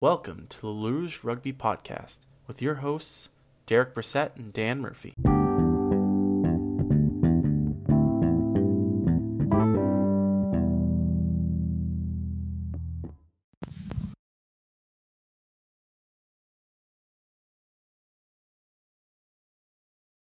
[0.00, 3.30] Welcome to the Luge Rugby Podcast with your hosts,
[3.66, 5.12] Derek Brissett and Dan Murphy.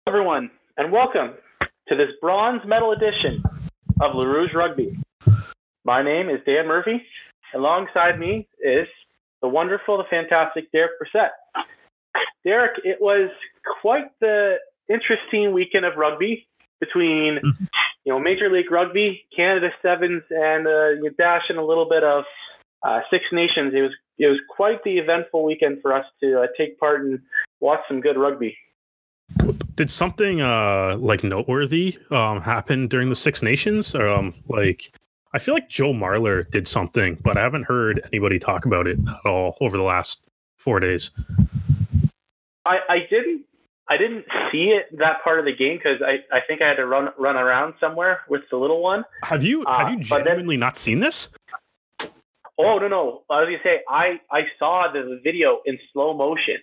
[0.06, 1.36] everyone, and welcome
[1.88, 3.42] to this bronze medal edition
[4.02, 4.92] of La Rouge Rugby.
[5.86, 7.02] My name is Dan Murphy.
[7.54, 8.88] And alongside me is
[9.44, 11.30] the wonderful, the fantastic Derek Brissett.
[12.44, 13.30] Derek, it was
[13.82, 14.56] quite the
[14.90, 16.48] interesting weekend of rugby
[16.80, 17.40] between,
[18.06, 22.24] you know, Major League Rugby, Canada Sevens, and uh, dash in a little bit of
[22.84, 23.74] uh, Six Nations.
[23.76, 27.20] It was it was quite the eventful weekend for us to uh, take part and
[27.60, 28.58] watch some good rugby.
[29.76, 33.96] Did something uh like noteworthy um happen during the Six Nations?
[33.96, 34.94] Or, Um like
[35.34, 39.00] I feel like Joe Marler did something, but I haven't heard anybody talk about it
[39.00, 41.10] at all over the last four days.
[42.66, 43.46] I, I didn't
[43.90, 46.76] I didn't see it that part of the game because I, I think I had
[46.76, 49.04] to run run around somewhere with the little one.
[49.24, 51.30] Have you have you Uh, but then- genuinely not seen this?
[52.60, 53.24] Oh no no!
[53.32, 56.58] I was gonna say I I saw the video in slow motion.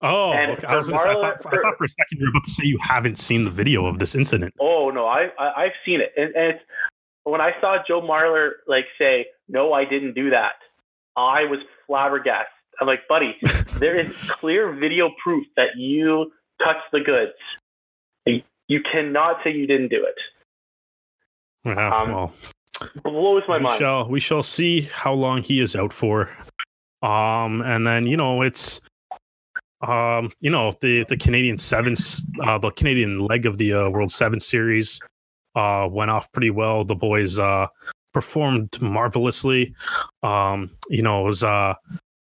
[0.00, 0.66] Oh, okay.
[0.66, 2.50] I, was gonna say, I, thought, I thought for a second you were about to
[2.50, 4.54] say you haven't seen the video of this incident.
[4.58, 6.64] Oh no, I, I I've seen it, and, and it's,
[7.24, 10.54] when I saw Joe Marler like say, "No, I didn't do that,"
[11.16, 12.46] I was flabbergasted.
[12.80, 13.36] I'm like, buddy,
[13.78, 17.32] there is clear video proof that you touched the goods.
[18.26, 20.14] You- cannot say you didn't do it.
[21.64, 22.32] Yeah, Um, well,
[23.04, 23.78] Blows my we mind.
[23.78, 26.30] shall we shall see how long he is out for.
[27.02, 28.80] Um, and then you know it's
[29.82, 34.10] um, you know the the Canadian sevens, uh, the Canadian leg of the uh, World
[34.10, 34.98] Seven Series
[35.54, 36.84] uh, went off pretty well.
[36.84, 37.66] The boys uh,
[38.12, 39.74] performed marvelously.
[40.22, 41.76] Um, you know it was a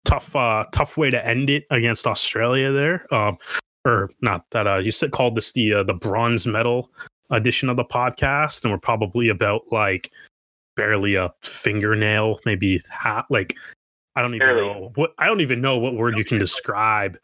[0.04, 3.12] tough uh, tough way to end it against Australia there.
[3.14, 3.38] Um,
[3.84, 6.90] or not that uh, you said called this the uh, the bronze medal
[7.30, 10.10] edition of the podcast, and we're probably about like
[10.76, 13.56] barely a fingernail, maybe ha- like
[14.16, 14.68] I don't even Barely.
[14.68, 17.16] know what I don't even know what word you can describe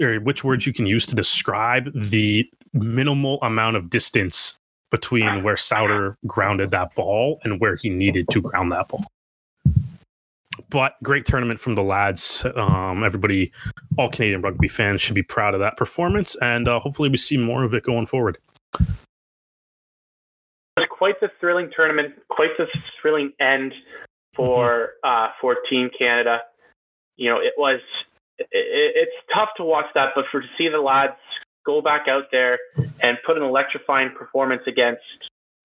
[0.00, 4.56] or which words you can use to describe the minimal amount of distance
[4.94, 9.04] between where Sauder grounded that ball and where he needed to ground that ball.
[10.70, 12.46] But great tournament from the lads.
[12.54, 13.50] Um, everybody,
[13.98, 17.36] all Canadian rugby fans should be proud of that performance, and uh, hopefully we see
[17.36, 18.38] more of it going forward.
[18.78, 18.86] It
[20.76, 22.66] was quite the thrilling tournament, quite the
[23.02, 23.74] thrilling end
[24.36, 26.38] for uh, for Team Canada.
[27.16, 27.80] You know, it was
[28.38, 31.18] it, it's tough to watch that, but for to see the lads
[31.64, 32.58] go back out there
[33.00, 35.02] and put an electrifying performance against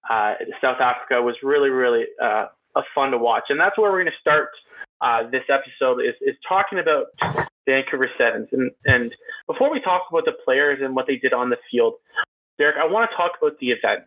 [0.09, 2.45] uh, South Africa was really really uh,
[2.75, 4.49] a fun to watch, and that's where we're going to start.
[5.01, 7.05] Uh, this episode is, is talking about
[7.65, 9.13] Vancouver Sevens, and and
[9.47, 11.93] before we talk about the players and what they did on the field,
[12.57, 14.05] Derek, I want to talk about the event.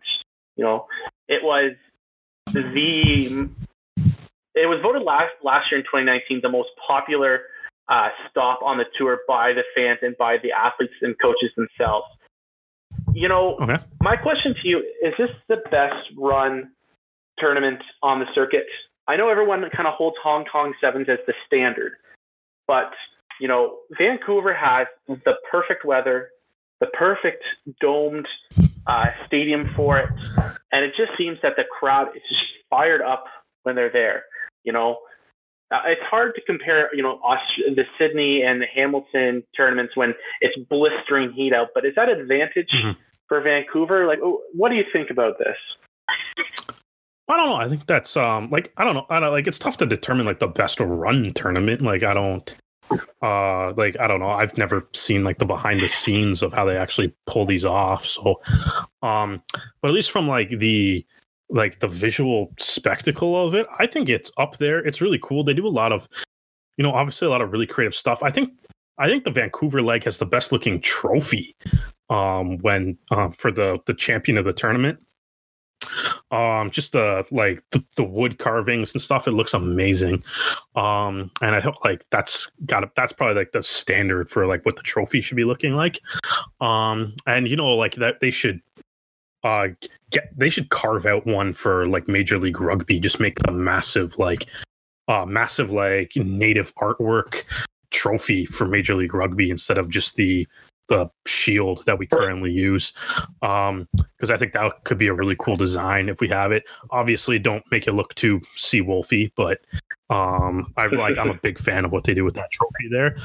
[0.56, 0.86] You know,
[1.28, 1.72] it was
[2.46, 3.48] the
[4.54, 7.42] it was voted last last year in 2019 the most popular
[7.92, 12.06] uh, stop on the tour by the fans and by the athletes and coaches themselves.
[13.12, 13.76] You know, Okay.
[14.00, 16.72] my question to you is: This the best run
[17.38, 18.66] tournament on the circuit?
[19.08, 21.92] I know everyone kind of holds Hong Kong Sevens as the standard,
[22.66, 22.92] but
[23.40, 26.30] you know, Vancouver has the perfect weather,
[26.80, 27.42] the perfect
[27.80, 28.26] domed
[28.86, 30.08] uh, stadium for it,
[30.72, 33.24] and it just seems that the crowd is just fired up
[33.64, 34.24] when they're there.
[34.64, 34.98] You know,
[35.86, 37.20] it's hard to compare, you know,
[37.74, 41.68] the Sydney and the Hamilton tournaments when it's blistering heat out.
[41.74, 42.96] But is that advantage Mhm.
[43.28, 44.06] for Vancouver?
[44.06, 44.18] Like,
[44.52, 45.56] what do you think about this?
[47.28, 47.56] I don't know.
[47.56, 49.06] I think that's um like I don't know.
[49.08, 51.80] I don't like it's tough to determine like the best run tournament.
[51.80, 52.54] Like I don't
[53.22, 54.28] uh like I don't know.
[54.30, 58.04] I've never seen like the behind the scenes of how they actually pull these off.
[58.04, 58.40] So
[59.02, 59.42] um
[59.80, 61.06] but at least from like the
[61.52, 64.78] like the visual spectacle of it, I think it's up there.
[64.80, 65.44] It's really cool.
[65.44, 66.08] They do a lot of
[66.78, 68.22] you know, obviously a lot of really creative stuff.
[68.22, 68.50] I think
[68.98, 71.54] I think the Vancouver leg has the best looking trophy
[72.10, 74.98] um when uh, for the the champion of the tournament
[76.30, 80.22] um just the like the, the wood carvings and stuff it looks amazing
[80.74, 84.76] um and i hope like that's got that's probably like the standard for like what
[84.76, 86.00] the trophy should be looking like
[86.60, 88.60] um and you know like that they should
[89.44, 89.68] uh
[90.10, 94.18] get they should carve out one for like major league rugby just make a massive
[94.18, 94.46] like
[95.08, 97.44] uh massive like native artwork
[97.90, 100.46] trophy for major league rugby instead of just the
[100.88, 102.92] the shield that we currently use
[103.40, 106.64] um because i think that could be a really cool design if we have it
[106.90, 109.60] obviously don't make it look too sea wolfy but
[110.12, 113.16] Um, I like I'm a big fan of what they do with that trophy there.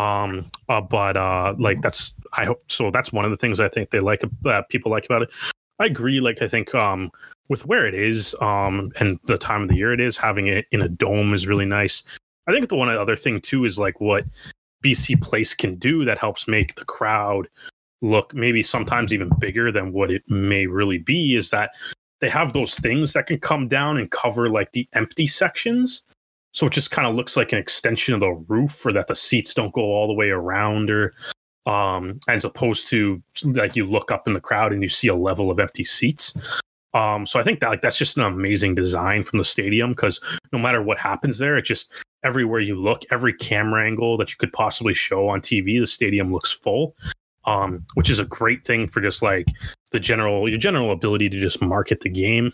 [0.00, 2.92] Um, uh, but uh, like that's I hope so.
[2.92, 5.30] That's one of the things I think they like uh, people like about it.
[5.78, 6.20] I agree.
[6.20, 7.10] Like I think um,
[7.48, 10.66] with where it is um, and the time of the year it is, having it
[10.72, 12.02] in a dome is really nice.
[12.46, 14.24] I think the one other thing too is like what
[14.84, 17.48] BC Place can do that helps make the crowd
[18.02, 21.70] look maybe sometimes even bigger than what it may really be is that
[22.20, 26.02] they have those things that can come down and cover like the empty sections
[26.52, 29.14] so it just kind of looks like an extension of the roof or that the
[29.14, 31.12] seats don't go all the way around or
[31.66, 35.14] um as opposed to like you look up in the crowd and you see a
[35.14, 36.60] level of empty seats.
[36.94, 40.20] Um so i think that like that's just an amazing design from the stadium because
[40.52, 41.92] no matter what happens there it just
[42.24, 46.32] everywhere you look every camera angle that you could possibly show on tv the stadium
[46.32, 46.96] looks full.
[47.44, 49.46] Um, which is a great thing for just like
[49.92, 52.50] the general your general ability to just market the game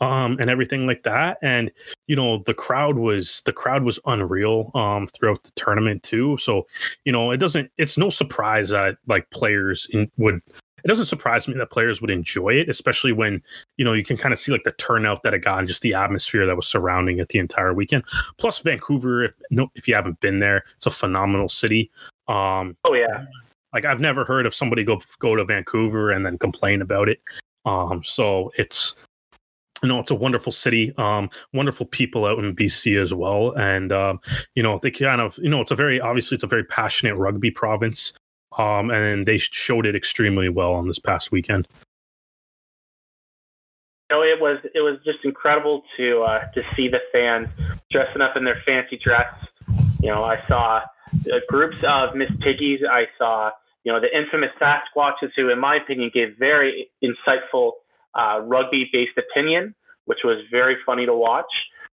[0.00, 1.38] um, and everything like that.
[1.42, 1.70] And
[2.06, 6.36] you know, the crowd was the crowd was unreal um, throughout the tournament too.
[6.38, 6.66] So
[7.04, 7.70] you know, it doesn't.
[7.76, 10.40] It's no surprise that like players in, would.
[10.82, 13.42] It doesn't surprise me that players would enjoy it, especially when
[13.76, 15.82] you know you can kind of see like the turnout that it got and just
[15.82, 18.04] the atmosphere that was surrounding it the entire weekend.
[18.38, 21.90] Plus, Vancouver, if no, if you haven't been there, it's a phenomenal city.
[22.28, 23.26] Um, oh yeah,
[23.74, 27.20] like I've never heard of somebody go go to Vancouver and then complain about it.
[27.66, 28.96] Um, so it's
[29.82, 33.92] you know it's a wonderful city, um, wonderful people out in BC as well, and
[33.92, 34.20] um,
[34.54, 37.16] you know they kind of you know it's a very obviously it's a very passionate
[37.16, 38.12] rugby province,
[38.58, 41.66] um, and they showed it extremely well on this past weekend.
[44.10, 47.48] You know, it was it was just incredible to uh, to see the fans
[47.90, 49.34] dressing up in their fancy dress.
[50.00, 50.82] You know, I saw
[51.32, 52.80] uh, groups of Miss Piggies.
[52.88, 53.50] I saw
[53.84, 57.72] you know, the infamous Sasquatches, who, in my opinion, gave very insightful
[58.14, 59.74] uh, rugby-based opinion,
[60.06, 61.50] which was very funny to watch.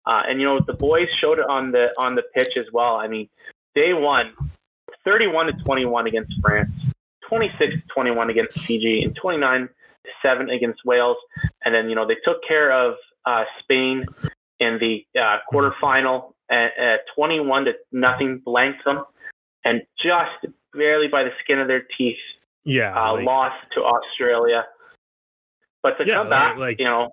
[0.06, 2.96] Uh, and you know, the boys showed it on the on the pitch as well.
[2.96, 3.30] I mean,
[3.76, 4.32] they won
[5.06, 6.72] 31 to 21 against France,
[7.28, 11.18] 26 to 21 against Fiji, and 29 to 7 against Wales.
[11.64, 14.06] And then you know they took care of uh, Spain
[14.60, 19.04] in the uh, quarterfinal at, at 21 to nothing, blanked them,
[19.66, 22.18] and just barely by the skin of their teeth.
[22.64, 24.66] Yeah, uh, like, lost to Australia.
[25.84, 27.10] But to yeah, come back, like, you know,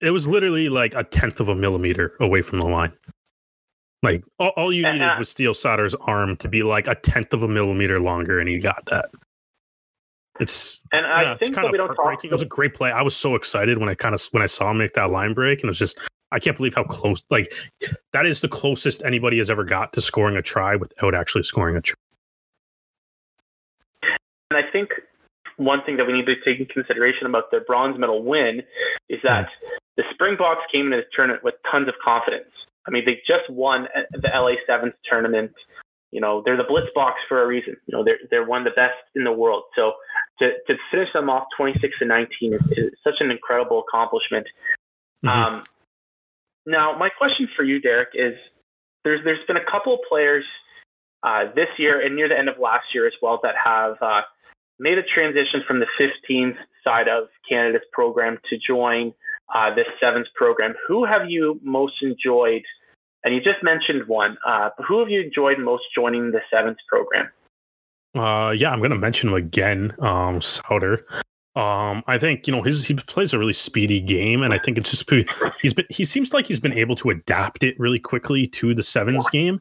[0.00, 2.92] it was literally like a tenth of a millimeter away from the line.
[4.02, 7.32] Like all, all you needed uh, was Steel Sauder's arm to be like a tenth
[7.32, 9.06] of a millimeter longer, and he got that.
[10.40, 12.30] It's and I yeah, think it's kind of heartbreaking.
[12.30, 12.90] It was a great play.
[12.90, 15.34] I was so excited when I kind of when I saw him make that line
[15.34, 16.00] break, and it was just
[16.32, 17.22] I can't believe how close.
[17.30, 17.52] Like
[18.12, 21.76] that is the closest anybody has ever got to scoring a try without actually scoring
[21.76, 21.94] a try.
[24.50, 24.90] And I think
[25.56, 28.62] one thing that we need to take in consideration about the bronze medal win
[29.08, 29.48] is that
[29.96, 32.50] the Springboks came into this tournament with tons of confidence.
[32.86, 35.52] I mean, they just won the LA Sevens tournament.
[36.10, 37.76] You know, they're the Blitzboks for a reason.
[37.86, 39.64] You know, they're they're one of the best in the world.
[39.76, 39.92] So
[40.40, 44.46] to to finish them off 26 and 19 is, is such an incredible accomplishment.
[45.24, 45.54] Mm-hmm.
[45.54, 45.64] Um,
[46.66, 48.34] now, my question for you, Derek, is
[49.04, 50.44] there's there's been a couple of players
[51.22, 54.22] uh, this year and near the end of last year as well that have uh,
[54.82, 59.14] made a transition from the 15th side of Canada's program to join
[59.54, 60.74] uh, this sevens program.
[60.88, 62.62] Who have you most enjoyed?
[63.24, 64.36] And you just mentioned one.
[64.44, 67.28] Uh, who have you enjoyed most joining the sevens program?
[68.16, 71.06] Uh, yeah, I'm going to mention him again, um, Sauder.
[71.54, 74.78] Um, I think you know his he plays a really speedy game, and I think
[74.78, 75.08] it's just
[75.60, 78.82] he's been he seems like he's been able to adapt it really quickly to the
[78.82, 79.60] sevens game.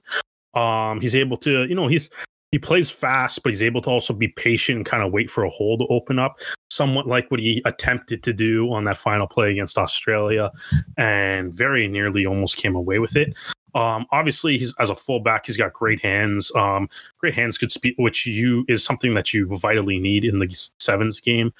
[0.54, 2.10] Um, he's able to you know he's
[2.52, 5.44] he plays fast, but he's able to also be patient and kind of wait for
[5.44, 6.38] a hole to open up,
[6.70, 10.52] somewhat like what he attempted to do on that final play against Australia,
[10.98, 13.34] and very nearly almost came away with it.
[13.74, 16.52] Um, obviously, he's as a fullback, he's got great hands.
[16.56, 20.72] Um, great hands could speak, which you is something that you vitally need in the
[20.80, 21.54] sevens game.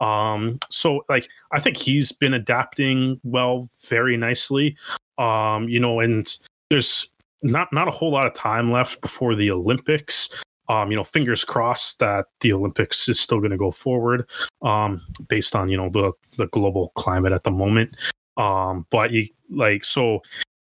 [0.00, 4.76] Um, so like I think he's been adapting well, very nicely.
[5.18, 6.34] Um, you know, and
[6.70, 7.08] there's
[7.42, 10.28] not not a whole lot of time left before the Olympics.
[10.68, 14.28] Um, you know, fingers crossed that the Olympics is still going to go forward,
[14.62, 17.96] um, based on you know the the global climate at the moment.
[18.36, 20.20] Um, but you like so,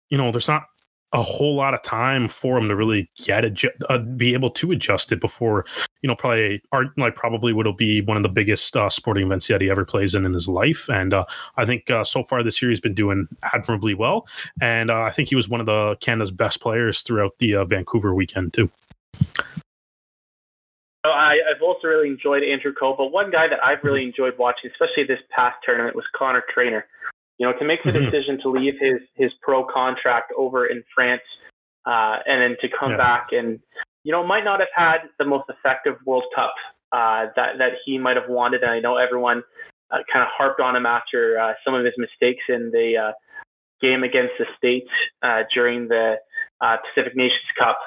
[0.10, 0.63] you know, there's not
[1.16, 4.72] a whole lot of time for him to really get adju- uh, be able to
[4.72, 5.66] adjust it before
[6.02, 9.48] you know probably art like probably would be one of the biggest uh, sporting events
[9.48, 10.90] that he ever plays in in his life.
[10.90, 14.28] And uh, i think uh, so far this year he's been doing admirably well.
[14.62, 17.66] And uh, i think he was one of the canada's best players throughout the uh,
[17.66, 18.70] vancouver weekend too.
[21.06, 24.72] I, have also really enjoyed Andrew Coe, but one guy that I've really enjoyed watching,
[24.72, 26.88] especially this past tournament, was Connor Trainor.
[27.38, 28.12] You know, to make the Mhm.
[28.12, 31.24] decision to leave his his pro contract over in France,
[31.86, 32.98] uh, and then to come Yeah.
[32.98, 33.60] back and,
[34.04, 36.54] you know, might not have had the most effective World Cup
[36.92, 38.62] uh, that that he might have wanted.
[38.63, 39.44] And I know everyone
[39.92, 43.12] uh, kind of harped on him after uh, some of his mistakes in the uh,
[43.82, 44.89] game against the States
[45.22, 46.20] uh, during the
[46.62, 47.77] uh, Pacific Nations Cup.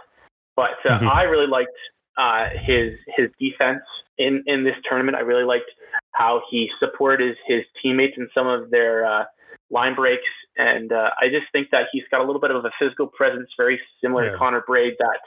[0.57, 1.09] But uh, Mhm.
[1.09, 1.77] I really liked
[2.19, 3.83] uh, his his defense
[4.19, 5.17] in in this tournament.
[5.17, 5.71] I really liked
[6.13, 9.25] how he supported his, his teammates in some of their uh,
[9.71, 10.23] line breaks,
[10.57, 13.49] and uh, I just think that he's got a little bit of a physical presence,
[13.57, 14.33] very similar Yeah.
[14.33, 15.21] to Connor Braid, that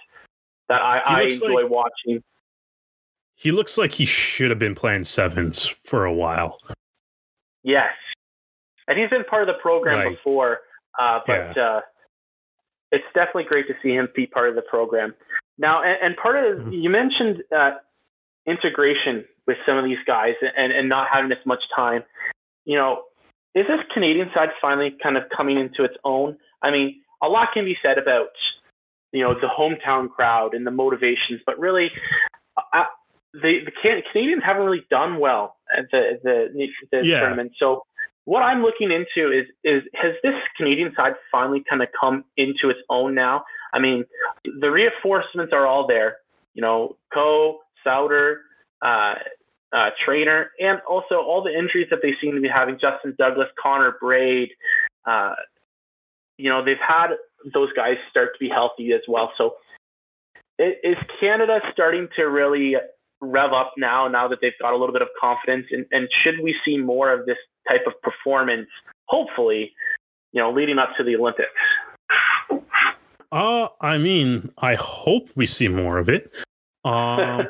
[0.70, 2.24] that I, I enjoy like- watching.
[3.36, 6.60] He looks like he should have been playing sevens for a while.
[7.64, 7.92] Yes,
[8.88, 10.60] and he's been part of the program Like- before,
[11.00, 11.82] uh, but uh,
[12.92, 15.14] it's definitely great to see him be part of the program
[15.58, 15.82] now.
[15.84, 16.82] And, and part of Mhm.
[16.82, 17.72] you mentioned uh,
[18.46, 22.04] integration with some of these guys and, and not having as much time.
[22.66, 23.04] You know,
[23.56, 26.38] is this Canadian side finally kind of coming into its own?
[26.62, 28.30] I mean, a lot can be said about
[29.12, 31.92] you know the hometown crowd and the motivations, but really.
[32.74, 32.84] Uh,
[33.34, 37.20] the, the Can- Canadians haven't really done well at the the, the Yeah.
[37.22, 37.54] tournament.
[37.58, 37.86] So
[38.26, 42.70] what I'm looking into is is has this Canadian side finally kind of come into
[42.70, 43.44] its own now?
[43.74, 44.04] I mean,
[44.44, 46.18] the reinforcements are all there.
[46.54, 48.42] You know, Coe, Sauder,
[48.82, 49.16] uh,
[49.74, 52.78] uh, Trainor, and also all the injuries that they seem to be having.
[52.80, 54.50] Justin Douglas, Connor Braid.
[55.06, 55.34] Uh,
[56.38, 57.08] you know, they've had
[57.54, 59.32] those guys start to be healthy as well.
[59.38, 59.56] So
[60.60, 62.76] i- is Canada starting to really
[63.22, 65.68] rev up now, now that they've got a little bit of confidence?
[65.72, 67.38] And, and should we see more of this
[67.68, 68.68] type of performance,
[69.06, 69.72] hopefully,
[70.32, 71.50] you know, leading up to the Olympics?
[73.32, 76.32] Uh, I mean, I hope we see more of it.
[76.84, 77.48] Um,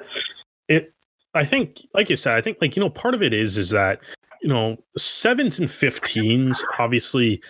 [0.67, 0.93] it,
[1.33, 3.69] I think, like you said, I think, like you know, part of it is is
[3.69, 4.01] that
[4.41, 7.41] you know sevens and fifteens, obviously,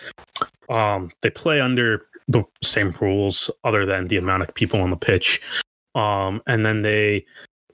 [0.70, 4.96] um, they play under the same rules, other than the amount of people on the
[4.96, 5.40] pitch,
[5.94, 7.24] um, and then they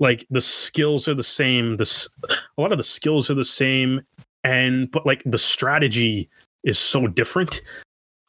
[0.01, 1.77] like the skills are the same.
[1.77, 4.01] This a lot of the skills are the same,
[4.45, 6.29] and but like the strategy
[6.65, 7.63] is so different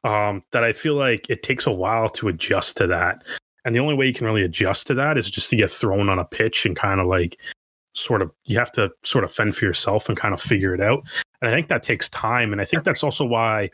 [0.04, 3.24] um, that I feel like it takes a while to adjust to that.
[3.66, 6.10] And the only way you can really adjust to that is just to get thrown
[6.10, 7.40] on a pitch and kind of like
[7.94, 10.82] sort of you have to sort of fend for yourself and kind of figure it
[10.82, 11.04] out.
[11.42, 12.52] And I think that takes time.
[12.52, 13.70] And I think that's also why,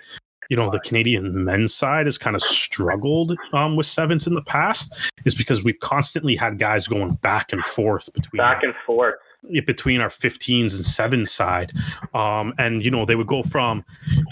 [0.50, 4.44] you know, the Canadian men's side has kind of struggled um, with sevens in the
[4.44, 9.16] past, is because we've constantly had guys going back and forth between Back and forth.
[9.66, 11.72] between our 15s and 7 side
[12.16, 13.86] um and you know they would go from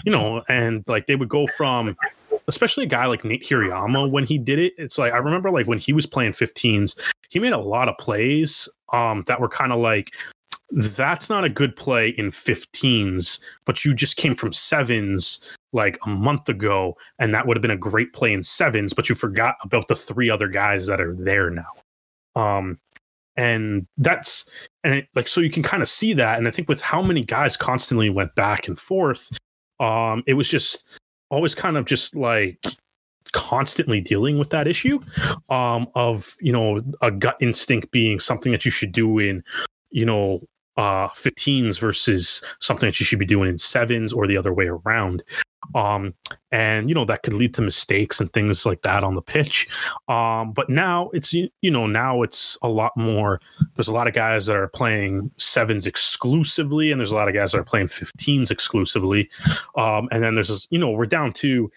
[0.04, 1.96] you know and like they would go from
[2.48, 5.66] especially a guy like Nate Hirayama when he did it it's like I remember like
[5.66, 6.98] when he was playing 15s
[7.28, 10.12] he made a lot of plays um that were kind of like
[10.70, 16.08] that's not a good play in 15s but you just came from 7s like a
[16.08, 19.56] month ago and that would have been a great play in 7s but you forgot
[19.62, 21.70] about the three other guys that are there now.
[22.36, 22.78] Um
[23.36, 24.48] and that's
[24.84, 27.02] and it, like so you can kind of see that and i think with how
[27.02, 29.28] many guys constantly went back and forth
[29.80, 30.84] um it was just
[31.34, 32.58] always kind of just like
[33.32, 35.00] constantly dealing with that issue
[35.48, 39.42] um of you know a gut instinct being something that you should do in
[39.90, 40.40] you know
[40.76, 44.66] uh 15s versus something that you should be doing in sevens or the other way
[44.66, 45.22] around.
[45.74, 46.14] Um
[46.52, 49.66] and you know that could lead to mistakes and things like that on the pitch.
[50.08, 53.40] Um but now it's you know now it's a lot more
[53.74, 57.34] there's a lot of guys that are playing sevens exclusively and there's a lot of
[57.34, 59.30] guys that are playing 15s exclusively.
[59.76, 61.70] Um and then there's you know we're down to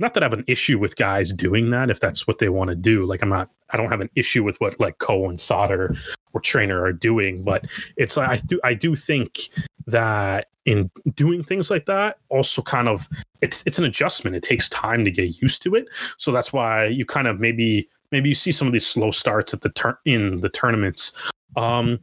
[0.00, 2.70] not that I have an issue with guys doing that if that's what they want
[2.70, 3.04] to do.
[3.04, 5.94] Like I'm not I don't have an issue with what like Coe and Sauder
[6.32, 7.66] or Trainor are doing, but
[7.96, 9.50] it's like I do I do think
[9.86, 13.08] that in doing things like that also kind of
[13.40, 14.36] it's it's an adjustment.
[14.36, 15.86] It takes time to get used to it.
[16.18, 19.54] So that's why you kind of maybe maybe you see some of these slow starts
[19.54, 21.12] at the turn in the tournaments.
[21.56, 21.98] Um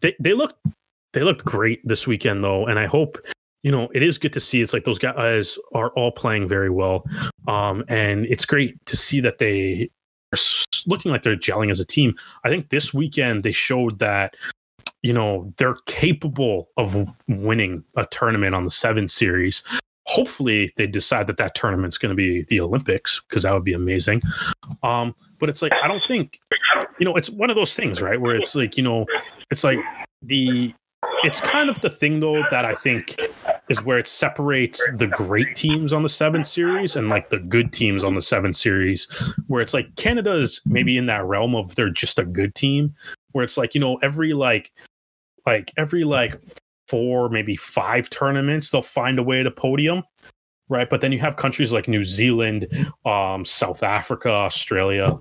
[0.00, 0.56] they they look
[1.12, 3.18] they looked great this weekend though, and I hope
[3.62, 4.62] you know it is good to see.
[4.62, 7.06] It's like those guys are all playing very well,
[7.48, 9.90] um, and it's great to see that they
[10.32, 10.38] are
[10.86, 12.14] looking like they're gelling as a team.
[12.44, 14.36] I think this weekend they showed that
[15.02, 19.62] you know they're capable of winning a tournament on the seven series.
[20.06, 23.72] Hopefully, they decide that that tournament's going to be the Olympics because that would be
[23.72, 24.20] amazing.
[24.82, 26.40] Um, but it's like I don't think
[26.98, 28.20] you know it's one of those things, right?
[28.20, 29.06] Where it's like you know
[29.50, 29.78] it's like
[30.22, 30.72] the
[31.24, 33.16] it's kind of the thing though that I think
[33.72, 37.72] is where it separates the great teams on the seven series and like the good
[37.72, 39.08] teams on the seven series,
[39.48, 42.94] where it's like Canada is maybe in that realm of they're just a good team,
[43.32, 44.70] where it's like, you know, every like
[45.46, 46.40] like every like
[46.86, 50.02] four, maybe five tournaments, they'll find a way to podium,
[50.68, 50.90] right?
[50.90, 52.68] But then you have countries like New Zealand,
[53.06, 55.18] um, South Africa, Australia,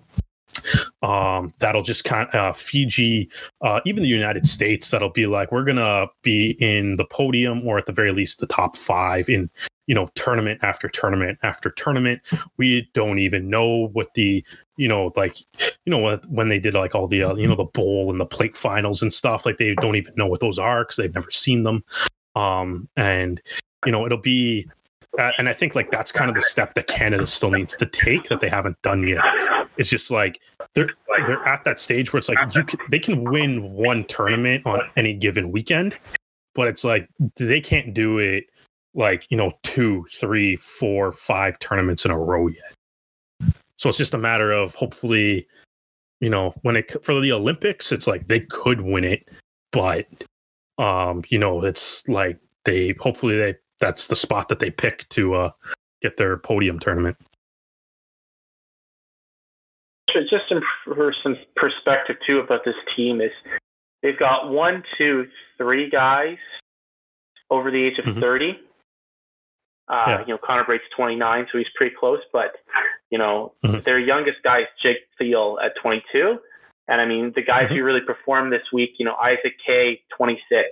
[1.02, 3.30] um, that'll just kind of uh, Fiji,
[3.62, 7.68] uh, even the United States, that'll be like, we're going to be in the podium
[7.68, 9.50] or at the very least the top five in,
[9.88, 12.22] you know, tournament after tournament after tournament.
[12.58, 14.46] We don't even know what the,
[14.78, 15.36] you know, like,
[15.86, 18.26] you know, when they did like all the, uh, you know, the bowl and the
[18.26, 21.32] plate finals and stuff, like they don't even know what those are because they've never
[21.32, 21.84] seen them.
[22.36, 23.42] Um, and,
[23.86, 24.68] you know, it'll be,
[25.20, 27.86] uh, and I think like that's kind of the step that Canada still needs to
[27.86, 29.24] take that they haven't done yet.
[29.78, 30.40] It's just like
[30.74, 30.90] they're
[31.26, 34.82] they're at that stage where it's like you can, they can win one tournament on
[34.96, 35.98] any given weekend,
[36.56, 38.46] but it's like they can't do it
[38.94, 43.54] like you know two, three, four, five tournaments in a row yet.
[43.78, 45.48] So it's just a matter of hopefully,
[46.20, 49.28] you know, when it for the Olympics, it's like they could win it,
[49.72, 50.06] but
[50.78, 55.34] um, you know, it's like they hopefully they that's the spot that they pick to
[55.34, 55.52] uh,
[56.02, 57.18] get their podium tournament.
[60.30, 63.32] Just some, for some perspective too about this team is
[64.04, 66.38] they've got one, two, three guys
[67.50, 68.22] over the age of mm-hmm.
[68.22, 68.60] 30.
[69.88, 70.20] Uh, yeah.
[70.22, 72.20] You know, Connor Braid's 29, so he's pretty close.
[72.32, 72.52] But
[73.10, 73.82] you know, mm-hmm.
[73.82, 76.38] their youngest guy is Jake Thiel at 22,
[76.88, 77.76] and I mean the guys mm-hmm.
[77.76, 78.92] who really performed this week.
[79.00, 80.70] You know, Isaac Kaay, 26,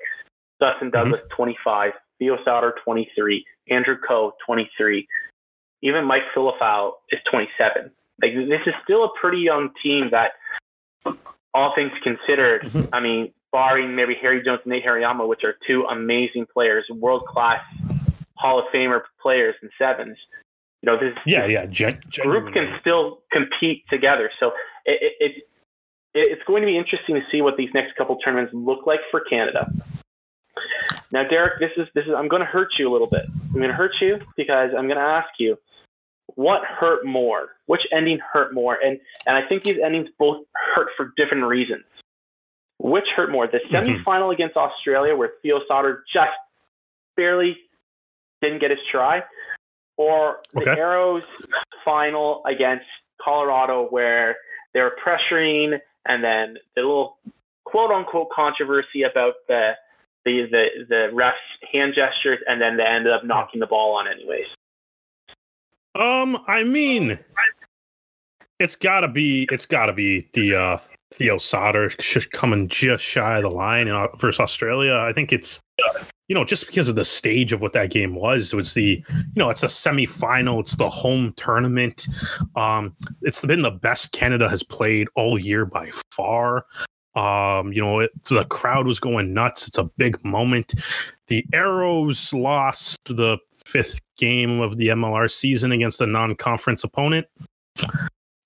[0.62, 1.36] Justin Douglas mm-hmm.
[1.36, 3.46] 25, Theo Sauder, 23.
[3.70, 5.08] Andrew Coe, 23.
[5.82, 7.92] Even Mike Fuailefau is 27.
[8.22, 10.32] Like this is still a pretty young team that,
[11.54, 12.90] all things considered, mm-hmm.
[12.94, 17.26] I mean, barring maybe Harry Jones and Nate Hirayama, which are two amazing players, world
[17.26, 17.64] class
[18.40, 20.18] Hall of Famer players in sevens.
[20.82, 24.32] You know, this yeah, yeah, gen- group can still compete together.
[24.40, 24.52] So
[24.86, 25.44] it, it, it
[26.14, 29.20] it's going to be interesting to see what these next couple tournaments look like for
[29.22, 29.70] Canada.
[31.12, 33.26] Now, Derek, this is this is I'm going to hurt you a little bit.
[33.28, 35.58] I'm going to hurt you because I'm going to ask you
[36.36, 37.50] what hurt more.
[37.66, 38.78] Which ending hurt more?
[38.84, 41.84] And and I think these endings both hurt for different reasons.
[42.78, 43.48] Which hurt more?
[43.48, 43.76] The mm-hmm.
[43.76, 44.32] semifinal mm-hmm.
[44.32, 46.32] against Australia, where Theo Sauder just
[47.18, 47.58] barely
[48.42, 49.24] didn't get his try,
[49.98, 50.80] or the okay.
[50.80, 51.24] Arrows
[51.84, 52.86] final against
[53.22, 54.38] Colorado, where
[54.74, 57.18] they were pressuring, and then the little
[57.66, 59.72] quote unquote controversy about the
[60.30, 61.34] the the the refs
[61.72, 64.46] hand gestures, and then they ended up knocking the ball on anyways.
[65.96, 67.20] Um, I mean,
[68.60, 70.78] it's gotta be it's gotta be the uh,
[71.12, 71.90] Theo Sauder
[72.32, 74.96] coming just shy of the line in, uh, versus Australia.
[74.96, 75.60] I think it's
[76.28, 78.54] you know just because of the stage of what that game was.
[78.54, 80.60] It was the you know it's a semifinal.
[80.60, 82.08] It's the home tournament.
[82.56, 86.66] Um, it's been the best Canada has played all year by far.
[87.16, 89.68] Um, you know, it, the crowd was going nuts.
[89.68, 90.76] It's a big moment.
[91.28, 97.28] The Arrows lost the fifth game of the MLR season against a non-conference opponent.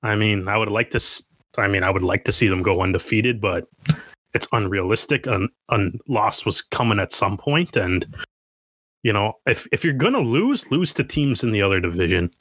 [0.02, 1.24] I mean, I would like to.
[1.58, 3.68] I mean, I would like to see them go undefeated, but
[4.34, 5.28] it's unrealistic.
[5.28, 8.06] And a loss was coming at some point, and
[9.04, 12.32] you know, if if you're gonna lose, lose to teams in the other division,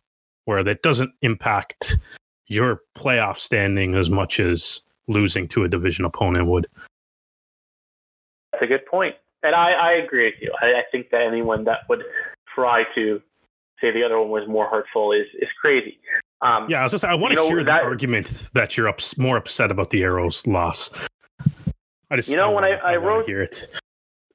[0.45, 1.99] where that doesn't impact
[2.47, 6.67] your playoff standing as much as losing to a division opponent would.
[8.53, 9.15] That's a good point.
[9.43, 10.53] And I, I agree with you.
[10.63, 12.05] I, I think that anyone that would
[12.55, 13.21] try to
[13.81, 15.99] say the other one was more hurtful is, is crazy.
[16.43, 19.17] Um, yeah, I was just I want to hear that, the argument that you're ups,
[19.17, 20.91] more upset about the Arrows loss.
[22.11, 23.67] I just you know I when wanna, I, I, I wrote hear it.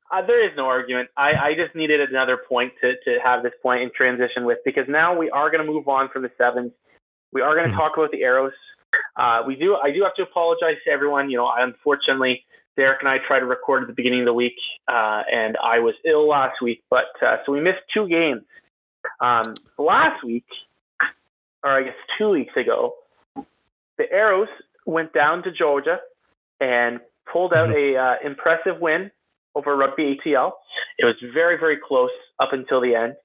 [0.09, 1.09] Uh, there is no argument.
[1.17, 4.85] I, I just needed another point to, to have this point in transition with because
[4.87, 6.71] now we are going to move on from the sevens.
[7.33, 7.81] We are going to mm-hmm.
[7.81, 8.53] talk about the Arrows.
[9.15, 9.75] Uh, we do.
[9.75, 11.29] I do have to apologize to everyone.
[11.29, 12.43] You know, unfortunately,
[12.75, 14.55] Derek and I tried to record at the beginning of the week,
[14.87, 16.83] uh, and I was ill last week.
[16.89, 18.43] But uh, so we missed two games.
[19.19, 20.45] Um, last week,
[21.63, 22.95] or I guess two weeks ago,
[23.97, 24.49] the Arrows
[24.85, 25.99] went down to Georgia
[26.61, 26.99] and
[27.31, 27.97] pulled out mm-hmm.
[27.97, 29.11] a uh, impressive win
[29.55, 30.51] over Rugby ATL.
[30.99, 33.15] It was very very close up until the end.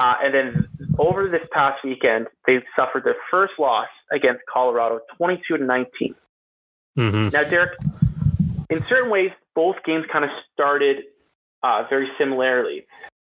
[0.00, 5.58] Uh, and then over this past weekend, they suffered their first loss against Colorado, 22
[5.58, 6.14] to 19.
[6.98, 7.28] Mm-hmm.
[7.28, 7.78] Now, Derek,
[8.70, 11.04] in certain ways, both games kind of started
[11.62, 12.86] uh, very similarly.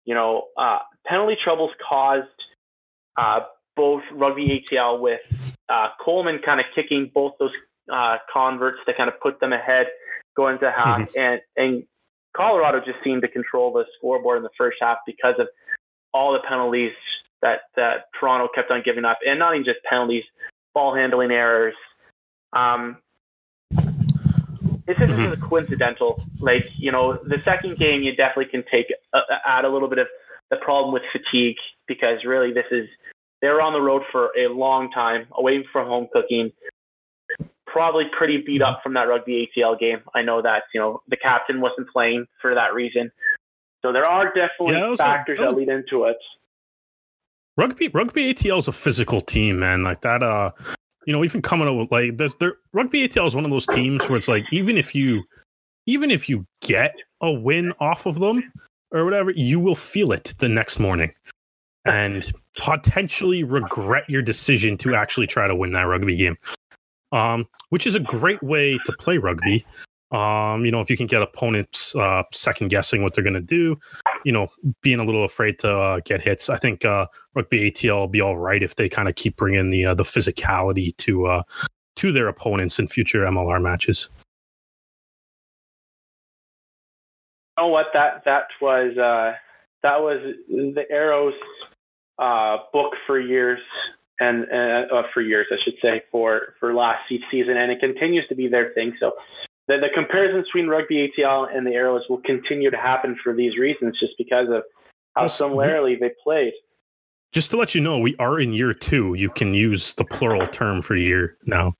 [0.04, 2.26] You know, uh, penalty troubles caused
[3.16, 3.40] uh,
[3.76, 5.20] both Rugby ATL with
[5.68, 7.52] uh, Coleman kind of kicking both those
[7.92, 9.86] uh, converts to kind of put them ahead
[10.36, 11.18] going to half, mm-hmm.
[11.18, 11.84] and and
[12.36, 15.48] Colorado just seemed to control the scoreboard in the first half because of
[16.12, 16.92] all the penalties
[17.42, 20.24] that, that Toronto kept on giving up, and not even just penalties,
[20.74, 21.74] ball handling errors.
[22.52, 22.98] Um,
[23.70, 25.30] this isn't Mhm.
[25.30, 26.22] just coincidental.
[26.40, 29.98] Like you know, the second game you definitely can take uh, add a little bit
[29.98, 30.08] of
[30.50, 32.88] the problem with fatigue because really this is
[33.40, 36.52] they were on the road for a long time, away from home cooking.
[37.66, 40.00] Probably pretty beat up from that rugby ATL game.
[40.14, 43.12] I know that you know the captain wasn't playing for that reason.
[43.82, 46.18] So there are definitely Yeah, that was factors that was- that lead into it.
[47.56, 49.82] Rugby rugby ATL is a physical team, man.
[49.82, 50.50] Like that uh
[51.06, 54.08] you know, even coming up like there's there rugby ATL is one of those teams
[54.08, 55.22] where it's like even if you
[55.86, 58.52] even if you get a win off of them
[58.92, 61.12] or whatever, you will feel it the next morning
[61.84, 66.36] and potentially regret your decision to actually try to win that rugby game.
[67.12, 69.66] Um, which is a great way to play rugby.
[70.12, 73.40] Um, you know, if you can get opponents uh, second guessing what they're going to
[73.40, 73.78] do,
[74.24, 74.48] you know,
[74.82, 76.50] being a little afraid to uh, get hits.
[76.50, 79.70] I think uh, rugby ATL will be all right if they kind of keep bringing
[79.70, 81.42] the uh, the physicality to uh,
[81.96, 84.10] to their opponents in future MLR matches.
[87.56, 87.86] You know what?
[87.94, 89.36] That that was uh,
[89.84, 91.34] that was the Arrows
[92.72, 93.60] book for years
[94.18, 94.44] and
[95.14, 98.72] for years, I should say, for for last season, and it continues to be their
[98.72, 98.96] thing.
[98.98, 99.12] So
[99.70, 103.56] the the comparison between rugby ATL and the Arrows will continue to happen for these
[103.56, 104.64] reasons, just because of
[105.14, 106.52] how similarly they played.
[107.32, 109.14] Just to let you know, we are in year two.
[109.14, 111.74] You can use the plural term for year now.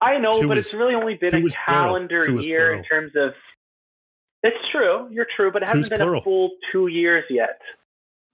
[0.00, 3.34] I know, Two but is- it's really only been a calendar year in terms of.
[4.42, 5.06] It's true.
[5.12, 6.20] You're true, but it hasn't been plural.
[6.20, 7.60] a full two years yet.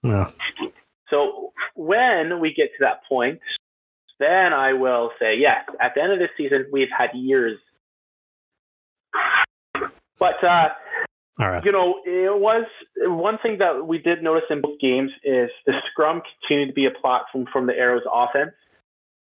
[0.01, 0.25] Yeah.
[1.09, 3.39] So when we get to that point,
[4.19, 5.65] then I will say yes.
[5.81, 7.59] At the end of this season, we've had years.
[10.19, 10.69] But uh,
[11.39, 11.63] All right.
[11.63, 12.65] you know, it was
[12.97, 16.85] one thing that we did notice in both games is the scrum continued to be
[16.85, 18.53] a platform from the Arrows offense,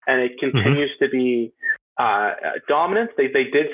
[0.07, 1.53] and it continues to be
[1.97, 2.31] uh,
[2.67, 3.11] dominant.
[3.17, 3.67] They they did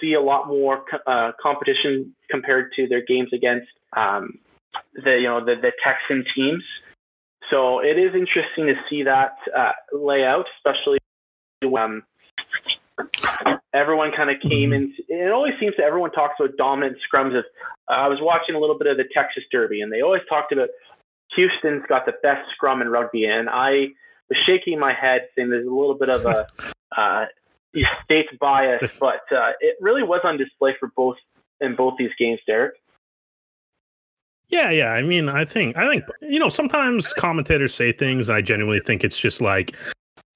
[0.00, 4.38] see a lot more uh, competition compared to their games against um,
[4.94, 6.62] the you know the, the Texan teams.
[7.50, 10.98] So it is interesting to see that uh, layout, especially
[11.62, 12.02] when um,
[13.74, 14.94] everyone kind of came in.
[15.08, 17.38] It always seems that everyone talks about dominant scrums.
[17.38, 17.44] Of
[17.88, 20.52] uh, I was watching a little bit of the Texas Derby, and they always talked
[20.52, 20.68] about
[21.34, 23.88] Houston's got the best scrum in rugby, and I
[24.28, 26.46] was shaking my head, saying there's a little bit of a
[26.96, 27.26] uh,
[28.04, 31.16] state bias, but uh, it really was on display for both
[31.60, 32.74] in both these games, Derek.
[34.48, 34.92] Yeah, yeah.
[34.92, 38.30] I mean, I think, I think, you know, sometimes commentators say things.
[38.30, 39.76] I genuinely think it's just like,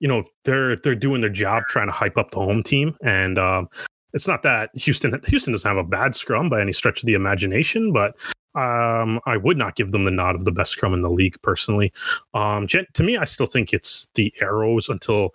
[0.01, 3.39] you know, they're they're doing their job trying to hype up the home team, and
[3.39, 3.69] um,
[4.13, 7.15] it's not that Houston Houston doesn't have a bad scrum by any stretch of the
[7.15, 8.17] imagination, but
[8.55, 11.37] um, I would not give them the nod of the best scrum in the league
[11.43, 11.93] personally.
[12.35, 15.31] Um, to me, I still think it's the Arrows until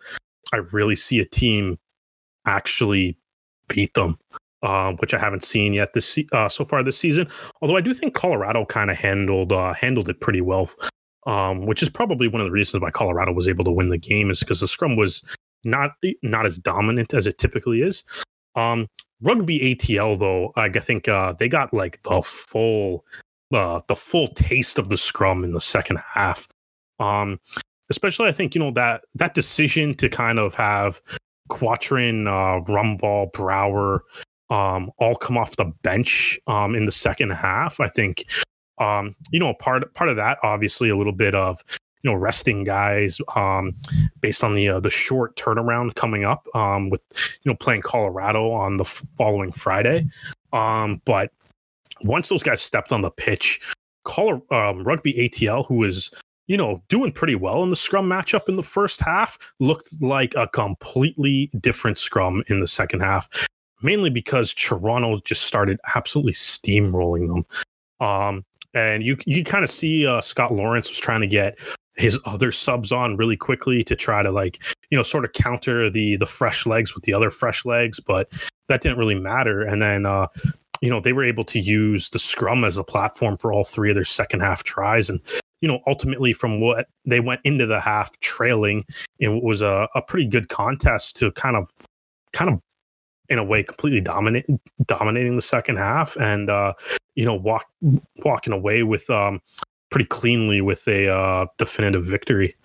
[0.52, 1.78] I really see a team
[2.46, 3.18] actually
[3.70, 4.18] beat them.
[4.64, 7.28] Um, which I haven't seen yet this uh, so far this season.
[7.62, 10.72] Although I do think Colorado kind of handled uh, handled it pretty well,
[11.26, 13.98] um, which is probably one of the reasons why Colorado was able to win the
[13.98, 15.24] game is because the scrum was
[15.64, 15.92] not
[16.24, 18.04] not as dominant as it typically is.
[18.56, 18.88] Um,
[19.22, 23.06] rugby ATL though, I think uh, they got like the full
[23.54, 26.48] uh, the full taste of the scrum in the second half.
[27.00, 27.40] Um,
[27.90, 31.02] especially, I think you know that that decision to kind of have
[31.50, 34.04] Quattrin, uh, Rumball, Brower,
[34.50, 37.80] um, all come off the bench um, in the second half.
[37.80, 38.26] I think,
[38.78, 41.62] um, you know, part part of that obviously a little bit of
[42.04, 43.74] you know resting guys um,
[44.22, 47.02] based on the uh, the short turnaround coming up um, with
[47.44, 50.08] you know playing Colorado on the f- following Friday.
[50.54, 51.32] Um, but
[52.04, 53.60] once those guys stepped on the pitch,
[54.04, 56.12] Color um, Rugby ATL, who was
[56.48, 60.34] you know, doing pretty well in the scrum matchup in the first half, looked like
[60.36, 63.28] a completely different scrum in the second half,
[63.82, 67.46] mainly because Toronto just started absolutely steamrolling them.
[68.08, 71.60] Um, and you you kind of see uh, Scott Lawrence was trying to get
[71.96, 75.90] his other subs on really quickly to try to like you know sort of counter
[75.90, 78.30] the the fresh legs with the other fresh legs, but
[78.68, 79.62] that didn't really matter.
[79.62, 80.28] And then uh,
[80.82, 83.90] you know they were able to use the scrum as a platform for all three
[83.90, 85.20] of their second half tries and
[85.62, 88.84] you know, ultimately from what they went into the half trailing
[89.20, 91.72] it was a, a pretty good contest to kind of,
[92.34, 92.60] kind of,
[93.30, 94.46] in a way, completely dominate
[94.86, 96.74] dominating the second half, and uh,
[97.16, 97.66] you know, walk
[98.24, 99.42] walking away with um,
[99.90, 102.56] pretty cleanly with a uh, definitive victory.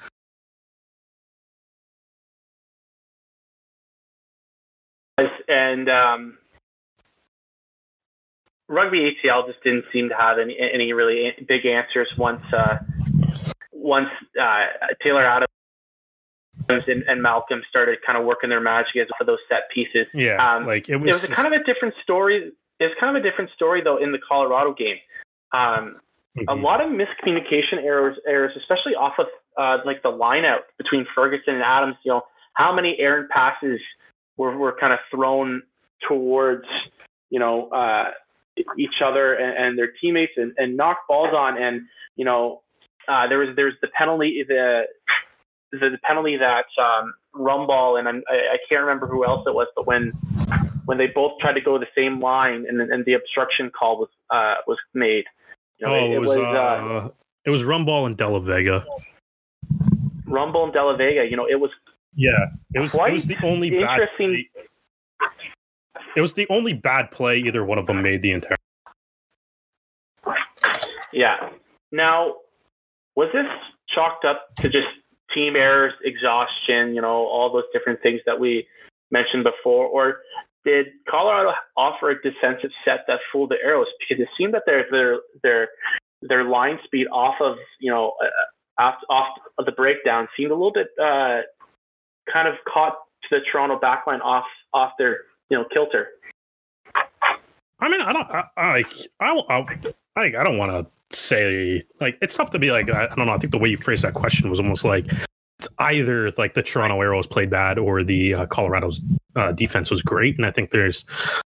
[5.48, 6.38] And um,
[8.68, 12.76] rugby ATL just didn't seem to have any any really big answers once uh,
[13.72, 14.08] once
[14.40, 14.66] uh,
[15.02, 15.48] Taylor Adams
[16.88, 20.06] and, and Malcolm started kind of working their magic as for those set pieces.
[20.14, 22.52] Yeah, Um, like it was, it was a just- kind of a different story.
[22.78, 24.96] It was kind of a different story though in the Colorado game.
[25.52, 26.00] Um,
[26.48, 26.62] a Mhm.
[26.62, 29.26] lot of miscommunication errors, errors, especially off of
[29.58, 31.96] uh, like the line out between Ferguson and Adams.
[32.04, 32.22] You know,
[32.54, 33.80] how many errant passes
[34.36, 35.62] were, were kind of thrown
[36.08, 36.64] towards,
[37.30, 38.12] you know, uh,
[38.78, 41.58] each other and, and their teammates and, and knocked balls on.
[41.60, 41.82] And,
[42.16, 42.62] you know,
[43.08, 44.84] uh, there was, there's the penalty, the,
[45.72, 49.54] the, the penalty that um, Rumball and I'm, I, I can't remember who else it
[49.54, 50.10] was, but when,
[50.84, 54.08] when they both tried to go the same line and, and the obstruction call was,
[54.30, 55.24] uh, was made.
[55.78, 57.08] You know, oh, it, it was, uh, uh,
[57.44, 58.84] it was Rumball and Della Vega.
[60.30, 61.28] Rumball and De La Vega.
[61.28, 61.70] You know, it was
[62.14, 62.32] Yeah,
[62.74, 62.94] it was.
[62.94, 64.00] It was the only bad.
[64.00, 64.44] interesting.
[65.18, 65.28] Play.
[66.16, 68.56] It was the only bad play either one of them made the entire.
[71.12, 71.50] Yeah.
[71.92, 72.36] Now,
[73.16, 73.46] was this
[73.88, 74.86] chalked up to just
[75.34, 78.66] team errors, exhaustion, you know, all those different things that we
[79.10, 80.20] mentioned before, or
[80.64, 83.86] did Colorado offer a defensive set that fooled the arrows?
[83.98, 85.68] Because it seemed that their their their
[86.22, 90.54] their line speed off of you know uh, off off of the breakdown seemed a
[90.54, 91.40] little bit uh,
[92.32, 96.08] kind of caught to the Toronto backline off off their you know kilter.
[97.82, 98.30] I mean, I don't.
[98.30, 98.84] I I.
[99.20, 99.80] I,
[100.16, 102.90] I, I don't want to say like it's tough to be like.
[102.90, 103.32] I, I don't know.
[103.32, 105.06] I think the way you phrased that question was almost like
[105.58, 109.02] it's either like the Toronto Arrows played bad or the uh, Colorado's
[109.36, 111.04] uh, defense was great, and I think there's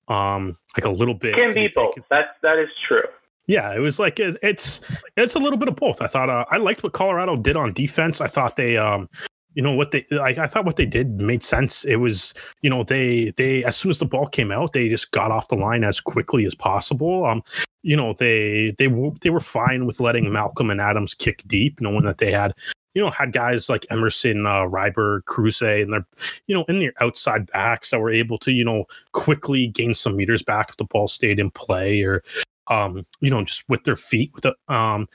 [0.09, 1.95] um like a little bit Can be both.
[2.11, 3.03] That's that is true.
[3.47, 4.81] Yeah, it was like it, it's
[5.17, 6.03] it's a little bit of both.
[6.03, 8.21] I thought uh, I liked what Colorado did on defense.
[8.21, 9.09] I thought they um
[9.55, 11.85] you know what they I, I thought what they did made sense.
[11.85, 15.11] It was you know they they as soon as the ball came out, they just
[15.13, 17.25] got off the line as quickly as possible.
[17.25, 17.43] Um
[17.85, 18.89] you know they they
[19.21, 22.55] they were fine with letting Malcolm and Adams kick deep, knowing that they had
[22.95, 26.07] you know had guys like Emerson, uh, Ryberg, Cruze, and they're
[26.47, 30.17] you know in their outside backs that were able to you know quickly gain some
[30.17, 32.23] meters back if the ball stayed in play or
[32.69, 34.33] um, you know, just with their feet.
[34.35, 35.07] With the, um,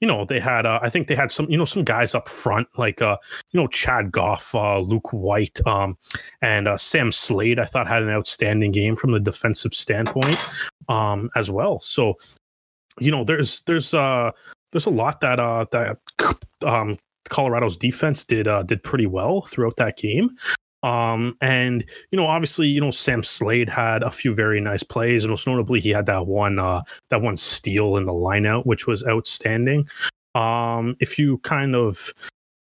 [0.00, 2.28] you know, they had, uh, I think they had some, you know, some guys up
[2.28, 3.16] front like, uh,
[3.52, 5.96] you know, Chad Goff, uh, Luke White, um,
[6.42, 7.58] and uh, Sam Slade.
[7.58, 10.44] I thought had an outstanding game from the defensive standpoint,
[10.88, 11.78] um, as well.
[11.80, 12.14] So,
[13.00, 14.30] you know, there's there's uh
[14.72, 15.98] there's a lot that uh that
[16.64, 16.98] um
[17.30, 20.30] Colorado's defense did uh did pretty well throughout that game.
[20.84, 25.24] Um, and you know, obviously, you know, Sam Slade had a few very nice plays,
[25.24, 28.86] and most notably, he had that one uh, that one steal in the lineout, which
[28.86, 29.88] was outstanding.
[30.34, 32.12] Um, if you kind of,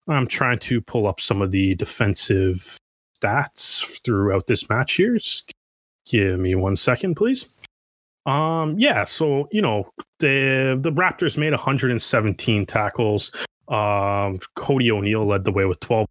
[0.06, 2.76] I'm trying to pull up some of the defensive
[3.18, 5.14] stats throughout this match here.
[5.14, 5.52] Just
[6.06, 7.48] give me one second, please.
[8.26, 13.32] Um, yeah, so you know, the the Raptors made 117 tackles.
[13.68, 16.06] Um, Cody O'Neill led the way with 12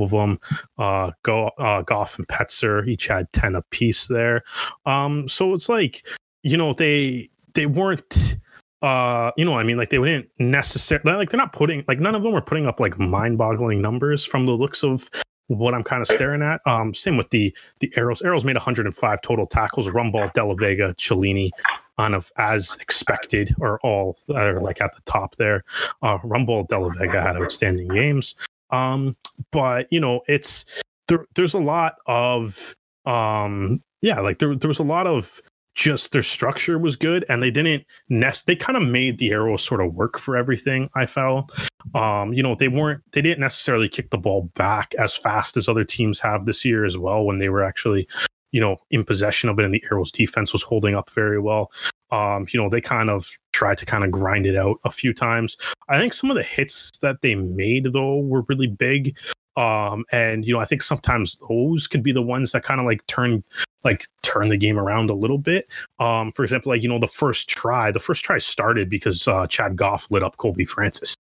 [0.00, 0.38] of them.
[0.78, 4.42] Uh, Go, uh, Goff and Petzer each had 10 apiece there.
[4.86, 6.06] Um, so it's like,
[6.42, 8.38] you know, they they weren't
[8.80, 9.76] uh you know i mean?
[9.76, 12.80] Like they wouldn't necessarily like they're not putting like none of them were putting up
[12.80, 15.08] like mind-boggling numbers from the looks of
[15.48, 16.60] what i'm kind of staring at.
[16.66, 18.22] Um same with the the arrows.
[18.22, 19.88] Arrows made 105 total tackles.
[19.88, 21.50] Rumball della vega cellini
[21.98, 25.62] on of as expected are all are like at the top there.
[26.00, 28.34] Uh rumball della vega had outstanding games
[28.72, 29.14] um
[29.50, 32.74] but you know it's there there's a lot of
[33.06, 35.40] um yeah like there, there was a lot of
[35.74, 39.62] just their structure was good and they didn't nest they kind of made the arrows
[39.64, 41.50] sort of work for everything i felt.
[41.94, 45.68] Um you know they weren't they didn't necessarily kick the ball back as fast as
[45.68, 48.06] other teams have this year as well when they were actually
[48.52, 51.70] you know in possession of it and the arrows defense was holding up very well.
[52.10, 55.12] Um you know they kind of tried to kind of grind it out a few
[55.12, 55.56] times.
[55.88, 59.18] I think some of the hits that they made though were really big
[59.58, 62.86] um and you know i think sometimes those could be the ones that kind of
[62.86, 63.44] like turn
[63.84, 65.66] like turn the game around a little bit.
[65.98, 69.46] Um for example like you know the first try the first try started because uh
[69.46, 71.14] chad goff lit up colby francis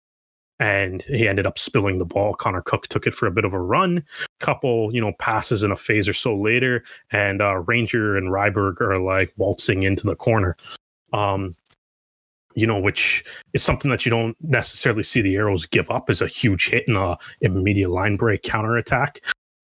[0.61, 2.35] and he ended up spilling the ball.
[2.35, 4.03] Connor cook took it for a bit of a run
[4.41, 8.81] couple you know passes in a phase or so later and uh ranger and ryberg
[8.81, 10.57] are like waltzing into the corner.
[11.13, 11.55] Um
[12.59, 16.21] you know, which is something that you don't necessarily see the arrows give up as
[16.21, 19.21] a huge hit in a immediate line break counterattack.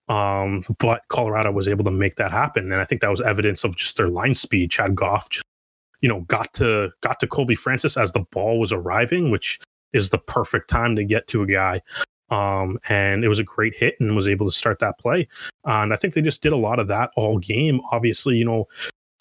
[0.08, 2.70] Um, but Colorado was able to make that happen.
[2.70, 4.70] And I think that was evidence of just their line speed.
[4.70, 5.44] Chad Goff just,
[6.02, 9.58] you know, got to got to Colby Francis as the ball was arriving, which
[9.92, 11.80] is the perfect time to get to a guy.
[12.30, 15.26] Um, and it was a great hit and was able to start that play.
[15.64, 17.80] And I think they just did a lot of that all game.
[17.90, 18.66] Obviously, you know,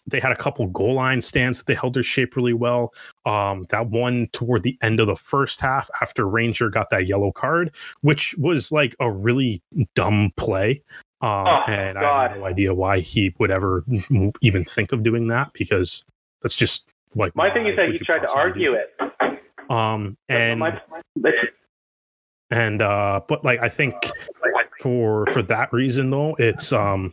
[0.07, 2.93] they had a couple goal line stands that they held their shape really well.
[3.25, 7.31] Um, that one toward the end of the first half after Ranger got that yellow
[7.31, 9.61] card, which was like a really
[9.95, 10.81] dumb play.
[11.21, 12.31] Um, Oh, and I God.
[12.31, 13.85] have no idea why he would ever
[14.41, 16.03] even think of doing that because
[16.41, 19.69] that's just like My thing is that he tried to possibly do argue it.
[19.69, 20.81] Um, and my,
[22.53, 23.95] and uh but like i think
[24.79, 27.11] for for that reason though it's um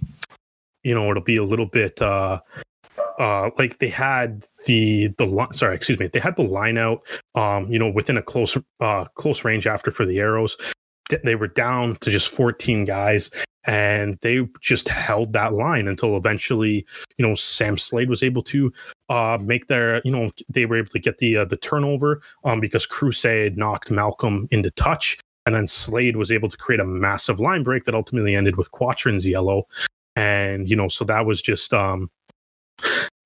[0.82, 2.38] you know it'll be a little bit uh
[3.20, 7.02] uh like they had the the sorry excuse me they had the line out
[7.34, 10.56] um you know within a close uh close range after for the arrows
[11.24, 13.30] they were down to just 14 guys
[13.64, 16.86] and they just held that line until eventually
[17.18, 18.72] you know sam slade was able to
[19.10, 22.58] uh make their you know they were able to get the uh, the turnover um
[22.58, 27.40] because crusade knocked malcolm into touch and then Slade was able to create a massive
[27.40, 29.66] line break that ultimately ended with Quattrin's yellow.
[30.14, 32.10] And, you know, so that was just um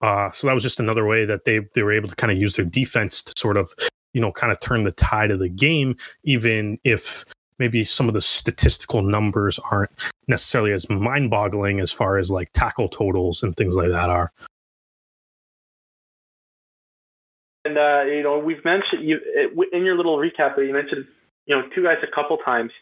[0.05, 2.37] uh so that was just another way that they they were able to kind of
[2.37, 3.73] use their defense to sort of,
[4.12, 7.25] you know, kind of turn the tide of the game, even if
[7.59, 9.90] maybe some of the statistical numbers aren't
[10.29, 14.33] necessarily as mind-boggling as far as like tackle totals and things like that are.
[17.64, 19.19] And uh, you know, we've mentioned you
[19.73, 20.57] in your little recap.
[20.57, 21.07] That you mentioned
[21.47, 22.73] you know two guys a couple times,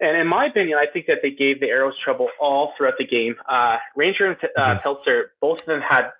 [0.00, 3.06] and in my opinion, I think that they gave the Arrows trouble all throughout the
[3.06, 3.36] game.
[3.48, 4.82] Uh, Ranger and uh, Mhm.
[4.82, 6.12] Peltzer, both of them had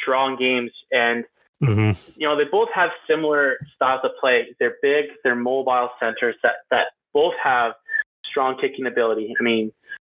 [0.00, 1.24] strong games, and
[1.60, 4.54] hmm you know they both have similar styles of play.
[4.58, 7.72] They're big, they're mobile centers that that both have
[8.24, 9.34] strong kicking ability.
[9.38, 9.72] I mean,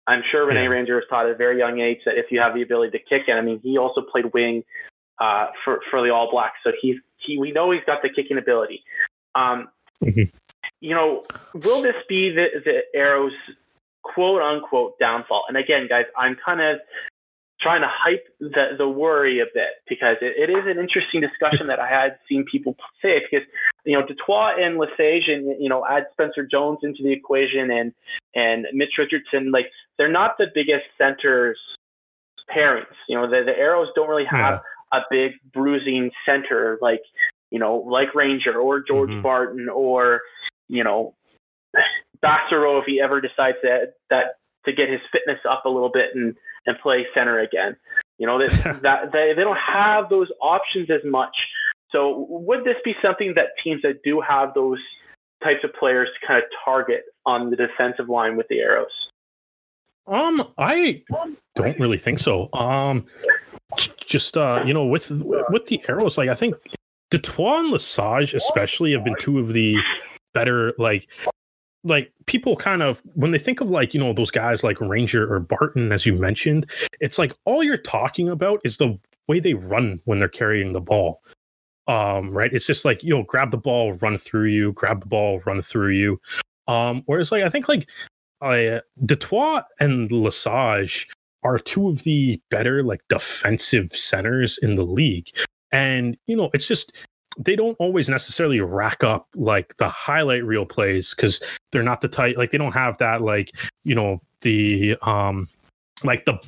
[0.07, 0.69] I'm sure Rene Yeah.
[0.69, 3.03] Ranger was taught at a very young age that if you have the ability to
[3.03, 4.63] kick it, I mean, he also played wing
[5.19, 8.37] uh, for for the All Blacks, so he's he we know he's got the kicking
[8.37, 8.83] ability.
[9.35, 9.69] Um,
[10.03, 10.31] Mhm.
[10.79, 13.33] You know, will this be the the Arrows
[14.03, 15.43] quote unquote downfall?
[15.47, 16.79] And again, guys, I'm kind of
[17.61, 21.67] trying to hype the the worry a bit because it, it is an interesting discussion
[21.67, 23.47] that I had seen people say because
[23.85, 27.69] you know du Toit and Lesage and you know add Spencer Jones into the equation
[27.71, 27.93] and
[28.35, 31.59] and Mitch Richardson like they're not the biggest centers
[32.49, 32.85] pairings.
[33.07, 37.01] You know the the Arrows don't really have a big bruising center like
[37.51, 39.21] you know like Ranger or George Mhm.
[39.21, 40.21] Barton or
[40.71, 41.13] you know
[42.23, 46.09] Bassero if he ever decides that that to get his fitness up a little bit
[46.15, 47.75] and and play center again.
[48.17, 51.35] You know that that they, they don't have those options as much.
[51.91, 54.79] So would this be something that teams that do have those
[55.43, 58.87] types of players kind of target on the defensive line with the arrows?
[60.07, 61.03] Um, I
[61.55, 62.49] don't really think so.
[62.53, 63.05] Um,
[64.05, 65.11] just uh, you know, with
[65.49, 66.55] with the arrows, like I think
[67.09, 69.77] du Toit and Lesage especially have been two of the
[70.33, 71.07] better like
[71.83, 75.31] like people kind of when they think of like you know those guys like Ranger
[75.31, 79.53] or Barton as you mentioned, it's like all you're talking about is the way they
[79.53, 81.21] run when they're carrying the ball.
[81.87, 82.53] Um, right?
[82.53, 85.61] It's just like you know, grab the ball, run through you, grab the ball, run
[85.61, 86.21] through you.
[86.67, 87.89] Um, whereas like I think like
[88.41, 91.09] uh, du Toit and Lesage
[91.43, 95.29] are two of the better like defensive centers in the league.
[95.71, 97.07] And you know, it's just
[97.43, 102.07] they don't always necessarily rack up like the highlight reel plays because they're not the
[102.07, 103.51] type like they don't have that like
[103.83, 105.47] you know the um
[106.03, 106.39] like the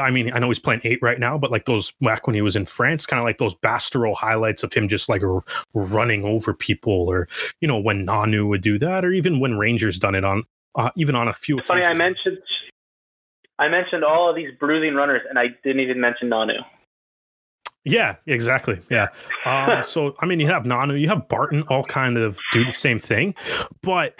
[0.00, 2.40] I mean, I know he's playing eight right now, but like those back when he
[2.40, 6.24] was in France, kind of like those Bastero highlights of him just like r- running
[6.24, 7.28] over people, or
[7.60, 10.44] you know when Nanu would do that, or even when Rangers done it on
[10.76, 11.58] uh, even on a few.
[11.58, 12.38] It's funny, I mentioned
[13.58, 16.54] I mentioned all of these bruising runners, and I didn't even mention Nanu.
[17.86, 18.80] Yeah, exactly.
[18.90, 19.08] Yeah.
[19.44, 22.72] Um, so I mean, you have Nanu, you have Barton, all kind of do the
[22.72, 23.34] same thing,
[23.80, 24.16] but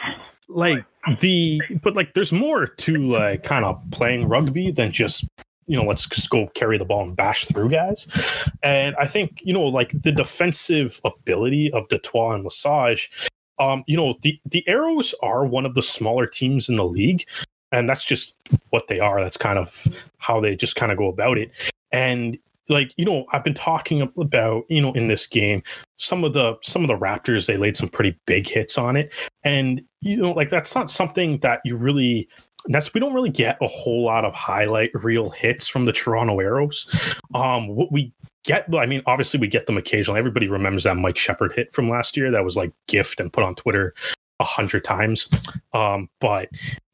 [0.48, 0.84] like
[1.18, 5.24] the but like there's more to like kind of playing rugby than just
[5.66, 8.06] you know let's just go carry the ball and bash through guys.
[8.62, 13.10] And I think you know like the defensive ability of du Toit and Lesage.
[13.58, 17.24] Um, you know the the Arrows are one of the smaller teams in the league,
[17.72, 18.36] and that's just
[18.70, 19.20] what they are.
[19.20, 21.50] That's kind of how they just kind of go about it.
[21.90, 25.62] And like you know i've been talking about you know in this game
[25.98, 29.14] some of the some of the raptors they laid some pretty big hits on it.
[29.44, 32.28] And you know like that's not something that you really
[32.66, 36.38] that's we don't really get a whole lot of highlight real hits from the toronto
[36.40, 37.18] arrows.
[37.34, 38.12] Um what we
[38.44, 40.18] get i mean obviously we get them occasionally.
[40.18, 43.44] Everybody remembers that mike sheppard hit from last year that was like gift and put
[43.44, 43.94] on twitter
[44.40, 45.28] a hundred times.
[45.72, 46.48] Um but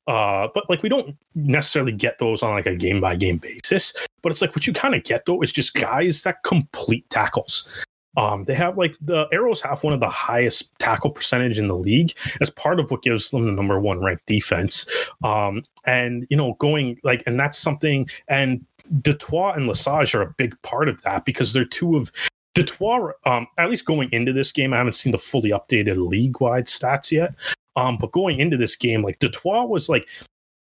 [0.07, 3.94] uh but like we don't necessarily get those on like a game by game basis
[4.22, 7.84] but it's like what you kind of get though is just guys that complete tackles
[8.16, 11.76] um they have like the arrows have one of the highest tackle percentage in the
[11.76, 14.86] league as part of what gives them the number one ranked defense
[15.22, 18.64] um and you know going like and that's something and
[19.00, 22.11] du Toit and Lesage are a big part of that because they're two of
[22.55, 23.12] du Toit.
[23.24, 26.66] Um, at least going into this game, I haven't seen the fully updated league wide
[26.66, 27.34] stats yet.
[27.76, 30.08] Um, but going into this game, like du Toit was like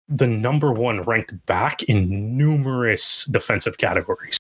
[0.07, 4.37] the number one ranked back in numerous defensive categories.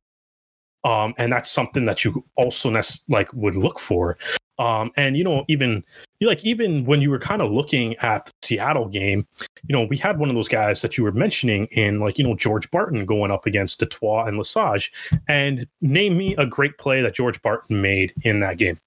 [0.83, 2.73] Um, and that's something that you also
[3.07, 4.17] like would look for.
[4.59, 5.83] Um, and you know, even
[6.21, 9.25] like even when you were kind of looking at the Seattle game,
[9.67, 12.25] you know, we had one of those guys that you were mentioning in like you
[12.25, 14.91] know George Barton going up against du Toit and Lesage,
[15.29, 18.77] and name me a great play that George Barton made in that game.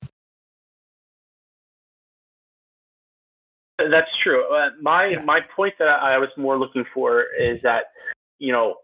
[3.90, 4.44] That's true.
[4.52, 5.22] Uh, my yeah.
[5.24, 7.84] my point that I was more looking for is that
[8.38, 8.76] you know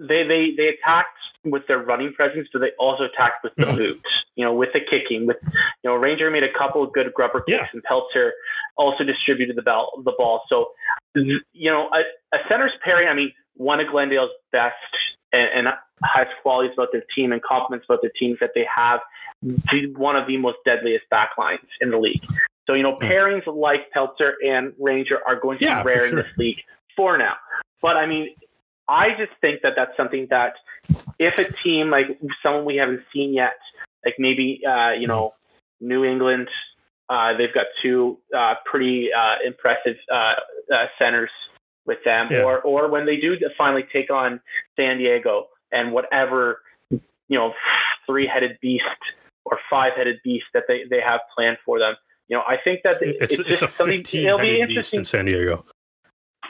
[0.00, 1.08] they they they attacked
[1.44, 3.78] with their running presence, but they also attacked with the mm-hmm.
[3.78, 4.02] moves.
[4.36, 5.26] You know, with the kicking.
[5.26, 7.68] With you know, Ranger made a couple of good grubber kicks, yeah.
[7.72, 8.32] and Peltzer
[8.76, 10.42] also distributed the ball the ball.
[10.48, 10.70] So
[11.14, 13.08] you know, a, a center's pairing.
[13.08, 14.74] I mean, one of Glendale's best
[15.32, 19.00] and, and highest qualities about their team and compliments about their teams that they have
[19.96, 22.24] one of the most deadliest backlines in the league.
[22.68, 26.08] So, you know, pairings like Peltzer and Ranger are going to yeah, be rare sure.
[26.10, 26.58] in this league
[26.94, 27.34] for now.
[27.80, 28.28] But I mean,
[28.88, 30.52] I just think that that's something that
[31.18, 33.54] if a team like someone we haven't seen yet,
[34.04, 35.32] like maybe, uh, you know,
[35.80, 36.48] New England,
[37.08, 40.34] uh, they've got two uh, pretty uh, impressive uh,
[40.72, 41.30] uh, centers
[41.86, 42.42] with them, yeah.
[42.42, 44.40] or or when they do finally take on
[44.76, 46.60] San Diego and whatever
[46.90, 47.00] you
[47.30, 47.54] know
[48.06, 48.84] three headed beast
[49.46, 51.94] or five headed beast that they, they have planned for them.
[52.28, 54.04] You know, I think that it's, it's, it's a something.
[54.12, 55.64] It'll be interesting in San Diego.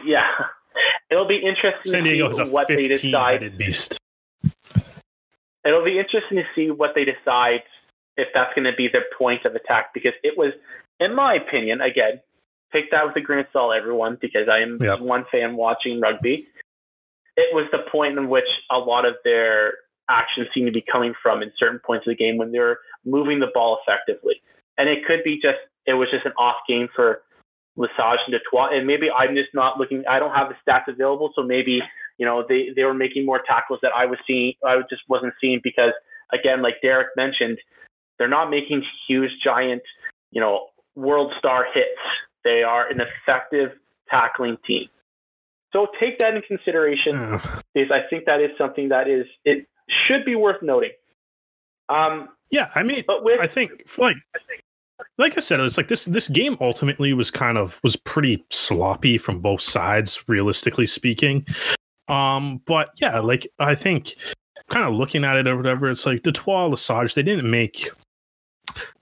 [0.05, 0.27] Yeah,
[1.11, 1.91] it'll be interesting.
[1.91, 3.57] San Diego is a what they decide.
[3.57, 3.99] Beast.
[5.65, 7.63] It'll be interesting to see what they decide
[8.17, 10.53] if that's going to be their point of attack because it was,
[10.99, 12.21] in my opinion, again,
[12.73, 15.01] take that with a grain of salt, everyone, because I am yep.
[15.01, 16.49] one fan watching rugby.
[17.37, 19.75] It was the point in which a lot of their
[20.11, 23.39] actions seem to be coming from in certain points of the game when they're moving
[23.39, 24.41] the ball effectively.
[24.79, 27.23] And it could be just it was just an off game for
[27.77, 28.73] Lesage and du Toit.
[28.73, 31.81] And maybe I'm just not looking I don't have the stats available, so maybe,
[32.19, 35.35] you know, they, they were making more tackles that I was seeing I just wasn't
[35.41, 35.93] seeing because
[36.33, 37.59] again, like Derek mentioned,
[38.19, 39.83] they're not making huge giant,
[40.31, 42.01] you know, world star hits.
[42.45, 43.71] They are an effective
[44.11, 44.89] tackling team.
[45.73, 47.39] So take that in consideration
[47.75, 49.67] because I think that is something that is it
[50.07, 50.93] should be worth noting.
[51.89, 54.17] Um, yeah, I mean, but with, I think like
[55.19, 59.19] like I said, it's like this this game ultimately was kind of was pretty sloppy
[59.19, 61.45] from both sides, realistically speaking.
[62.07, 64.15] Um, but yeah, like I think
[64.69, 67.89] kind of looking at it or whatever, it's like du Toit Lesage, they didn't make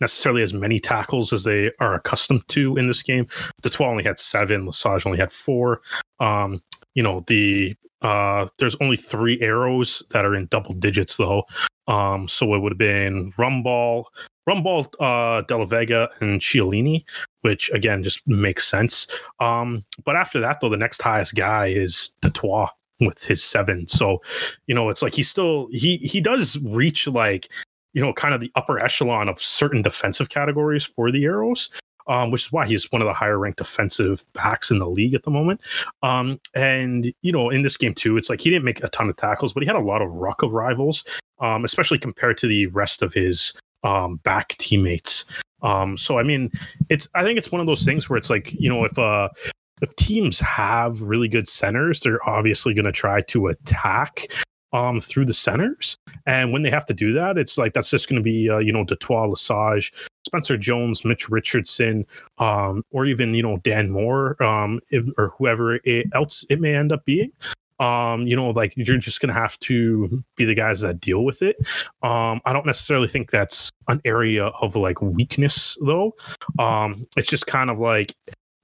[0.01, 3.27] necessarily as many tackles as they are accustomed to in this game.
[3.63, 5.83] du Toit only had seven, Lesage only had four.
[6.19, 6.63] Um,
[6.95, 11.45] you know, the uh, there's only three arrows that are in double digits though.
[11.89, 14.05] Um, so it would have been Rumball,
[14.49, 17.05] Rumball, uh, Della Vega, and Cialini,
[17.43, 19.07] which again just makes sense.
[19.41, 22.69] Um, but after that, though, the next highest guy is du Toit
[23.01, 23.87] with his seven.
[23.89, 24.23] So,
[24.67, 27.49] you know, it's like he still he he does reach like
[27.93, 31.71] you know kind of the upper echelon of certain defensive categories for the arrows
[32.09, 35.15] um, which is why he's one of the higher ranked defensive backs in the league
[35.15, 35.61] at the moment.
[36.03, 39.09] Um, and you know, in this game too, it's like he didn't make a ton
[39.09, 41.05] of tackles, but he had a lot of ruck arrivals,
[41.41, 43.53] um, especially compared to the rest of his
[43.85, 45.25] um, back teammates.
[45.63, 46.51] Um, so I mean,
[46.89, 49.29] it's I think it's one of those things where it's like you know if uh
[49.83, 54.29] if teams have really good centers, they're obviously going to try to attack
[54.73, 55.97] um, through the centers.
[56.27, 58.59] And when they have to do that, it's like that's just going to be, uh,
[58.59, 59.93] you know, du Toit, Lesage,
[60.27, 62.07] Spencer Jones, Mitch Richardson,
[62.39, 66.75] um, or even, you know, Dan Moore um, if, or whoever it, else it may
[66.75, 67.33] end up being.
[67.79, 71.25] Um, you know, like you're just going to have to be the guys that deal
[71.25, 71.57] with it.
[72.03, 76.15] Um, I don't necessarily think that's an area of like weakness, though.
[76.59, 78.15] Um, it's just kind of like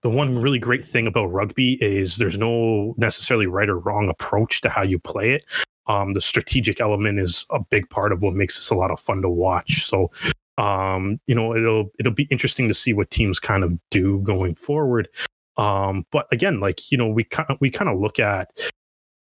[0.03, 4.61] the one really great thing about rugby is there's no necessarily right or wrong approach
[4.63, 5.45] to how you play it
[5.87, 9.01] um, the strategic element is a big part of what makes this a lot of
[9.01, 9.85] fun to watch.
[9.85, 10.11] So,
[10.59, 14.55] um, you know, it'll it'll be interesting to see what teams kind of do going
[14.55, 15.09] forward.
[15.57, 18.51] Um, but again, like you know, we kind we kind of look at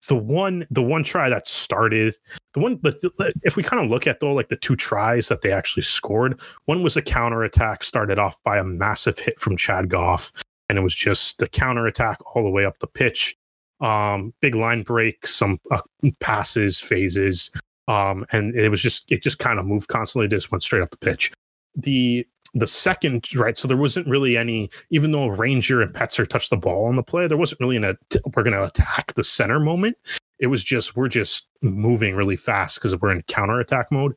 [0.08, 2.16] the one the one try that started
[2.54, 2.96] the one but
[3.42, 6.40] if we kind of look at though like the two tries that they actually scored
[6.64, 10.32] one was a counter attack started off by a massive hit from chad goff
[10.68, 13.36] and it was just the counter attack all the way up the pitch
[13.82, 15.80] um, big line break, some uh,
[16.20, 17.50] passes, phases,
[17.88, 20.28] um, and it was just it just kind of moved constantly.
[20.28, 21.32] Just went straight up the pitch.
[21.74, 24.70] The the second right, so there wasn't really any.
[24.90, 27.96] Even though Ranger and Peltzer touched the ball on the play, there wasn't really an
[28.34, 29.96] we're going to attack the center moment.
[30.38, 34.14] It was just we're just moving really fast because we're in counterattack mode.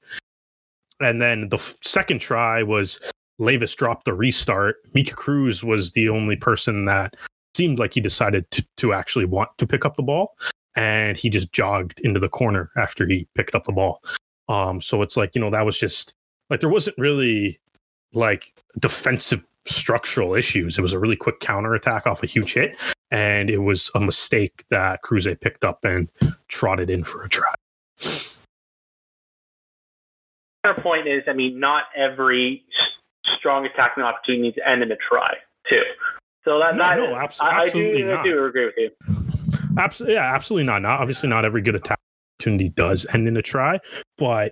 [0.99, 2.99] And then the f- second try was
[3.37, 4.77] Levis dropped the restart.
[4.93, 7.15] Mika Cruz was the only person that
[7.55, 10.35] seemed like he decided to, to actually want to pick up the ball.
[10.75, 14.01] And he just jogged into the corner after he picked up the ball.
[14.49, 16.13] Um, so it's like, you know, that was just
[16.49, 17.59] like there wasn't really
[18.13, 20.77] like defensive structural issues.
[20.77, 22.81] It was a really quick counterattack off a huge hit.
[23.11, 26.09] And it was a mistake that Cruze picked up and
[26.47, 27.53] trotted in for a try.
[30.63, 32.63] Our point is, I mean, not every
[33.37, 35.35] strong attacking opportunity needs to end in a try,
[35.69, 35.83] too.
[36.43, 38.19] So that, No, that no, I, I absolutely do, not.
[38.19, 38.91] I do agree with you.
[39.77, 40.81] Absolutely, yeah, absolutely not.
[40.81, 41.99] Not obviously not every good attack
[42.39, 43.79] opportunity does end in a try,
[44.17, 44.51] but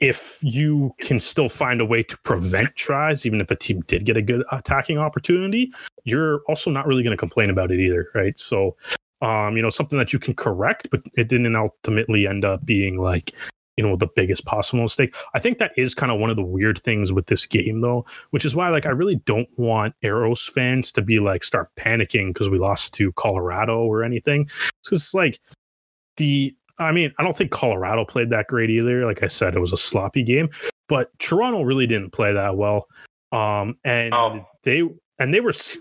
[0.00, 4.04] if you can still find a way to prevent tries, even if a team did
[4.04, 5.72] get a good attacking opportunity,
[6.04, 8.38] you're also not really going to complain about it either, right?
[8.38, 8.76] So,
[9.22, 12.98] um, you know, something that you can correct, but it didn't ultimately end up being
[12.98, 13.32] like,
[13.76, 15.14] you know, the biggest possible mistake.
[15.34, 18.06] I think that is kind of one of the weird things with this game, though,
[18.30, 22.28] which is why, like, I really don't want Arrows fans to be like start panicking
[22.28, 24.48] because we lost to Colorado or anything.
[24.82, 25.38] Because, like,
[26.16, 29.04] the I mean, I don't think Colorado played that great either.
[29.04, 30.48] Like I said, it was a sloppy game,
[30.88, 32.86] but Toronto really didn't play that well.
[33.32, 34.46] Um, and Oh.
[34.62, 34.82] they
[35.18, 35.76] and they were s-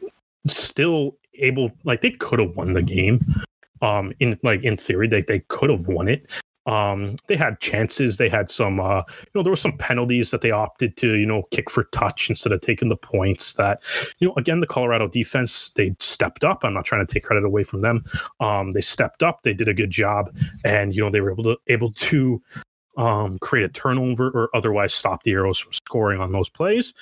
[0.47, 3.21] still able, like they could have won the game.
[3.81, 6.31] Um, in like in theory, they they could have won it.
[6.67, 8.17] Um, they had chances.
[8.17, 11.25] They had some, uh, you know, there were some penalties that they opted to, you
[11.25, 13.53] know, kick for touch instead of taking the points.
[13.53, 13.83] That,
[14.19, 16.63] you know, again, the Colorado defense they stepped up.
[16.63, 18.03] I'm not trying to take credit away from them.
[18.39, 19.43] Um, they stepped up.
[19.43, 22.41] They did a good job, and you know, they were able to able to
[22.97, 26.93] um, create a turnover or otherwise stop the arrows from scoring on those plays.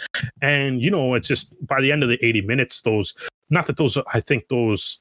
[0.41, 3.15] And you know, it's just by the end of the 80 minutes, those
[3.49, 4.99] not that those I think those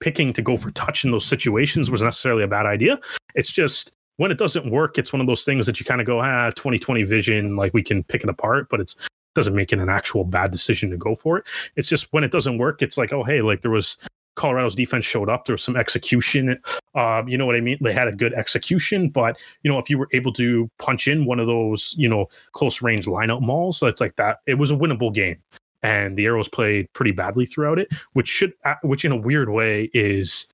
[0.00, 2.98] picking to go for touch in those situations was necessarily a bad idea.
[3.34, 6.06] It's just when it doesn't work, it's one of those things that you kind of
[6.06, 8.94] go, ah, 2020 vision, like we can pick it apart, but it's
[9.34, 11.48] doesn't make it an actual bad decision to go for it.
[11.76, 13.96] It's just when it doesn't work, it's like, oh hey, like there was
[14.34, 15.44] Colorado's defense showed up.
[15.44, 16.58] There was some execution.
[16.94, 17.78] Um, you know what I mean?
[17.80, 21.24] They had a good execution, but you know, if you were able to punch in
[21.24, 24.38] one of those, you know, close range lineup mauls, it's like that.
[24.46, 25.36] It was a winnable game,
[25.82, 29.50] and the Arrows played pretty badly throughout it, which should, uh, which in a weird
[29.50, 30.48] way is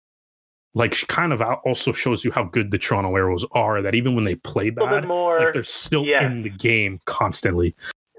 [0.75, 3.81] like kind of also shows you how good the Toronto Arrows are.
[3.81, 5.41] That even when they play bad, more.
[5.41, 7.75] like they're still in the game constantly.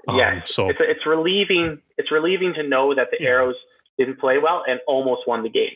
[0.08, 0.53] Um, yes.
[0.53, 1.80] so it's, it's relieving.
[1.97, 3.30] It's relieving to know that the Yeah.
[3.30, 3.56] Arrows
[3.97, 5.72] didn't play well and almost won the game.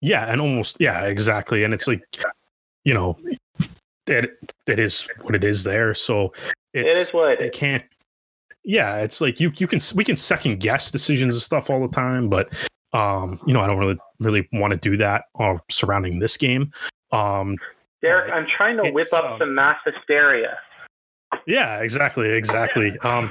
[0.00, 1.62] Yeah, and almost yeah, exactly.
[1.64, 2.02] And it's like,
[2.84, 3.18] you know,
[4.06, 4.30] that
[4.66, 5.94] that is what it is there.
[5.94, 6.32] So
[6.74, 7.50] it's it is what it they is.
[7.54, 7.84] can't.
[8.64, 11.94] Yeah, it's like you you can we can second guess decisions and stuff all the
[11.94, 12.52] time, but
[12.92, 16.70] um, you know, I don't really really want to do that uh, surrounding this game.
[17.12, 17.56] Um,
[18.02, 20.56] Derek, I'm trying to whip up um, some mass hysteria.
[21.46, 22.96] yeah, exactly, exactly.
[23.00, 23.30] Um,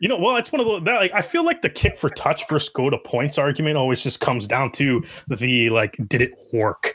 [0.00, 2.10] you know, well, it's one of the that, like I feel like the kick for
[2.10, 6.32] touch versus go to points argument always just comes down to the like, did it
[6.52, 6.92] work?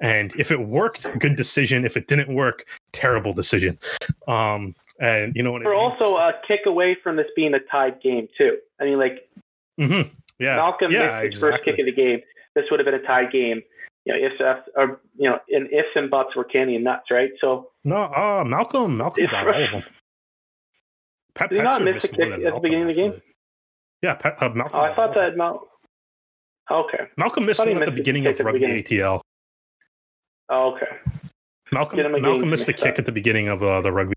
[0.00, 1.84] And if it worked, good decision.
[1.84, 3.78] If it didn't work, terrible decision.
[4.28, 5.80] Um, and you know what I We're mean?
[5.98, 8.58] also a kick away from this being a tied game too.
[8.80, 9.28] I mean, like
[9.80, 10.10] Mhm.
[10.38, 12.20] Yeah, Malcolm yeah, missed his first kick of the game.
[12.54, 13.62] This would have been a tied game.
[14.04, 17.10] You know, ifs, ifs, or you know, and ifs and buts were candy and nuts,
[17.10, 17.30] right?
[17.40, 19.82] So No, uh, Malcolm, Malcolm got all of them.
[21.34, 23.22] Pat Did he not miss the kick at the Malcolm, beginning of the game?
[24.02, 24.80] Yeah, Pat, uh, Malcolm.
[24.80, 25.66] oh, I thought that Mal.
[26.70, 27.08] Okay.
[27.16, 28.84] Malcolm missed one at the missed the beginning of the rugby beginning.
[28.84, 29.20] ATL.
[30.50, 30.86] Oh, okay.
[31.72, 32.98] Malcolm a Malcolm missed the kick up.
[32.98, 34.14] at the beginning of uh, the rugby.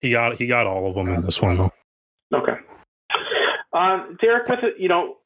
[0.00, 1.72] He got he got all of them in this one though.
[2.32, 2.52] Okay.
[3.78, 5.16] Um, Derek, with it, you know,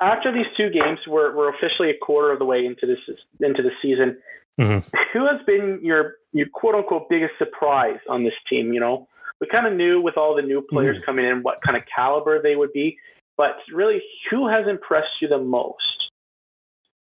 [0.00, 2.98] after these two games, we're we're officially a quarter of the way into this
[3.40, 4.18] into the season.
[4.58, 4.90] Mhm.
[5.12, 8.72] Who has been your your quote unquote biggest surprise on this team?
[8.72, 9.08] You know,
[9.40, 11.04] we kind of knew with all the new players Mm.
[11.04, 12.98] coming in what kind of caliber they would be,
[13.36, 16.10] but really, who has impressed you the most?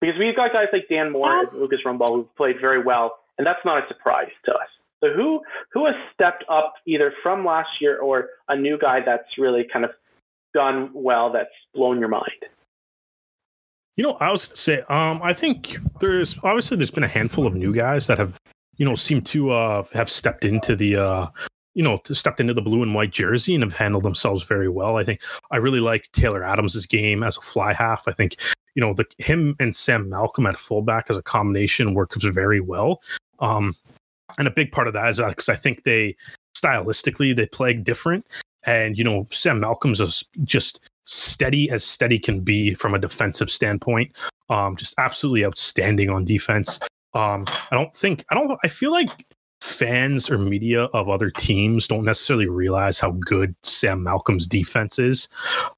[0.00, 3.46] Because we've got guys like Dan Moore and Lucas Rumball who've played very well, and
[3.46, 4.68] that's not a surprise to us.
[5.00, 9.38] So who who has stepped up either from last year or a new guy that's
[9.38, 9.92] really kind of
[10.54, 12.30] done well that's blown your mind?
[13.96, 17.46] You know, I was gonna say, um, I think there's obviously there's been a handful
[17.46, 18.38] of new guys that have,
[18.76, 21.26] you know, seemed to uh have stepped into the uh
[21.74, 24.96] you know, stepped into the blue and white jersey and have handled themselves very well.
[24.96, 28.08] I think I really like Taylor Adams's game as a fly half.
[28.08, 28.36] I think,
[28.74, 33.00] you know, the him and Sam Malcolm at fullback as a combination works very well.
[33.38, 33.74] Um,
[34.38, 36.16] and a big part of that is because I think they
[36.56, 38.26] stylistically they play different.
[38.64, 43.50] And you know, Sam Malcolm's is just steady as steady can be from a defensive
[43.50, 44.16] standpoint.
[44.48, 46.80] Um, just absolutely outstanding on defense.
[47.14, 49.08] Um, I don't think I don't I feel like
[49.62, 55.28] fans or media of other teams don't necessarily realize how good Sam Malcolm's defense is.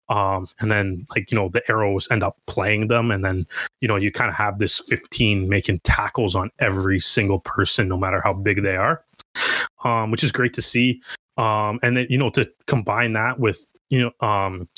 [0.08, 3.10] Um, and then like, you know, the arrows end up playing them.
[3.10, 3.46] And then,
[3.80, 7.96] you know, you kind of have this 15 making tackles on every single person, no
[7.96, 9.04] matter how big they are.
[9.84, 11.02] Um, which is great to see.
[11.42, 14.68] Um, and then, you know, to combine that with, you know, um,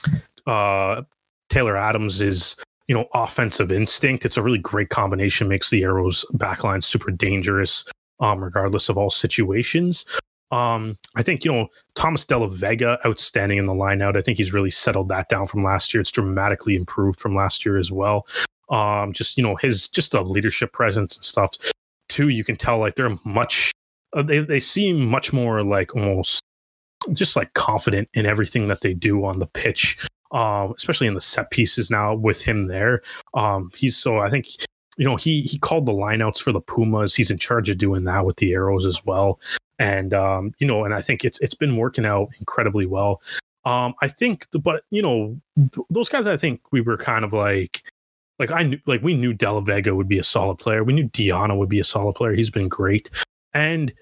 [0.47, 1.03] uh,
[1.49, 2.57] Taylor Adams is
[2.87, 4.27] you know, offensive instinct.
[4.27, 7.85] It's a really great combination, makes the Arrows backline super dangerous
[8.21, 10.05] um, regardless of all situations.
[10.51, 14.17] Um, I think, you know, Thomas Della Vega, outstanding in the line out.
[14.17, 16.01] I think he's really settled that down from last year.
[16.01, 18.27] It's dramatically improved from last year as well.
[18.71, 21.51] Um, just, you know, his just a leadership presence and stuff.
[22.09, 23.73] Too, you can tell like they're much,
[24.12, 26.41] uh, they, they seem much more like almost
[27.13, 30.07] just like confident in everything that they do on the pitch.
[30.33, 33.03] Um, especially in the set pieces now with him there.
[33.35, 34.49] Um, he's so I think
[34.97, 37.15] you know, he he called the lineouts for the Pumas.
[37.15, 39.41] He's in charge of doing that with the arrows as well.
[39.79, 43.21] And um, you know, and I think it's it's been working out incredibly well.
[43.65, 46.27] Um, I think, the, but you know, th- those guys.
[46.27, 47.83] I think we were kind of like,
[48.39, 50.85] like I knew, like we knew Della Vega would be a solid player.
[50.85, 52.35] We knew Diana would be a solid player.
[52.35, 53.11] He's been great,
[53.53, 53.93] and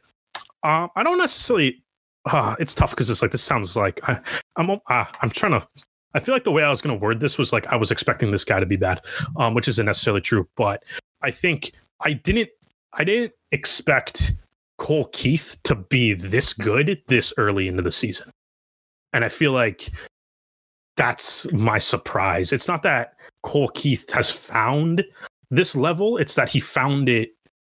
[0.62, 1.81] uh, I don't necessarily.
[2.24, 4.20] Uh, it's tough because it's like this sounds like I,
[4.56, 4.70] I'm.
[4.70, 5.66] Uh, I'm trying to
[6.14, 7.90] I feel like the way I was going to word this was like I was
[7.90, 9.00] expecting this guy to be bad,
[9.36, 10.48] um, which isn't necessarily true.
[10.56, 10.84] But
[11.22, 12.50] I think I didn't.
[12.94, 14.32] I didn't expect
[14.76, 18.30] Cole Keith to be this good this early into the season,
[19.12, 19.88] and I feel like
[20.96, 22.52] that's my surprise.
[22.52, 25.04] It's not that Cole Keith has found
[25.50, 27.30] this level; it's that he found it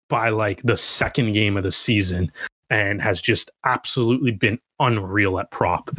[0.09, 2.31] by like the second game of the season
[2.75, 5.91] and has just absolutely been unreal at prop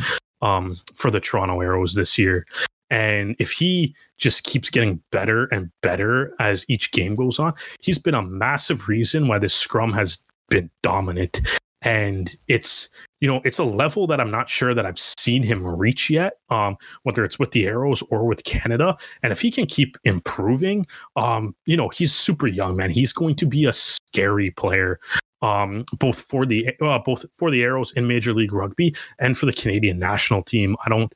[0.41, 2.45] um, for the Toronto Arrows this year.
[2.89, 7.97] And if he just keeps getting better and better as each game goes on, he's
[7.97, 10.19] been a massive reason why this scrum has
[10.49, 11.39] been dominant.
[11.81, 12.89] And it's,
[13.21, 16.33] you know, it's a level that I'm not sure that I've seen him reach yet,
[16.49, 18.97] um, whether it's with the Arrows or with Canada.
[19.23, 22.89] And if he can keep improving, um, you know, he's super young, man.
[22.89, 24.99] He's going to be a scary player
[25.45, 29.45] um, both for the uh, both for the Arrows in Major League Rugby and for
[29.45, 30.75] the Canadian national team.
[30.85, 31.13] I don't,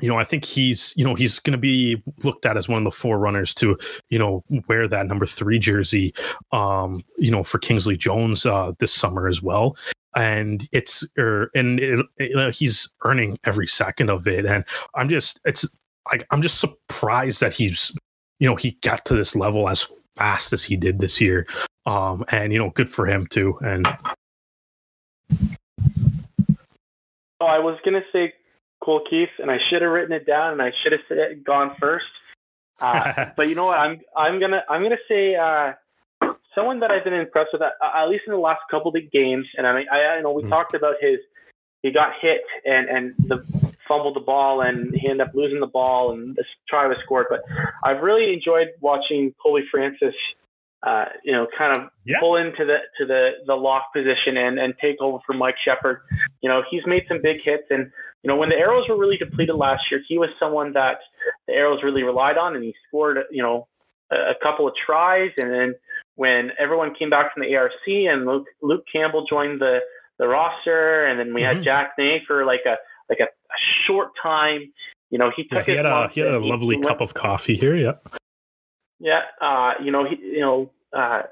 [0.00, 2.78] you know, I think he's you know he's going to be looked at as one
[2.78, 3.76] of the forerunners to
[4.10, 6.14] you know wear that number three jersey,
[6.52, 9.76] um, you know, for Kingsley Jones uh, this summer as well.
[10.14, 14.64] And it's er, and it, it, he's earning every second of it, and
[14.94, 15.68] I'm just it's
[16.10, 17.92] like I'm just surprised that he's
[18.38, 21.46] you know he got to this level as fast as he did this year
[21.86, 23.56] um, and you know, good for him too.
[23.60, 23.86] And
[27.40, 28.34] oh, I was gonna say
[28.82, 31.76] Cole Keith, and I should have written it down, and I should have said, gone
[31.80, 32.04] first.
[32.80, 33.78] Uh, but you know what?
[33.78, 35.72] I'm I'm gonna I'm gonna say uh,
[36.54, 39.46] someone that I've been impressed with, uh, at least in the last couple of games.
[39.56, 40.50] And I mean, I, I know we mm-hmm.
[40.50, 41.18] talked about his
[41.82, 45.66] he got hit and and the fumbled the ball and he ended up losing the
[45.66, 47.26] ball and this try was scored.
[47.30, 47.40] But
[47.84, 50.14] I've really enjoyed watching Colby Francis
[50.86, 52.16] uh, you know, kind of yeah.
[52.20, 56.00] pull into the to the the lock position and and take over for Mike Sheppard.
[56.42, 57.90] You know, he's made some big hits, and
[58.22, 60.98] you know, when the Arrows were really depleted last year, he was someone that
[61.48, 63.66] the Arrows really relied on, and he scored, you know,
[64.12, 65.74] a, a couple of tries, and then
[66.14, 69.80] when everyone came back from the ARC and Luke, Luke Campbell joined the
[70.18, 71.56] the roster, and then we mm-hmm.
[71.56, 72.76] had Jack Nay for like a
[73.08, 73.26] like a
[73.86, 74.72] short time.
[75.10, 77.56] You know, he took yeah, he had a he had a lovely cup of coffee
[77.56, 77.76] here.
[77.76, 77.92] Yeah.
[78.98, 81.22] Yeah, uh, you know, he, you know, uh,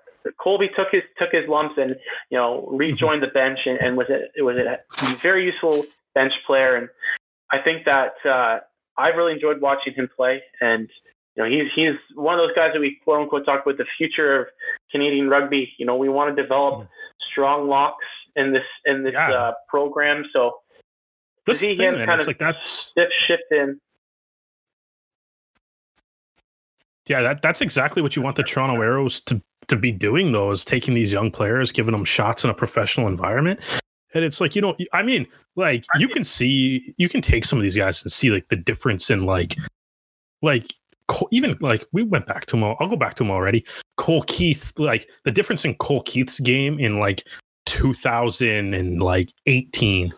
[0.41, 1.97] Colby took his took his lumps and
[2.31, 4.79] you know rejoined the bench and, and was a, it was a
[5.17, 5.85] very useful
[6.15, 6.89] bench player and
[7.53, 8.61] I think that uh,
[8.97, 10.89] I've really enjoyed watching him play and
[11.37, 13.87] you know he's he's one of those guys that we quote unquote talk about the
[13.99, 14.47] future of
[14.91, 15.73] Canadian rugby.
[15.79, 16.89] You know we want to develop mm.
[17.31, 19.31] strong locks in this in this yeah.
[19.31, 20.53] uh, program so
[21.53, 22.93] see him kind of like that's
[23.27, 23.79] shift in
[27.09, 30.51] Yeah, that, that's exactly what you want the Toronto Arrows to, to be doing, though,
[30.51, 33.83] is taking these young players, giving them shots in a professional environment.
[34.15, 35.27] And it's like, you know, I mean,
[35.57, 38.57] like you can see, you can take some of these guys and see like the
[38.57, 39.57] difference in like,
[40.41, 40.73] like
[41.31, 42.65] even like we went back to him.
[42.65, 43.65] I'll go back to him already.
[43.97, 47.27] Cole Keith, like the difference in Cole Keith's game in like
[47.67, 50.15] 2000 and like 18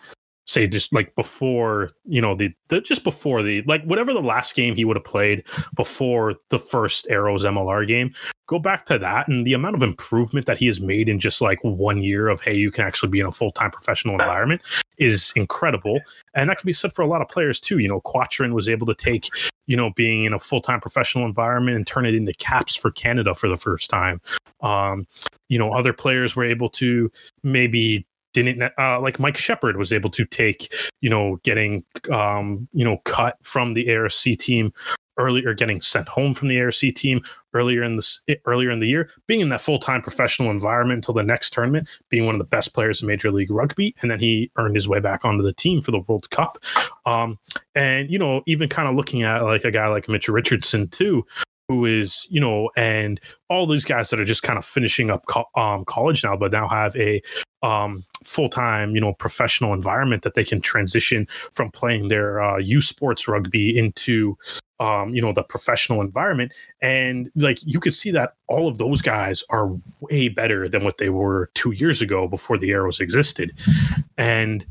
[0.46, 4.54] say just like before you know the, the just before the like whatever the last
[4.54, 5.42] game he would have played
[5.74, 8.12] before the first arrows mlr game
[8.46, 11.40] go back to that and the amount of improvement that he has made in just
[11.40, 14.62] like one year of hey you can actually be in a full-time professional environment
[14.98, 16.00] is incredible.
[16.34, 18.68] And that can be said for a lot of players too you know quattrin was
[18.68, 19.28] able to take
[19.66, 23.34] you know being in a full-time professional environment and turn it into caps for canada
[23.34, 24.20] for the first time.
[24.60, 25.06] Um
[25.48, 27.10] you know other players were able to
[27.42, 28.06] maybe
[28.44, 32.98] didn't uh, like Mike Sheppard was able to take, you know, getting um, you know
[33.04, 34.72] cut from the ARC team
[35.18, 37.22] earlier, getting sent home from the ARC team
[37.54, 41.14] earlier in the earlier in the year, being in that full time professional environment until
[41.14, 44.20] the next tournament, being one of the best players in Major League Rugby, and then
[44.20, 46.58] he earned his way back onto the team for the World Cup.
[47.06, 47.38] Um,
[47.74, 51.24] and you know, even kind of looking at like a guy like Mitch Richardson too,
[51.68, 55.26] who is you know and all these guys that are just kind of finishing up
[55.26, 57.20] co- um, college now but now have a
[57.62, 62.84] um, full-time you know professional environment that they can transition from playing their uh, youth
[62.84, 64.36] sports rugby into
[64.78, 66.52] um, you know the professional environment.
[66.82, 70.98] And like you could see that all of those guys are way better than what
[70.98, 73.52] they were two years ago before the arrows existed.
[74.18, 74.66] And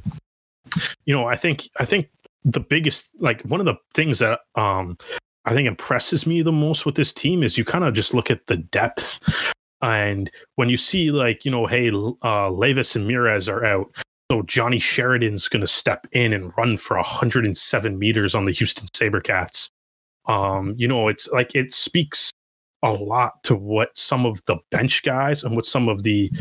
[1.05, 2.09] you know i think i think
[2.43, 4.97] the biggest like one of the things that um
[5.45, 8.31] I think impresses me the most with this team is you kind of just look
[8.31, 9.53] at the depth.
[9.81, 11.91] And when you see like, you know, hey,
[12.23, 13.95] uh, Levis and Mires are out.
[14.31, 18.87] So Johnny Sheridan's going to step in and run for 107 meters on the Houston
[18.87, 19.69] Sabercats.
[20.27, 22.31] Um, you know, it's like it speaks
[22.85, 26.31] a lot to what some of the bench guys and what some of the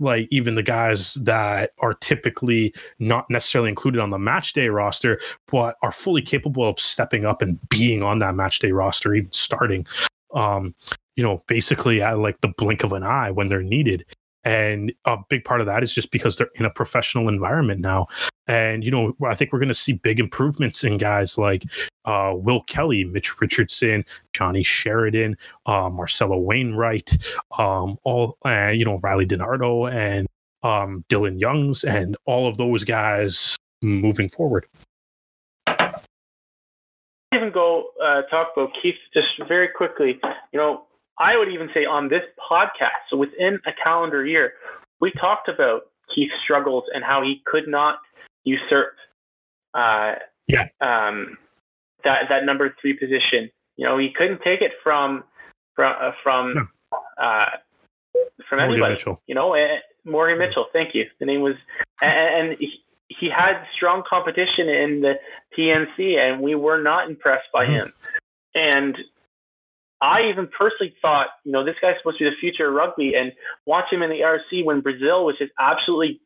[0.00, 5.20] like even the guys that are typically not necessarily included on the match day roster,
[5.50, 9.30] but are fully capable of stepping up and being on that match day roster, even
[9.32, 9.86] starting.
[10.34, 10.74] Um,
[11.14, 14.04] you know, basically at like the blink of an eye when they're needed.
[14.44, 18.06] And a big part of that is just because they're in a professional environment now.
[18.48, 21.62] And, you know, I think we're going to see big improvements in guys like
[22.04, 25.36] uh, Will Kelly, Mitch Richardson, Johnny Sheridan,
[25.66, 27.16] uh, Marcelo Wainwright,
[27.56, 30.26] um, all, uh, you know, Riley DiNardo and
[30.64, 34.66] um, Dylan Youngs, and all of those guys moving forward.
[37.34, 40.20] Even go uh, talk about Keith just very quickly.
[40.52, 40.84] You know,
[41.22, 44.54] I would even say on this podcast, so within a calendar year,
[45.00, 47.98] we talked about Keith's struggles and how he could not
[48.42, 48.94] usurp
[49.74, 50.14] uh,
[50.48, 50.68] yeah.
[50.80, 51.38] um,
[52.04, 53.50] that that number three position.
[53.76, 55.22] You know, he couldn't take it from
[55.76, 56.98] from uh, from no.
[57.24, 57.46] uh,
[58.48, 58.94] from Morgan anybody.
[58.94, 59.22] Mitchell.
[59.28, 60.66] You know, and Morgan Mitchell.
[60.72, 61.06] Thank you.
[61.20, 61.54] The name was,
[62.02, 65.14] and, and he, he, had strong competition in the
[65.56, 67.74] PNC, and we were not impressed by mm-hmm.
[67.74, 67.92] him.
[68.54, 68.98] And
[70.02, 73.14] I even personally thought, you know, this guy's supposed to be the future of rugby,
[73.14, 73.32] and
[73.66, 76.20] watch him in the ARC when Brazil was just absolutely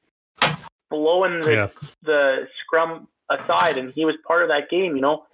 [0.91, 1.69] blowing the, yeah.
[2.03, 4.97] the scrum aside, and he was part of that game.
[4.97, 5.27] You know,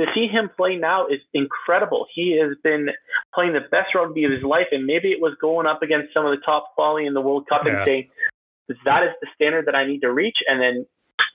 [0.00, 2.06] to see him play now is incredible.
[2.14, 2.88] He has been
[3.34, 6.24] playing the best rugby of his life, and maybe it was going up against some
[6.24, 7.76] of the top quality in the World Cup yeah.
[7.76, 8.08] and saying
[8.86, 10.86] that is the standard that I need to reach, and then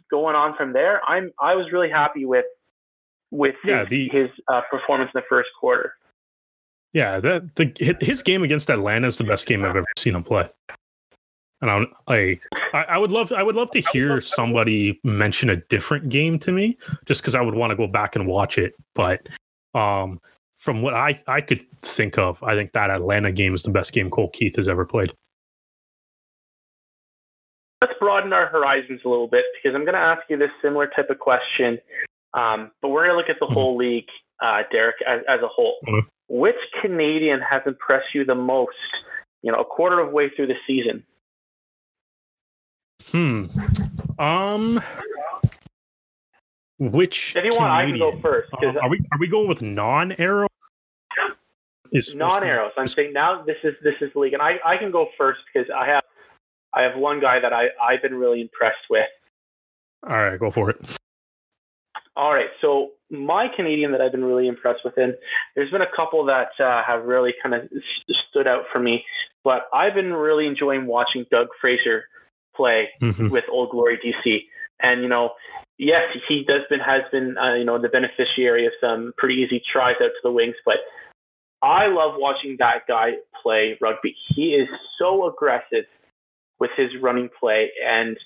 [0.09, 1.01] going on from there.
[1.07, 2.45] I'm I was really happy with
[3.29, 5.93] with yeah, his, the, his uh, performance in the first quarter.
[6.97, 10.23] Yeah, that the his game against Atlanta is the best game I've ever seen him
[10.23, 10.49] play.
[11.61, 12.39] And I'm, I,
[12.73, 16.75] I would love, I would love to hear somebody mention a different game to me,
[17.05, 18.73] just because I would want to go back and watch it.
[18.95, 19.29] But
[19.75, 20.19] um,
[20.55, 23.93] from what I, I could think of, I think that Atlanta game is the best
[23.93, 25.13] game Cole Keith has ever played.
[27.79, 30.87] Let's broaden our horizons a little bit because I'm going to ask you this similar
[30.87, 31.77] type of question,
[32.33, 33.53] um, but we're going to look at the mm-hmm.
[33.53, 34.09] whole league,
[34.41, 35.75] uh, Derek, as, as a whole.
[35.87, 36.07] Mm-hmm.
[36.29, 38.75] Which Canadian has impressed you the most?
[39.43, 41.03] You know, a quarter of way through the season.
[43.11, 43.45] Hmm.
[44.19, 44.81] Um.
[46.79, 48.01] Which if you want, Canadian?
[48.01, 48.49] I can go first.
[48.53, 50.47] Uh, are we are we going with non-arrow?
[51.93, 52.73] Is non-arrows.
[52.77, 55.39] I'm saying now this is this is the league, and I, I can go first
[55.51, 56.03] because I have
[56.73, 59.05] I have one guy that I I've been really impressed with.
[60.03, 60.97] All right, go for it.
[62.17, 65.13] All right, so my Canadian that I've been really impressed with, and
[65.55, 67.69] there's been a couple that uh, have really kind of
[68.29, 69.03] stood out for me,
[69.43, 72.05] but I've been really enjoying watching Doug Fraser
[72.55, 73.29] play mm-hmm.
[73.29, 74.39] with Old Glory DC.
[74.81, 75.33] And you know,
[75.77, 79.61] yes, he does been has been uh, you know the beneficiary of some pretty easy
[79.71, 80.77] tries out to the wings, but
[81.61, 83.11] I love watching that guy
[83.43, 84.15] play rugby.
[84.35, 85.85] He is so aggressive
[86.59, 88.17] with his running play, and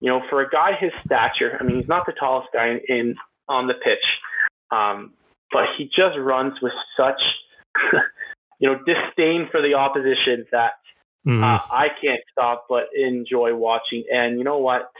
[0.00, 2.80] you know, for a guy his stature, I mean, he's not the tallest guy in,
[2.88, 3.16] in
[3.48, 4.04] on the pitch,
[4.70, 5.12] um,
[5.52, 7.20] but he just runs with such
[8.60, 10.72] you know disdain for the opposition that
[11.28, 11.44] Mm-hmm.
[11.44, 14.04] Uh, I can't stop but enjoy watching.
[14.10, 14.90] And you know what?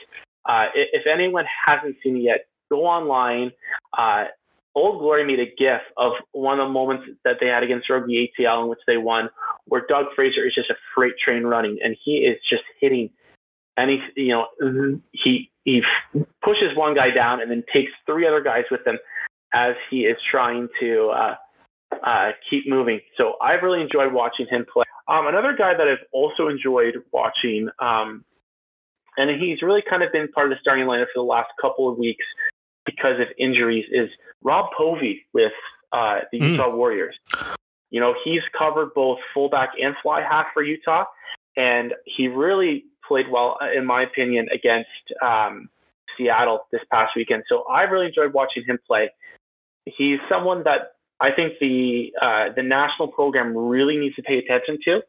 [0.48, 3.52] Uh, if anyone hasn't seen it yet, go online.
[3.96, 4.24] Uh,
[4.74, 8.30] Old Glory made a GIF of one of the moments that they had against Rugby
[8.38, 9.30] ATL in which they won,
[9.66, 13.10] where Doug Fraser is just a freight train running, and he is just hitting.
[13.76, 15.82] any, you know, he he
[16.42, 18.98] pushes one guy down and then takes three other guys with him
[19.52, 21.34] as he is trying to uh,
[22.02, 23.00] uh, keep moving.
[23.16, 24.84] So I've really enjoyed watching him play.
[25.08, 28.24] Um, another guy that I've also enjoyed watching, um,
[29.16, 31.90] and he's really kind of been part of the starting lineup for the last couple
[31.90, 32.24] of weeks
[32.86, 34.08] because of injuries, is
[34.42, 35.52] Rob Povey with
[35.92, 36.52] uh, the mm.
[36.52, 37.16] Utah Warriors.
[37.90, 41.04] You know, he's covered both fullback and fly half for Utah,
[41.56, 44.88] and he really played well, uh, in my opinion, against
[45.22, 45.68] um,
[46.16, 47.44] Seattle this past weekend.
[47.48, 49.10] So I really enjoyed watching him play.
[49.84, 54.78] He's someone that I think the uh, the national program really needs to pay attention
[54.84, 55.00] to.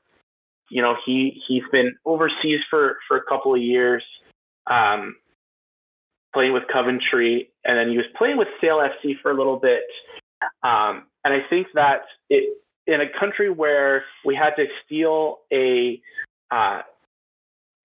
[0.70, 4.04] You know, he he's been overseas for for a couple of years,
[4.68, 5.16] um,
[6.34, 9.84] playing with Coventry, and then he was playing with Sale FC for a little bit.
[10.64, 16.02] Um, and I think that it in a country where we had to steal a
[16.52, 16.82] uh,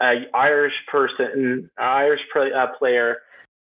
[0.03, 3.19] a Irish person, an Irish uh, player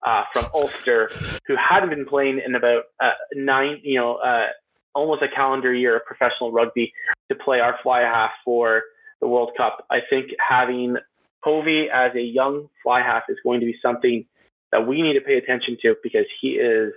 [0.06, 1.12] uh, from Ulster
[1.48, 4.48] who hadn't been playing in about uh, nine, you know, uh,
[4.96, 6.92] almost a calendar year of professional rugby
[7.30, 8.84] to play our fly half for
[9.22, 9.86] the World Cup.
[9.90, 10.98] I think having
[11.44, 14.26] Povey as a young fly half is going to be something
[14.72, 16.94] that we need to pay attention to because he is,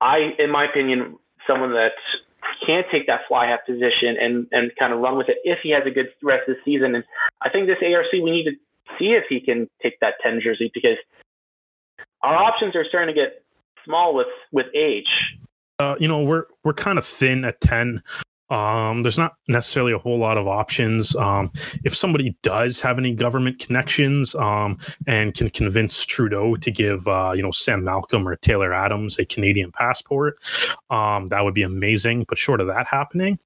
[0.00, 1.92] I, in my opinion, someone that
[2.64, 5.70] can take that fly half position and and kind of run with it if he
[5.70, 6.94] has a good rest of the season.
[6.94, 7.04] And
[7.42, 8.52] I think this ARC we need to
[8.98, 10.96] see if he can take that 10 jersey because
[12.22, 13.42] our options are starting to get
[13.84, 15.08] small with with age.
[15.78, 18.02] Uh, you know, we're we're kind of thin at 10.
[18.50, 21.14] Um, there's not necessarily a whole lot of options.
[21.16, 21.52] Um,
[21.84, 24.76] if somebody does have any government connections um,
[25.06, 29.24] and can convince Trudeau to give, uh, you know, Sam Malcolm or Taylor Adams a
[29.24, 30.36] Canadian passport,
[30.90, 32.24] um, that would be amazing.
[32.28, 33.38] But short of that happening,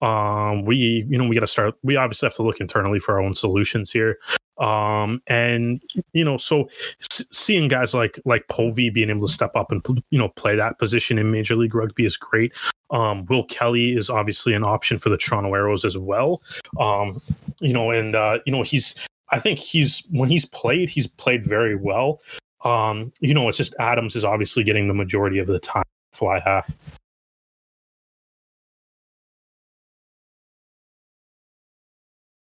[0.00, 1.74] um, we, you know, we got to start.
[1.82, 4.18] We obviously have to look internally for our own solutions here.
[4.58, 5.80] Um, and
[6.12, 6.68] you know, so
[7.00, 10.78] seeing guys like like Povey being able to step up and you know play that
[10.78, 12.52] position in Major League Rugby is great.
[12.90, 16.42] Um, Will Kelly is obviously an option for the Toronto Arrows as well.
[16.80, 17.20] Um,
[17.60, 18.94] you know, and uh, you know he's
[19.30, 22.18] I think he's when he's played, he's played very well.
[22.64, 26.40] Um, you know, it's just Adams is obviously getting the majority of the time fly
[26.40, 26.74] half.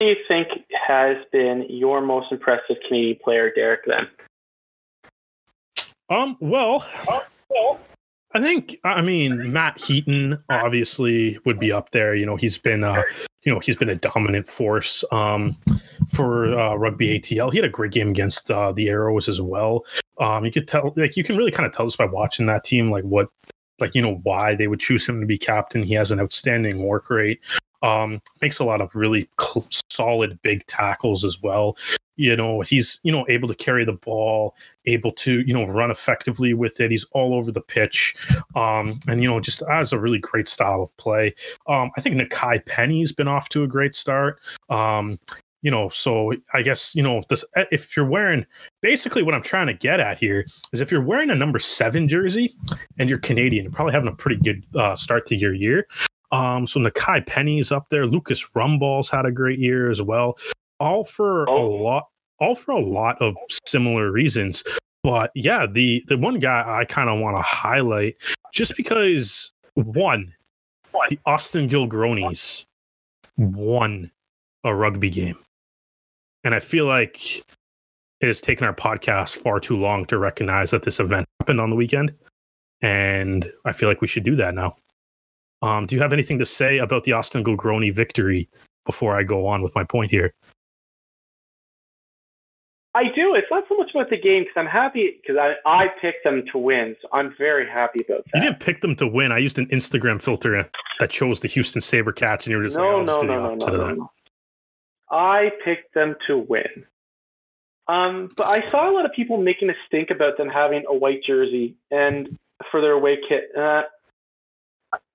[0.04, 0.48] Do you think
[0.86, 3.80] has been your most impressive Canadian player, Derek?
[3.86, 4.06] Then.
[6.10, 6.36] Um.
[6.40, 6.84] Well.
[7.48, 7.80] well.
[8.36, 12.14] I think I mean Matt Heaton obviously would be up there.
[12.14, 13.02] You know, he's been uh,
[13.44, 15.56] you know he's been a dominant force um,
[16.08, 17.50] for uh, rugby ATL.
[17.50, 19.84] He had a great game against uh, the Arrows as well.
[20.18, 22.64] Um, you could tell like you can really kind of tell just by watching that
[22.64, 23.28] team like what
[23.80, 25.82] like you know why they would choose him to be captain.
[25.82, 27.40] He has an outstanding work rate.
[27.84, 31.76] Um, makes a lot of really cl- solid big tackles as well.
[32.16, 34.54] You know, he's you know able to carry the ball,
[34.86, 36.90] able to you know run effectively with it.
[36.90, 38.16] He's all over the pitch,
[38.56, 41.34] um, and you know just has a really great style of play.
[41.66, 44.40] Um, I think Nakai Penny's been off to a great start.
[44.70, 45.18] Um,
[45.62, 47.44] you know, so I guess you know this.
[47.72, 48.46] If you're wearing,
[48.80, 52.06] basically, what I'm trying to get at here is if you're wearing a number seven
[52.06, 52.52] jersey
[52.98, 55.86] and you're Canadian, you're probably having a pretty good uh, start to your year.
[56.34, 58.06] Um, so Nakai Penny's up there.
[58.06, 60.36] Lucas Rumball's had a great year as well.
[60.80, 61.64] All for oh.
[61.64, 62.08] a lot,
[62.40, 64.64] all for a lot of similar reasons.
[65.04, 68.16] But yeah, the the one guy I kind of want to highlight
[68.52, 70.34] just because one,
[71.08, 72.66] the Austin Gilgronis
[73.36, 74.10] won
[74.64, 75.38] a rugby game.
[76.42, 77.44] And I feel like
[78.20, 81.70] it has taken our podcast far too long to recognize that this event happened on
[81.70, 82.12] the weekend.
[82.82, 84.76] And I feel like we should do that now.
[85.64, 88.50] Um, do you have anything to say about the Austin Gilgroni victory
[88.84, 90.34] before I go on with my point here?
[92.94, 93.34] I do.
[93.34, 96.44] It's not so much about the game because I'm happy because I, I picked them
[96.52, 96.94] to win.
[97.00, 98.32] So I'm very happy about that.
[98.34, 99.32] You didn't pick them to win.
[99.32, 100.68] I used an Instagram filter
[101.00, 103.76] that chose the Houston SaberCats, and you were just no, like, no, no, no, no,
[103.76, 104.10] no, no.
[105.10, 106.84] I picked them to win.
[107.88, 110.94] Um, but I saw a lot of people making a stink about them having a
[110.94, 112.38] white jersey and
[112.70, 113.48] for their away kit.
[113.56, 113.82] Uh,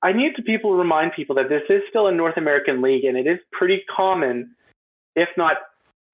[0.02, 3.18] I need to people remind people that this is still a North American league, and
[3.18, 4.56] it is pretty common,
[5.16, 5.58] if not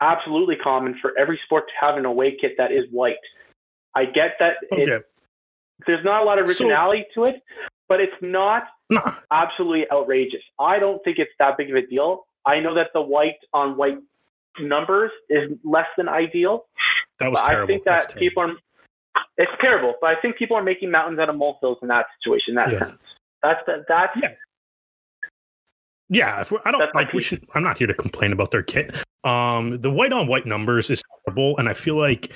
[0.01, 3.15] absolutely common, for every sport to have an away kit that is white.
[3.95, 4.83] I get that okay.
[4.83, 5.05] it,
[5.87, 7.43] there's not a lot of originality so, to it,
[7.87, 8.63] but it's not
[9.31, 10.41] absolutely outrageous.
[10.59, 12.25] I don't think it's that big of a deal.
[12.45, 13.97] I know that the white on white
[14.59, 16.65] numbers is less than ideal,
[17.19, 17.63] That was But terrible.
[17.63, 18.29] I think That's that terrible.
[18.29, 19.23] people are.
[19.37, 22.55] It's terrible, but I think people are making mountains out of molehills in that situation.
[22.55, 22.79] That Yeah.
[22.79, 22.99] sense.
[23.45, 24.29] That's the, that's Yeah.
[26.07, 27.13] Yeah, if I don't like.
[27.13, 27.43] We should.
[27.55, 28.95] I'm not here to complain about their kit.
[29.23, 32.35] Um, the white on white numbers is horrible, and I feel like,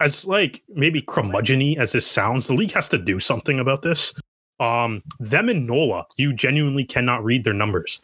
[0.00, 4.14] as like maybe curmudgeony as this sounds, the league has to do something about this.
[4.58, 8.00] Um, them and Nola, you genuinely cannot read their numbers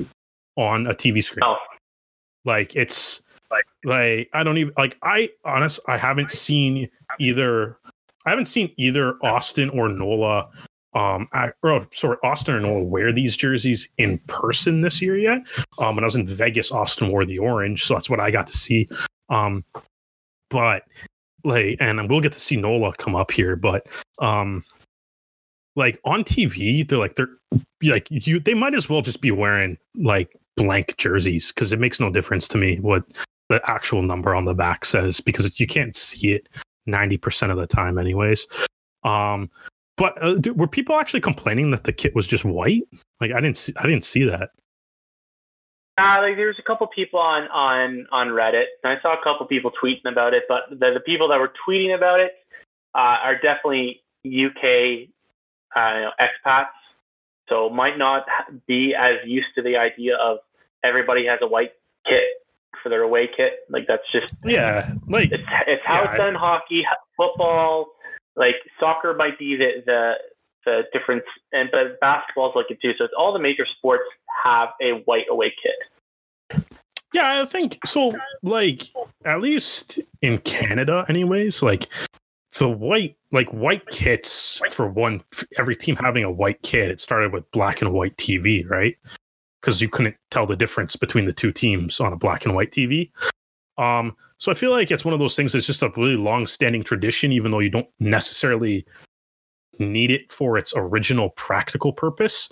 [0.56, 1.40] on a TV screen.
[1.40, 1.56] no.
[2.44, 6.88] Like it's like like I don't even like I honest I haven't seen
[7.18, 7.78] either
[8.24, 10.48] I haven't seen either Austin or Nola
[10.96, 15.46] um I, or sorry Austin or Nola wear these jerseys in person this year yet.
[15.78, 18.46] Um when I was in Vegas, Austin wore the orange, so that's what I got
[18.48, 18.88] to see.
[19.28, 19.64] Um
[20.50, 20.84] but
[21.44, 23.86] like and we'll get to see Nola come up here, but
[24.18, 24.62] um
[25.76, 27.28] like on TV, they're like they're
[27.84, 32.00] like you they might as well just be wearing like blank jerseys because it makes
[32.00, 33.04] no difference to me what
[33.48, 36.48] the actual number on the back says because you can't see it
[36.88, 38.46] 90% of the time anyways
[39.04, 39.50] um
[39.96, 42.82] but uh, dude, were people actually complaining that the kit was just white
[43.20, 44.50] like i didn't see i didn't see that
[45.98, 49.46] Uh, like there's a couple people on on on Reddit, and I saw a couple
[49.46, 50.44] people tweeting about it.
[50.46, 52.32] But the, the people that were tweeting about it
[52.94, 55.08] uh, are definitely UK
[55.74, 56.76] uh, expats,
[57.48, 58.26] so might not
[58.66, 60.38] be as used to the idea of
[60.84, 61.72] everybody has a white
[62.06, 62.24] kit
[62.82, 63.60] for their away kit.
[63.70, 66.84] Like that's just yeah like it's it's how Yeah, it's done hockey,
[67.16, 67.86] football,
[68.36, 70.12] like soccer might be the the
[70.64, 72.92] the difference, and but basketball's like it too.
[72.98, 74.04] So it's all the major sports
[74.44, 76.64] have a white away kit.
[77.12, 78.14] Yeah, I think so.
[78.42, 78.82] Like,
[79.24, 81.88] at least in Canada, anyways, like
[82.58, 86.90] the white, like white kits for one, for every team having a white kit.
[86.90, 88.98] It started with black and white TV, right?
[89.60, 92.70] Because you couldn't tell the difference between the two teams on a black and white
[92.70, 93.10] TV.
[93.78, 96.82] Um, so I feel like it's one of those things that's just a really long-standing
[96.82, 98.86] tradition, even though you don't necessarily
[99.78, 102.48] need it for its original practical purpose.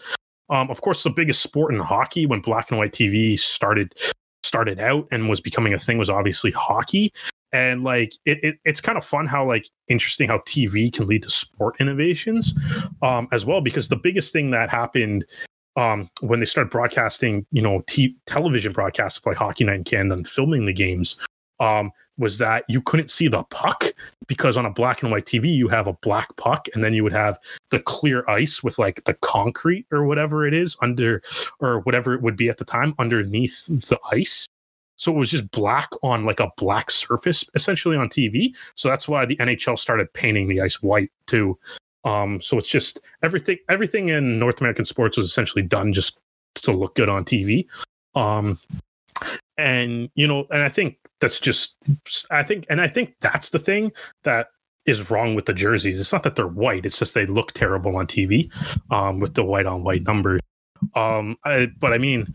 [0.51, 3.95] Um, of course, the biggest sport in hockey when black and white TV started
[4.43, 7.11] started out and was becoming a thing was obviously hockey.
[7.53, 11.23] And like it, it it's kind of fun how like interesting how TV can lead
[11.23, 12.53] to sport innovations
[13.03, 13.61] um, as well.
[13.61, 15.25] Because the biggest thing that happened
[15.77, 20.15] um, when they started broadcasting, you know, t- television broadcasts like Hockey Night in Canada
[20.15, 21.17] and filming the games,
[21.61, 23.87] um, was that you couldn't see the puck
[24.27, 27.03] because on a black and white TV you have a black puck and then you
[27.03, 27.39] would have
[27.71, 31.23] the clear ice with like the concrete or whatever it is under
[31.61, 34.47] or whatever it would be at the time underneath the ice.
[34.97, 38.57] So it was just black on like a black surface essentially on TV.
[38.77, 41.59] So that's why the NHL started painting the ice white too.
[42.05, 46.19] Um, so it's just everything everything in North American sports was essentially done just
[46.57, 47.67] to look good on TV.
[48.15, 48.57] Um,
[49.57, 51.77] and you know, and I think that's just
[52.31, 53.93] I think and I think that's the thing
[54.25, 54.49] that
[54.87, 55.99] is wrong with the jerseys.
[55.99, 58.53] It's not that they're white; it's just they look terrible on TV
[58.91, 60.41] um, with the white on white numbers.
[60.95, 62.27] Um, I, but I mean,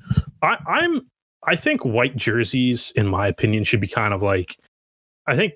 [0.41, 1.01] I, I'm
[1.43, 4.57] I think white jerseys, in my opinion, should be kind of like
[5.27, 5.53] I think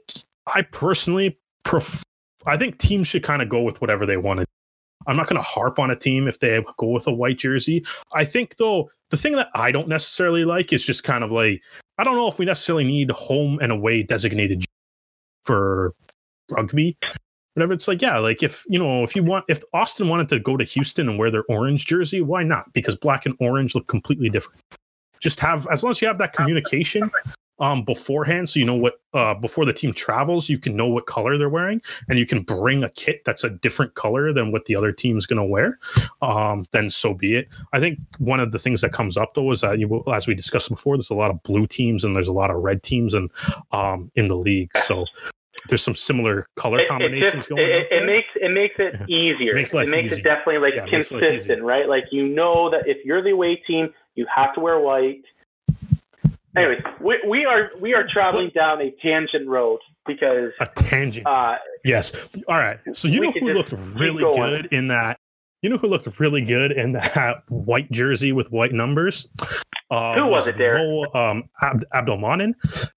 [0.48, 2.04] I personally pref-
[2.46, 4.46] I think teams should kind of go with whatever they want to.
[5.06, 7.86] I'm not going to harp on a team if they go with a white jersey.
[8.14, 11.62] I think though the thing that I don't necessarily like is just kind of like
[11.98, 14.66] I don't know if we necessarily need home and away designated
[15.44, 15.94] for
[16.50, 16.98] rugby.
[17.54, 20.40] Whatever it's like, yeah, like if you know, if you want, if Austin wanted to
[20.40, 22.74] go to Houston and wear their orange jersey, why not?
[22.74, 24.60] Because black and orange look completely different.
[25.20, 27.12] Just have as long as you have that communication
[27.60, 31.06] um beforehand, so you know what uh before the team travels, you can know what
[31.06, 34.66] color they're wearing, and you can bring a kit that's a different color than what
[34.66, 35.78] the other team's going to wear.
[36.22, 37.48] Um, then so be it.
[37.74, 40.34] I think one of the things that comes up though is that you, as we
[40.34, 43.14] discussed before, there's a lot of blue teams and there's a lot of red teams
[43.14, 43.30] and
[43.72, 44.76] um in the league.
[44.78, 45.06] So
[45.70, 47.82] there's some similar color It, it, combinations just, going it, on.
[47.82, 49.06] it, it makes it makes it Yeah.
[49.08, 49.54] easier.
[49.54, 50.18] Makes it makes easier.
[50.20, 51.88] it definitely like Yeah, consistent, right?
[51.88, 55.24] Like you know that if you're the away team, you have to wear white.
[56.56, 61.26] Anyways, we, we are we are traveling down a tangent road because a tangent.
[61.26, 62.12] uh, Yes.
[62.48, 62.80] All right.
[62.94, 65.18] So you know who looked really good in that?
[65.64, 69.28] You know who looked really good in that white jersey with white numbers?
[69.90, 70.80] Uh, Who was it, Derek?
[70.80, 72.54] Mo um, Ab- Abdelmanin.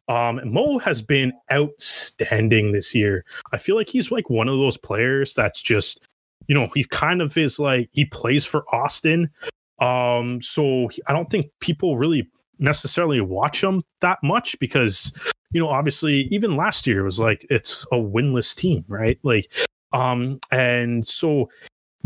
[0.08, 3.24] Um, Mo has been outstanding this year.
[3.52, 6.08] I feel like he's like one of those players that's just,
[6.48, 9.30] you know, he kind of is like he plays for Austin.
[9.78, 12.28] Um, so I don't think people really
[12.58, 15.12] necessarily watch them that much because
[15.52, 19.50] you know obviously even last year it was like it's a winless team right like
[19.92, 21.48] um and so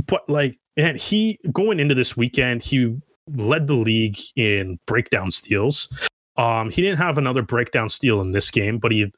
[0.07, 2.97] but like and he going into this weekend he
[3.37, 5.89] led the league in breakdown steals
[6.37, 9.11] um he didn't have another breakdown steal in this game but he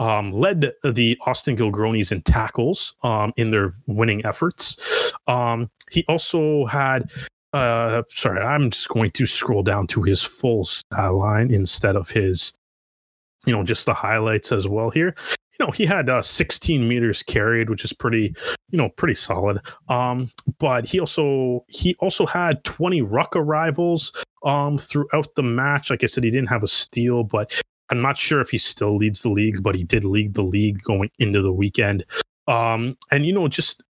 [0.00, 5.12] um, led the Austin Gilgronis in tackles um, in their winning efforts.
[5.26, 7.10] Um, he also had
[7.54, 12.10] uh sorry i'm just going to scroll down to his full stat line instead of
[12.10, 12.52] his
[13.46, 15.14] you know just the highlights as well here.
[15.58, 18.34] You know he had uh 16 meters carried which is pretty
[18.68, 19.58] you know pretty solid.
[19.88, 20.28] Um
[20.58, 24.12] but he also he also had 20 ruck arrivals
[24.44, 25.90] um throughout the match.
[25.90, 28.94] Like i said he didn't have a steal but i'm not sure if he still
[28.96, 32.04] leads the league but he did lead the league going into the weekend.
[32.46, 33.82] Um and you know just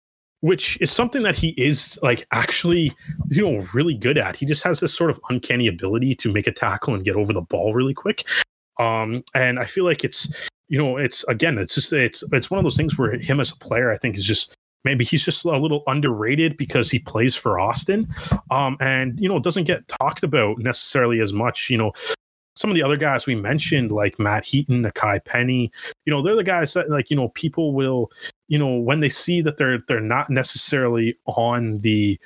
[0.41, 2.93] which is something that he is like actually
[3.27, 4.35] you know really good at.
[4.35, 7.33] He just has this sort of uncanny ability to make a tackle and get over
[7.33, 8.23] the ball really quick.
[8.79, 12.59] Um and i feel like it's you know it's again it's just it's it's one
[12.59, 14.53] of those things where him as a player i think is just
[14.85, 18.07] maybe he's just a little underrated because he plays for austin.
[18.51, 21.91] Um and you know doesn't get talked about necessarily as much you know
[22.57, 25.71] some of the other guys we mentioned, like Matt Heaton, Nakai Penny,
[26.05, 28.11] you know, they're the guys that like, you know, people will,
[28.47, 32.19] you know, when they see that they're they're not necessarily on the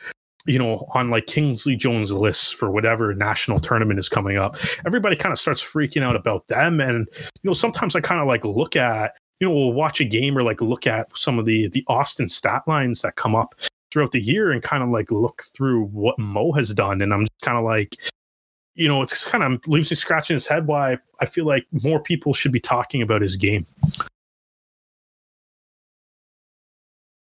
[0.47, 5.15] you know, on like Kingsley Jones lists for whatever national tournament is coming up, everybody
[5.15, 6.79] kind of starts freaking out about them.
[6.79, 10.05] And, you know, sometimes I kind of like look at, you know, we'll watch a
[10.05, 13.53] game or like look at some of the the Austin stat lines that come up
[13.91, 17.01] throughout the year and kind of like look through what Mo has done.
[17.01, 17.97] And I'm just kind of like,
[18.75, 21.99] you know, it's kind of leaves me scratching his head why I feel like more
[21.99, 23.65] people should be talking about his game.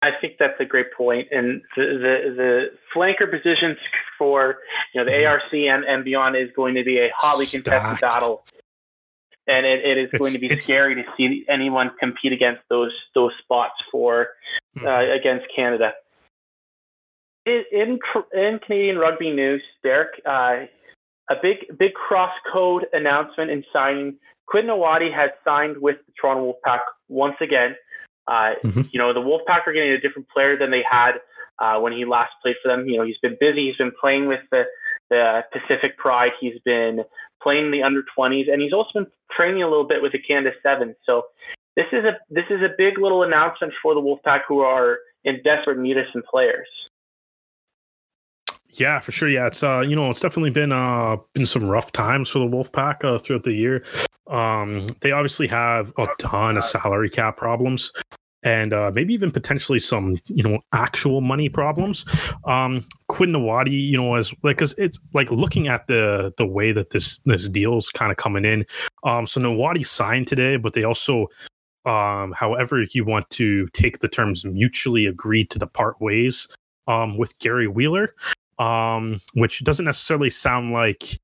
[0.05, 1.27] I think that's a great point.
[1.31, 2.65] And the, the, the
[2.95, 3.77] flanker positions
[4.17, 4.57] for
[4.93, 5.27] you know the mm-hmm.
[5.27, 7.65] ARC and, and beyond is going to be a hotly Stacked.
[7.65, 8.43] contested battle.
[9.47, 12.91] And it, it is it's, going to be scary to see anyone compete against those
[13.13, 14.29] those spots for
[14.77, 14.87] mm-hmm.
[14.87, 15.93] uh, against Canada.
[17.45, 17.99] In, in,
[18.33, 20.65] in Canadian rugby news, Derek, uh,
[21.29, 24.17] a big big cross code announcement in signing.
[24.47, 27.75] Quinn Ngawati has signed with the Toronto Wolfpack once again.
[28.27, 28.81] Uh, mm-hmm.
[28.91, 31.13] You know, the Wolfpack are getting a different player than they had
[31.59, 32.87] uh, when he last played for them.
[32.87, 33.67] You know, he's been busy.
[33.67, 34.63] He's been playing with the,
[35.09, 36.31] the Pacific Pride.
[36.39, 37.03] He's been
[37.41, 40.51] playing the under 20s, and he's also been training a little bit with the Canada
[40.63, 40.95] Sevens.
[41.05, 41.23] So
[41.75, 45.41] this is a this is a big little announcement for the Wolfpack, who are in
[45.43, 46.67] desperate need of some players.
[48.79, 49.29] Yeah, for sure.
[49.29, 52.45] Yeah, it's uh, you know, it's definitely been uh been some rough times for the
[52.45, 53.83] Wolfpack uh, throughout the year.
[54.27, 57.91] Um, they obviously have a ton of salary cap problems
[58.43, 62.05] and uh, maybe even potentially some you know actual money problems.
[62.45, 66.71] Um, Quinn Ngawati, you know, as like because it's like looking at the the way
[66.71, 68.65] that this this deal's kind of coming in.
[69.03, 71.27] Um, so Ngawati signed today, but they also
[71.85, 76.47] um, however you want to take the terms mutually agreed to depart ways
[76.87, 78.09] um, with Gary Wheeler
[78.59, 81.19] um, which doesn't necessarily sound like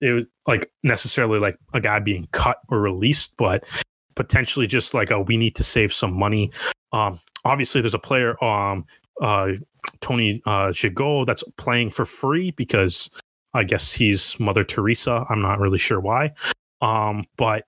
[0.00, 3.68] it like necessarily like a guy being cut or released, but
[4.14, 6.50] potentially just like a we need to save some money.
[6.92, 8.84] Um, obviously, there's a player, um,
[9.20, 9.52] uh,
[10.00, 13.10] Tony uh, Gigot, that's playing for free because
[13.54, 15.24] I guess he's Mother Teresa.
[15.28, 16.32] I'm not really sure why.
[16.80, 17.64] Um, but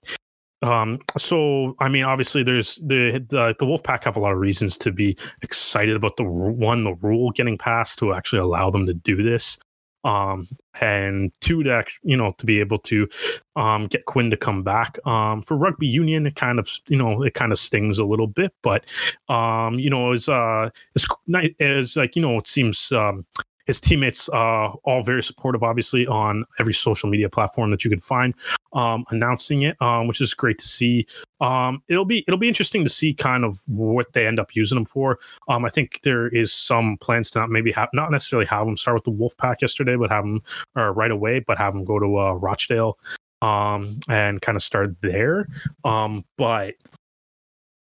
[0.63, 4.77] um, so I mean, obviously, there's the, the the Wolfpack have a lot of reasons
[4.79, 8.93] to be excited about the one the rule getting passed to actually allow them to
[8.93, 9.57] do this,
[10.05, 10.45] um,
[10.81, 13.09] and two to you know to be able to
[13.57, 14.99] um, get Quinn to come back.
[15.07, 18.27] Um, for rugby union, it kind of you know it kind of stings a little
[18.27, 18.85] bit, but
[19.31, 23.25] um, you know, it's uh, it's, it's like you know, it seems um
[23.67, 28.01] his teammates uh, all very supportive, obviously, on every social media platform that you can
[28.01, 28.35] find,
[28.73, 31.07] um, announcing it, um, which is great to see.
[31.41, 34.77] Um, it'll be it'll be interesting to see kind of what they end up using
[34.77, 35.19] them for.
[35.49, 38.77] Um, I think there is some plans to not maybe have not necessarily have them
[38.77, 40.43] start with the Wolfpack yesterday, but have them
[40.77, 42.99] uh, right away, but have them go to uh, Rochdale
[43.43, 45.47] um, and kind of start there.
[45.85, 46.75] Um, but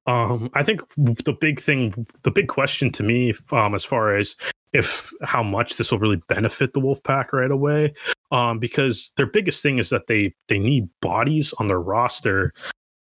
[0.08, 4.36] um, I think the big thing, the big question to me, um, as far as
[4.76, 7.94] if how much this will really benefit the Wolfpack right away,
[8.32, 12.52] um, because their biggest thing is that they they need bodies on their roster,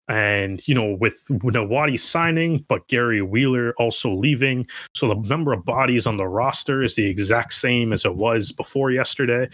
[0.09, 5.63] and you know with Ngawati signing, but Gary Wheeler also leaving, so the number of
[5.63, 9.47] bodies on the roster is the exact same as it was before yesterday.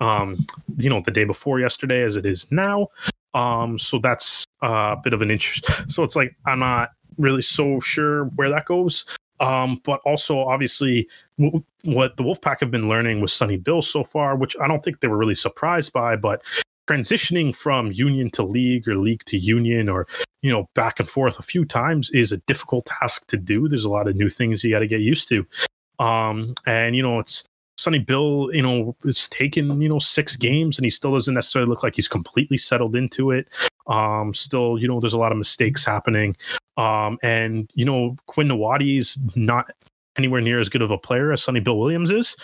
[0.00, 0.38] Um,
[0.78, 2.88] you know, the day before yesterday as it is now.
[3.34, 5.90] Um, so that's a bit of an interest.
[5.90, 9.04] So it's like I'm not really so sure where that goes.
[9.40, 11.08] Um, but also obviously
[11.38, 14.82] w- what the Wolfpack have been learning with Sonny Bill so far, which I don't
[14.82, 16.42] think they were really surprised by, but
[16.88, 20.06] transitioning from union to league or league to union or
[20.42, 23.68] you know back and forth a few times is a difficult task to do.
[23.68, 25.46] There's a lot of new things you got to get used to.
[25.98, 27.44] Um, and you know it's
[27.78, 31.68] Sonny Bill, you know, it's taken, you know, six games and he still doesn't necessarily
[31.68, 33.46] look like he's completely settled into it.
[33.86, 36.34] Um, still, you know, there's a lot of mistakes happening.
[36.78, 39.66] Um, and you know, Quinn Ngawati is not
[40.16, 42.36] anywhere near as good of a player as Sonny Bill Williams is.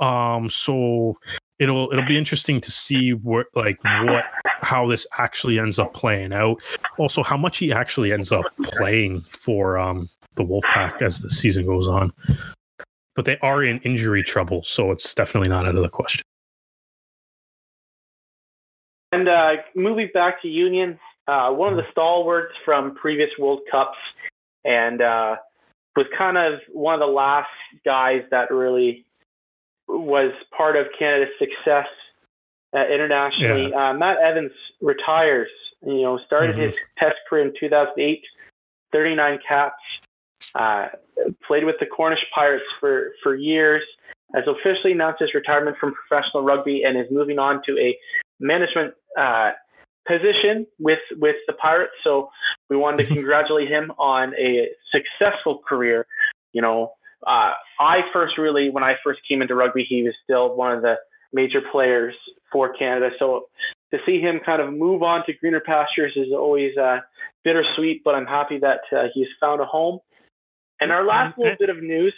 [0.00, 1.18] Um, so
[1.58, 6.32] it'll it'll be interesting to see what like what how this actually ends up playing
[6.32, 6.62] out.
[6.98, 11.66] Also, how much he actually ends up playing for um, the Wolfpack as the season
[11.66, 12.10] goes on.
[13.14, 16.22] But they are in injury trouble, so it's definitely not out of the question.
[19.12, 20.98] And uh, moving back to Union,
[21.28, 23.98] uh, one of the stalwarts from previous World Cups,
[24.64, 25.36] and uh,
[25.96, 27.48] was kind of one of the last
[27.84, 29.04] guys that really
[29.88, 31.86] was part of Canada's success
[32.74, 33.70] uh, internationally.
[33.70, 33.90] Yeah.
[33.90, 35.48] Uh, Matt Evans retires.
[35.84, 36.62] You know, started mm-hmm.
[36.62, 38.22] his test career in 2008,
[38.92, 39.74] 39 caps.
[40.54, 40.86] Uh,
[41.46, 43.82] played with the Cornish Pirates for for years.
[44.34, 47.96] Has officially announced his retirement from professional rugby and is moving on to a
[48.40, 49.50] management uh,
[50.06, 51.92] position with with the Pirates.
[52.04, 52.30] So
[52.68, 56.06] we wanted to congratulate him on a successful career.
[56.52, 56.92] You know,
[57.26, 60.82] uh, I first really, when I first came into rugby, he was still one of
[60.82, 60.96] the
[61.32, 62.14] major players
[62.50, 63.10] for Canada.
[63.18, 63.46] So
[63.92, 66.98] to see him kind of move on to greener pastures is always uh,
[67.44, 70.00] bittersweet, but I'm happy that uh, he's found a home.
[70.80, 72.14] And our last little bit of news.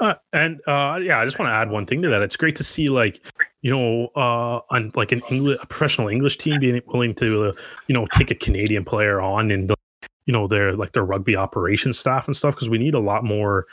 [0.00, 2.22] Uh, and uh, yeah, I just want to add one thing to that.
[2.22, 3.24] It's great to see, like,
[3.60, 7.52] you know, uh, on like an English, a professional English team being willing to, uh,
[7.86, 9.72] you know, take a Canadian player on and,
[10.24, 13.24] you know, their like their rugby operations staff and stuff because we need a lot
[13.24, 13.66] more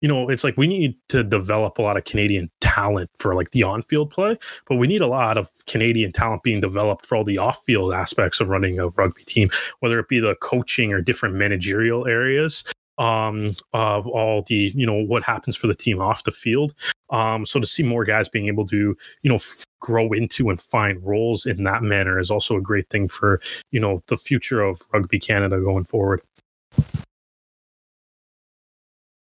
[0.00, 3.52] you know, it's like we need to develop a lot of Canadian talent for like
[3.52, 4.36] the on field play,
[4.66, 7.94] but we need a lot of Canadian talent being developed for all the off field
[7.94, 9.48] aspects of running a rugby team,
[9.80, 12.64] whether it be the coaching or different managerial areas
[12.98, 16.74] um of all the you know what happens for the team off the field
[17.10, 20.60] um so to see more guys being able to you know f- grow into and
[20.60, 23.40] find roles in that manner is also a great thing for
[23.72, 26.22] you know the future of rugby canada going forward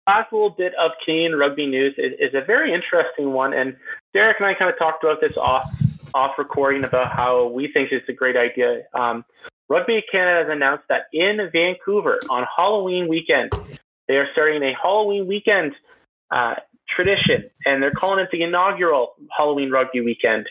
[0.07, 3.75] last little bit of Canadian rugby news is, is, a very interesting one, and
[4.13, 5.69] Derek and I kind of talked about this off
[6.13, 8.83] off recording about how we think it's a great idea.
[8.93, 9.25] Um,
[9.69, 13.51] rugby Canada has announced that in Vancouver on Halloween weekend,
[14.07, 15.73] they are starting a Halloween weekend
[16.31, 16.55] uh,
[16.89, 20.47] tradition, and they're calling it the inaugural Halloween rugby weekend.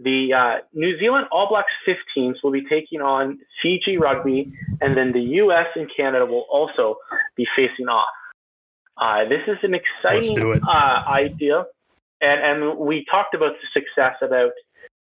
[0.00, 5.12] The uh, New Zealand All Blacks 15s will be taking on Fiji rugby, and then
[5.12, 5.66] the U.S.
[5.74, 6.96] and Canada will also
[7.36, 8.06] be facing off.
[8.96, 11.64] Uh, this is an exciting uh, idea,
[12.20, 14.52] and and we talked about the success about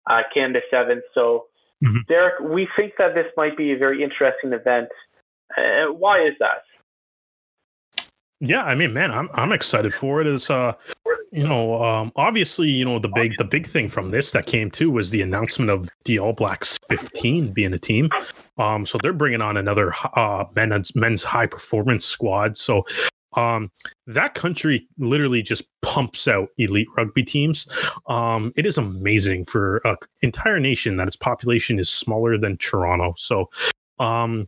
[0.10, 1.02] uh, Canada Seven.
[1.14, 1.46] So,
[1.84, 1.98] mm-hmm.
[2.08, 4.90] Derek, we think that this might be a very interesting event.
[5.58, 6.64] Uh, why is that?
[8.40, 10.28] Yeah, I mean, man, I'm I'm excited for it.
[10.28, 10.74] Is uh,
[11.32, 14.70] you know, um, obviously, you know, the big the big thing from this that came
[14.70, 18.10] too was the announcement of the All Blacks 15 being a team.
[18.58, 22.58] Um, so they're bringing on another uh men's men's high performance squad.
[22.58, 22.86] So
[23.36, 23.72] um,
[24.08, 27.68] that country literally just pumps out elite rugby teams.
[28.08, 33.14] Um, it is amazing for an entire nation that its population is smaller than Toronto.
[33.18, 33.50] So,
[34.00, 34.48] um,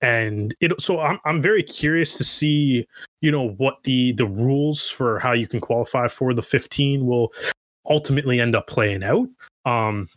[0.00, 2.86] and it so I'm I'm very curious to see
[3.20, 7.32] you know what the the rules for how you can qualify for the 15 will
[7.88, 9.28] ultimately end up playing out.
[9.64, 10.08] Um,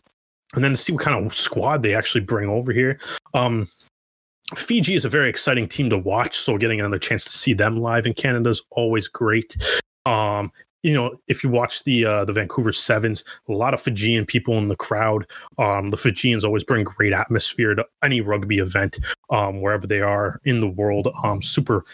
[0.54, 2.98] and then to see what kind of squad they actually bring over here.
[3.34, 3.68] Um,
[4.54, 7.78] Fiji is a very exciting team to watch, so getting another chance to see them
[7.78, 9.56] live in Canada is always great.
[10.04, 10.52] Um,
[10.82, 14.56] you know, if you watch the uh, the Vancouver Sevens, a lot of Fijian people
[14.56, 15.26] in the crowd.
[15.58, 19.00] Um, the Fijians always bring great atmosphere to any rugby event,
[19.30, 21.08] um, wherever they are in the world.
[21.24, 21.84] Um, super,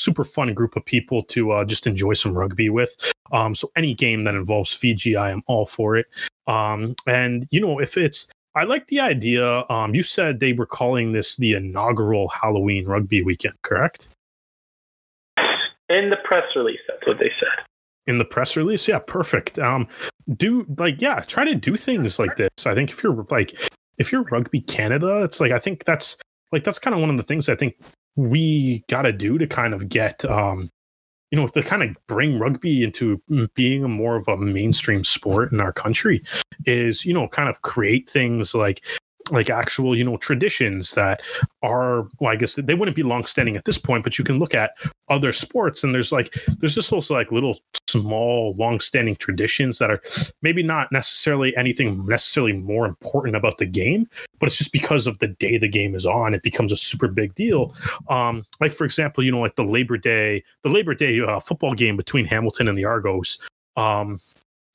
[0.00, 2.96] super fun group of people to uh, just enjoy some rugby with.
[3.32, 6.06] Um, so any game that involves Fiji, I am all for it.
[6.46, 9.64] Um, and you know, if it's I like the idea.
[9.68, 14.08] Um, you said they were calling this the inaugural Halloween rugby weekend, correct?
[15.90, 17.64] In the press release, that's what they said.
[18.06, 19.58] In the press release, yeah, perfect.
[19.58, 19.86] Um,
[20.36, 22.48] do like yeah, try to do things like this.
[22.64, 23.60] I think if you're like
[23.98, 26.16] if you're Rugby Canada, it's like I think that's
[26.50, 27.76] like that's kind of one of the things I think
[28.16, 30.70] we got to do to kind of get um
[31.30, 33.20] you know, to kind of bring rugby into
[33.54, 36.22] being a more of a mainstream sport in our country
[36.64, 38.84] is, you know, kind of create things like
[39.30, 41.20] like actual you know traditions that
[41.62, 44.38] are well i guess they wouldn't be long standing at this point but you can
[44.38, 44.70] look at
[45.08, 47.58] other sports and there's like there's just also like little
[48.00, 50.00] small long standing traditions that are
[50.42, 54.08] maybe not necessarily anything necessarily more important about the game
[54.38, 57.08] but it's just because of the day the game is on it becomes a super
[57.08, 57.74] big deal
[58.08, 61.74] um like for example you know like the labor day the labor day uh, football
[61.74, 63.38] game between hamilton and the argos
[63.76, 64.18] um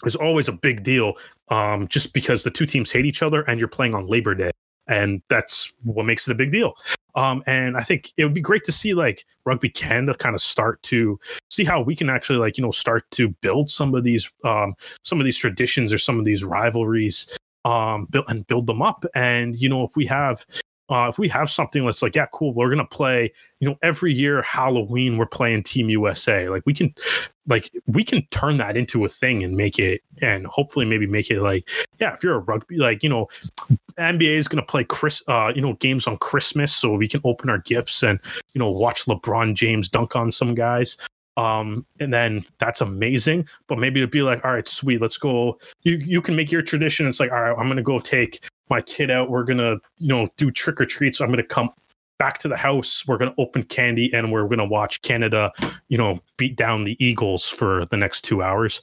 [0.05, 1.13] is always a big deal
[1.49, 4.51] um, just because the two teams hate each other and you're playing on Labor Day.
[4.87, 6.73] and that's what makes it a big deal.
[7.15, 10.41] Um, and I think it would be great to see like Rugby Canada kind of
[10.41, 11.19] start to
[11.49, 14.75] see how we can actually like you know start to build some of these um,
[15.03, 17.27] some of these traditions or some of these rivalries
[17.65, 19.05] um, build and build them up.
[19.15, 20.45] And you know if we have
[20.91, 23.31] uh, if we have something that's like, yeah, cool, we're gonna play,
[23.61, 26.49] you know, every year Halloween we're playing Team USA.
[26.49, 26.93] Like we can,
[27.47, 31.31] like we can turn that into a thing and make it, and hopefully maybe make
[31.31, 31.69] it like,
[31.99, 33.27] yeah, if you're a rugby, like you know,
[33.97, 37.49] NBA is gonna play Chris, uh, you know, games on Christmas, so we can open
[37.49, 38.19] our gifts and
[38.53, 40.97] you know watch LeBron James dunk on some guys.
[41.37, 43.47] Um, and then that's amazing.
[43.67, 45.57] But maybe it'd be like, all right, sweet, let's go.
[45.83, 47.07] You you can make your tradition.
[47.07, 49.29] It's like, all right, I'm gonna go take my kid out.
[49.29, 51.19] We're gonna, you know, do trick or treats.
[51.19, 51.69] So I'm gonna come
[52.17, 53.05] back to the house.
[53.07, 55.51] We're gonna open candy and we're gonna watch Canada,
[55.89, 58.81] you know, beat down the Eagles for the next two hours.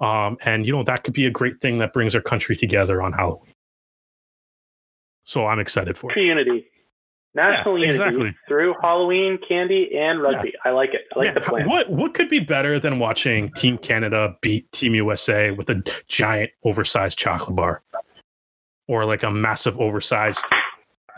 [0.00, 3.02] Um, and you know that could be a great thing that brings our country together
[3.02, 3.52] on Halloween.
[5.24, 6.24] So I'm excited for it.
[6.24, 6.66] Unity.
[7.36, 8.36] National Yeah, unity exactly.
[8.46, 10.52] through Halloween, candy, and rugby.
[10.64, 11.06] I like it.
[11.16, 11.68] I like Yeah, the plan.
[11.68, 16.52] What what could be better than watching Team Canada beat Team USA with a giant
[16.62, 17.82] oversized chocolate bar,
[18.88, 20.44] or like a massive oversized,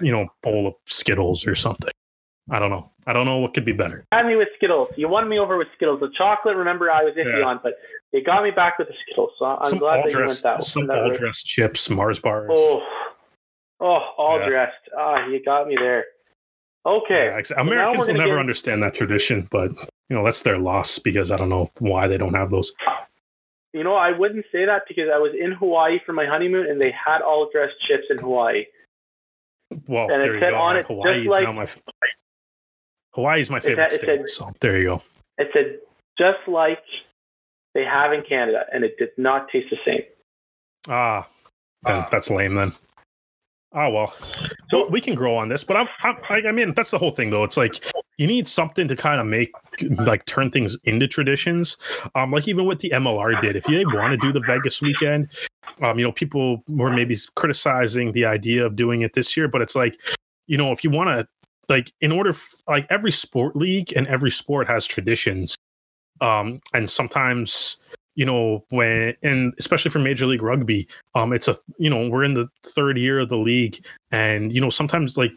[0.01, 1.90] you know, bowl of Skittles or something?
[2.51, 2.90] I don't know.
[3.09, 4.05] I don't know what could be better.
[4.12, 4.88] Had me with Skittles.
[4.97, 6.01] You won me over with Skittles.
[6.01, 7.47] The chocolate, remember, I was iffy Yeah.
[7.47, 7.74] on, but
[8.12, 9.30] they got me back with the Skittles.
[9.38, 12.51] So I'm some glad that you went dressed, that, some all dressed chips, Mars bars.
[12.52, 12.82] Oh,
[13.80, 14.48] oh, all Yeah.
[14.48, 14.88] dressed.
[14.97, 16.05] Ah, you got me there.
[16.84, 17.26] Okay.
[17.51, 19.72] Yeah, Americans will never get- understand that tradition, but
[20.09, 22.72] you know that's their loss because I don't know why they don't have those.
[23.72, 26.80] You know, I wouldn't say that because I was in Hawaii for my honeymoon and
[26.80, 28.64] they had all dressed chips in Hawaii.
[29.86, 30.56] Well, And it there you said go.
[30.59, 31.66] on it, just Hawaii is like- my
[33.14, 34.06] Hawaii is my favorite it state.
[34.06, 35.02] said- so there you go.
[35.38, 35.80] It said
[36.18, 36.82] just like
[37.74, 40.02] they have in Canada, and it did not taste the same.
[40.88, 41.28] Ah,
[41.84, 42.09] Ah.
[42.10, 42.72] that's lame then.
[43.72, 44.14] Oh well,
[44.70, 47.10] So- we, can grow on this, but I'm, I'm I I mean that's the whole
[47.10, 47.44] thing though.
[47.44, 47.84] It's like
[48.16, 49.51] you need something to kind of make
[49.98, 51.76] like turn things into traditions.
[52.14, 53.56] Um, like even what the MLR did.
[53.56, 55.30] If you want to do the Vegas weekend,
[55.82, 59.60] um, you know, people were maybe criticizing the idea of doing it this year, but
[59.60, 59.98] it's like,
[60.47, 61.28] you know, if you want to
[61.68, 65.56] like in order f- like every sport league and every sport has traditions
[66.20, 67.78] um and sometimes
[68.16, 72.24] you know when and especially for major league rugby um it's a you know we're
[72.24, 75.32] in the third year of the league and you know sometimes like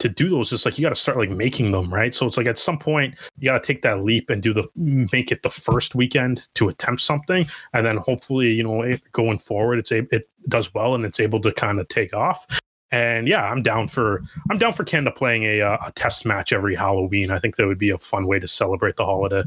[0.00, 2.14] to do those it's like you got to start like making them right?
[2.14, 4.66] So it's like at some point you got to take that leap and do the
[4.74, 9.38] make it the first weekend to attempt something and then hopefully you know it, going
[9.38, 12.46] forward it's a, it does well and it's able to kind of take off.
[12.90, 16.52] And yeah i'm down for i'm down for canada playing a, uh, a test match
[16.52, 17.30] every halloween.
[17.30, 19.44] I think that would be a fun way to celebrate the holiday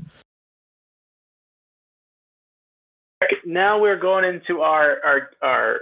[3.46, 5.82] Now we're going into our our our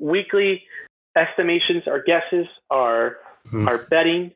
[0.00, 0.62] weekly
[1.16, 3.18] estimations, our guesses, our
[3.50, 3.66] Hmm.
[3.68, 4.30] our betting.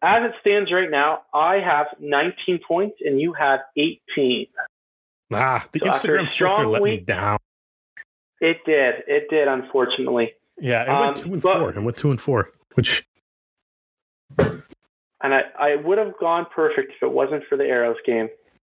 [0.00, 4.46] As it stands right now, I have 19 points and you have 18.
[5.34, 7.38] ah the So instagram filter let me down
[8.40, 9.02] It did.
[9.06, 10.32] It did, unfortunately.
[10.58, 13.06] yeah it Um, went two and but- four it went two and four which
[14.38, 18.28] And I, I would have gone perfect if it wasn't for the Arrows game.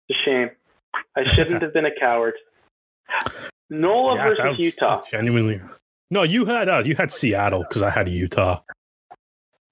[0.08, 0.50] It's a shame.
[1.16, 2.36] I shouldn't have been a coward.
[3.70, 5.02] NOLA yeah, versus was Utah.
[5.10, 5.62] genuinely
[6.10, 8.60] no you had uh you had seattle because i had utah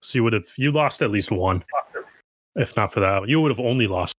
[0.01, 1.63] so you would have you lost at least one
[2.55, 4.13] if not for that you would have only lost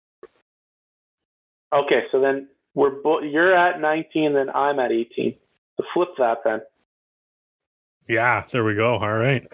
[1.74, 5.34] Okay, so then we're bo- you're at 19, then I'm at 18.
[5.76, 6.62] So flip that then.
[8.08, 9.46] yeah there we go all right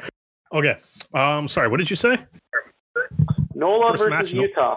[0.53, 0.77] okay
[1.15, 2.19] um sorry what did you say
[3.55, 4.77] NOLA First versus match, Utah.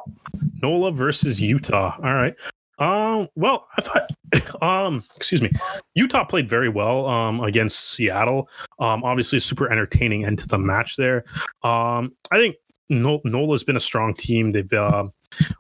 [0.62, 1.96] NOLA versus Utah.
[1.98, 2.36] All right.
[2.78, 4.10] Um, well, I thought
[4.62, 5.52] um excuse me.
[5.94, 8.50] Utah played very well um against Seattle.
[8.80, 11.24] Um obviously super entertaining end to the match there.
[11.64, 12.56] Um I think
[12.90, 14.52] NOLA's been a strong team.
[14.52, 15.08] They've uh,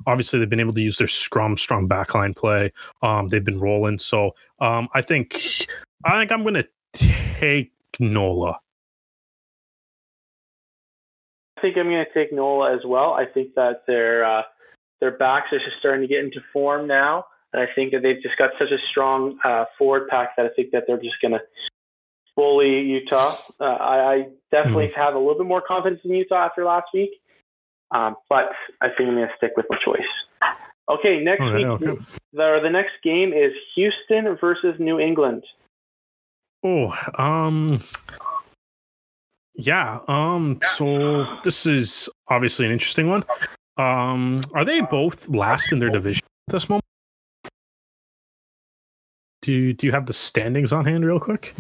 [0.06, 2.72] obviously they've been able to use their scrum strong backline play.
[3.02, 4.00] Um they've been rolling.
[4.00, 5.36] So um I think
[6.04, 8.60] I think I'm gonna take NOLA.
[11.58, 13.14] I think I'm going to take NOLA as well.
[13.14, 14.44] I think that their uh,
[15.00, 18.22] their backs are just starting to get into form now, and I think that they've
[18.22, 21.34] just got such a strong uh, forward pack that I think that they're just going
[21.34, 21.42] to
[22.36, 23.36] bully Utah.
[23.60, 25.00] Uh, I, I definitely Hmm.
[25.00, 27.12] have a little bit more confidence in Utah after last week,
[27.92, 28.50] um, but
[28.82, 30.02] I think I'm going to stick with my choice.
[30.90, 32.02] Okay, next Okay, week, okay.
[32.34, 35.44] The, the next game is Houston versus New England.
[36.64, 37.80] Oh, um
[39.54, 43.24] yeah, um so this is obviously an interesting one.
[43.78, 46.84] Um are they both last in their division at this moment?
[49.42, 51.54] Do you, do you have the standings on hand real quick?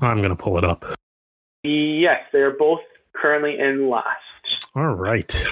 [0.00, 0.84] I'm gonna pull it up.
[1.64, 2.80] Yes, they're both
[3.14, 4.06] currently in last.
[4.74, 5.46] All right.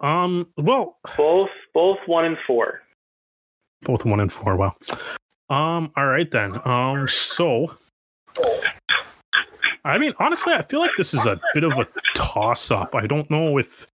[0.00, 0.48] Um.
[0.56, 2.80] Well, Both both one and four.
[3.82, 4.56] both one and four.
[4.56, 4.74] Wow.
[5.50, 5.92] Um.
[5.96, 6.58] All right then.
[6.66, 7.06] Um.
[7.08, 7.76] So.
[9.86, 12.94] I mean, honestly, I feel like this is a bit of a toss up.
[12.94, 13.86] I don't know if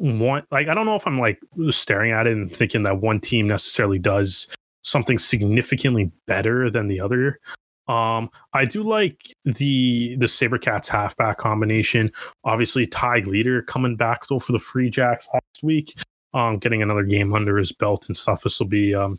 [0.00, 3.20] one, like, I don't know if I'm like staring at it and thinking that one
[3.20, 4.48] team necessarily does
[4.82, 7.38] something significantly better than the other.
[7.86, 12.12] Um, I do like the the Sabercats halfback combination.
[12.44, 15.94] Obviously, Ty Leader coming back though for the Free Jacks last week.
[16.32, 18.42] Um, getting another game under his belt and stuff.
[18.42, 19.18] This will be um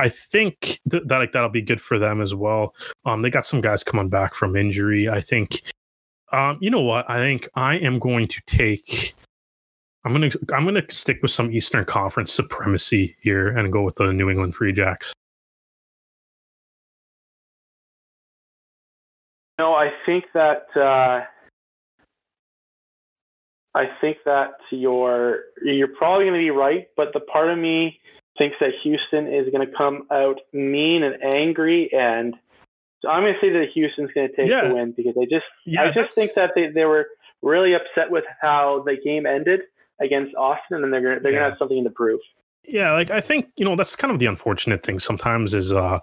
[0.00, 2.74] I think th- that like that'll be good for them as well.
[3.04, 5.08] Um, they got some guys coming back from injury.
[5.08, 5.62] I think.
[6.32, 7.08] Um, you know what?
[7.10, 9.14] I think I am going to take.
[10.04, 14.10] I'm gonna I'm gonna stick with some Eastern Conference supremacy here and go with the
[14.12, 15.12] New England Free Jacks.
[19.58, 21.26] No, I think that uh,
[23.74, 28.00] I think that you're you're probably going to be right, but the part of me
[28.40, 32.34] thinks that Houston is going to come out mean and angry, and
[33.02, 34.68] so I'm going to say that Houston's going to take Yeah.
[34.68, 37.06] the win because I just Yeah, I just that's- think that they, they were
[37.42, 39.60] really upset with how the game ended
[40.00, 41.38] against Austin, and then they're gonna, they're Yeah.
[41.38, 42.20] going to have something to prove.
[42.66, 45.98] Yeah, like I think, you know, that's kind of the unfortunate thing sometimes is uh,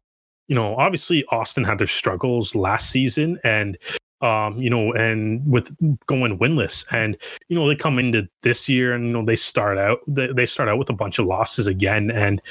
[0.48, 3.78] you know, obviously Austin had their struggles last season and
[4.22, 5.76] um, you know, and with
[6.08, 6.86] going winless.
[6.92, 7.18] And
[7.50, 10.46] you know, they come into this year and you know, they start out they, they
[10.46, 12.12] start out with a bunch of losses again.
[12.12, 12.42] And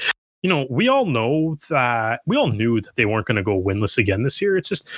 [0.41, 3.61] you know, we all know that we all knew that they weren't going to go
[3.61, 4.57] winless again this year.
[4.57, 4.89] It's just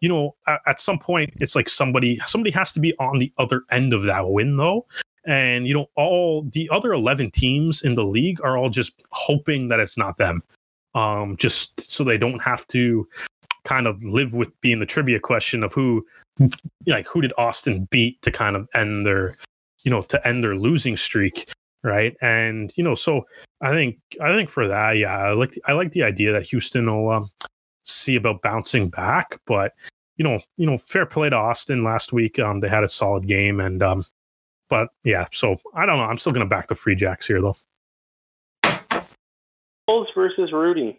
[0.00, 3.32] you know, at, at some point it's like somebody somebody has to be on the
[3.38, 4.86] other end of that win though.
[5.26, 9.68] And you know all the other 11 teams in the league are all just hoping
[9.68, 10.42] that it's not them
[10.94, 13.08] um just so they don't have to
[13.64, 16.04] kind of live with being the trivia question of who
[16.86, 19.36] like who did austin beat to kind of end their
[19.84, 21.50] you know to end their losing streak
[21.82, 23.22] right and you know so
[23.60, 26.86] i think i think for that yeah i like i like the idea that houston
[26.86, 27.26] will um,
[27.84, 29.72] see about bouncing back but
[30.16, 33.26] you know you know fair play to austin last week um they had a solid
[33.26, 34.02] game and um
[34.68, 36.04] but yeah, so I don't know.
[36.04, 37.54] I'm still going to back the Free Jacks here, though.
[39.86, 40.98] Bulls versus Rudy.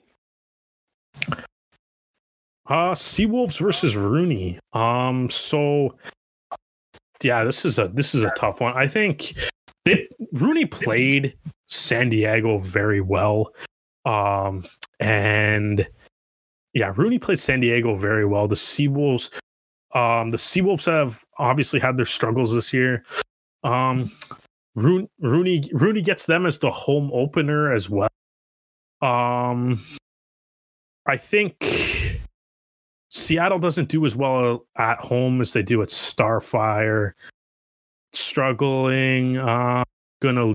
[2.68, 4.60] Uh, Seawolves versus Rooney.
[4.74, 5.96] Um, so
[7.24, 8.76] yeah, this is a this is a tough one.
[8.76, 9.34] I think
[9.86, 11.36] they, Rooney played
[11.68, 13.54] San Diego very well.
[14.06, 14.64] Um,
[15.00, 15.88] and
[16.74, 18.48] yeah, Rooney played San Diego very well.
[18.48, 19.32] The Seawolves,
[19.94, 23.04] um, the Seawolves have obviously had their struggles this year.
[23.64, 24.06] Um,
[24.76, 28.10] Rooney, Rooney, gets them as the home opener as well.
[29.02, 29.76] Um,
[31.08, 32.15] I think
[33.16, 37.14] Seattle doesn't do as well at home as they do at Starfire.
[38.12, 39.38] Struggling.
[39.38, 39.84] Uh,
[40.22, 40.54] gonna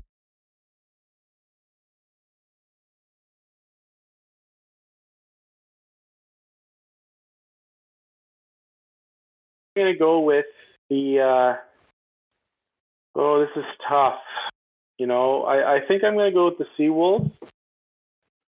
[9.75, 10.45] I'm to go with
[10.89, 11.19] the.
[11.19, 11.57] Uh,
[13.15, 14.19] oh, this is tough.
[14.99, 17.31] You know, I, I think I'm to go with the Seawolves.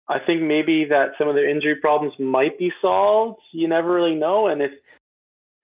[0.07, 3.39] I think maybe that some of their injury problems might be solved.
[3.51, 4.71] You never really know, and if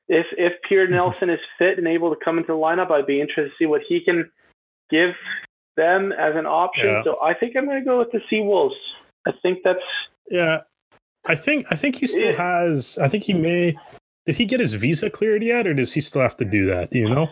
[0.08, 0.96] if if Pierre mm-hmm.
[0.96, 3.66] Nelson is fit and able to come into the lineup, I'd be interested to see
[3.66, 4.30] what he can
[4.90, 5.14] give
[5.76, 6.88] them as an option.
[6.88, 7.04] Yeah.
[7.04, 8.76] So I think I'm going to go with the Seawolves.
[9.28, 9.80] I think that's
[10.30, 10.62] yeah.
[11.26, 12.38] I think I think he still Yeah.
[12.38, 12.98] has.
[12.98, 13.78] I think he may.
[14.26, 16.92] Did he get his visa cleared yet, or does he still have to do that?
[16.92, 17.28] Do you know?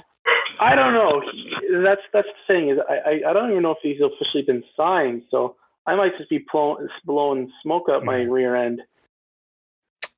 [0.59, 1.21] I don't know.
[1.21, 1.51] He-
[1.83, 4.63] That's that's the thing is I, I I don't even know if he's officially been
[4.77, 5.23] signed.
[5.29, 5.55] So
[5.87, 8.31] I might just be blowing, blowing smoke up my Mhm.
[8.31, 8.81] rear end.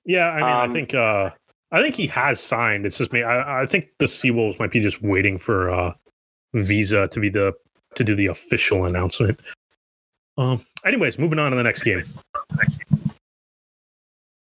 [0.06, 1.32] Yeah, I mean, I Um, think uh
[1.72, 2.86] I think he has signed.
[2.86, 3.24] It's just me.
[3.24, 5.94] I, I think the Seawolves might be just waiting for uh
[6.54, 7.54] Visa to be the
[7.96, 9.42] to do the official announcement.
[10.38, 10.60] Um.
[10.86, 12.02] Anyways, moving on to the next game.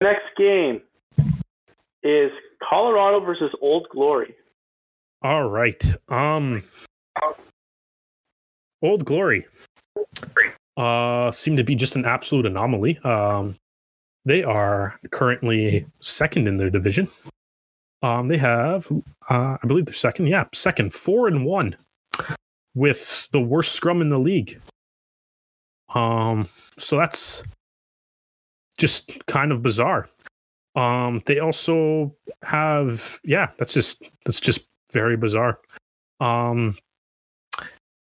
[0.01, 0.81] Next game
[2.03, 2.31] is
[2.61, 4.35] Colorado versus Old Glory.
[5.21, 5.81] All right.
[6.09, 6.61] Um.
[8.81, 9.45] Old Glory.
[10.75, 12.97] Uh, seem to be just an absolute anomaly.
[12.99, 13.55] Um,
[14.25, 17.07] they are currently second in their division.
[18.01, 18.91] Um, they have,
[19.29, 20.27] uh, I believe they're second.
[20.27, 21.75] Yeah, second, four and one,
[22.75, 24.59] with the worst scrum in the league.
[25.93, 27.43] Um, so that's
[28.77, 30.07] just kind of bizarre.
[30.75, 35.59] Um, they also have, yeah, that's just that's just very bizarre.
[36.19, 36.73] Um,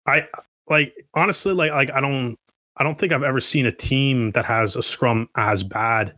[0.08, 0.28] I
[0.70, 2.38] like honestly, like like I don't
[2.78, 6.16] I don't think I've ever seen a team that has a scrum as bad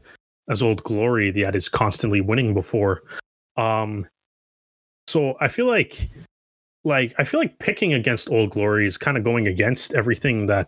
[0.49, 3.03] as Old Glory that is constantly winning before.
[3.57, 4.07] Um,
[5.07, 6.09] so I feel like,
[6.83, 10.67] like I feel like picking against Old Glory is kind of going against everything that,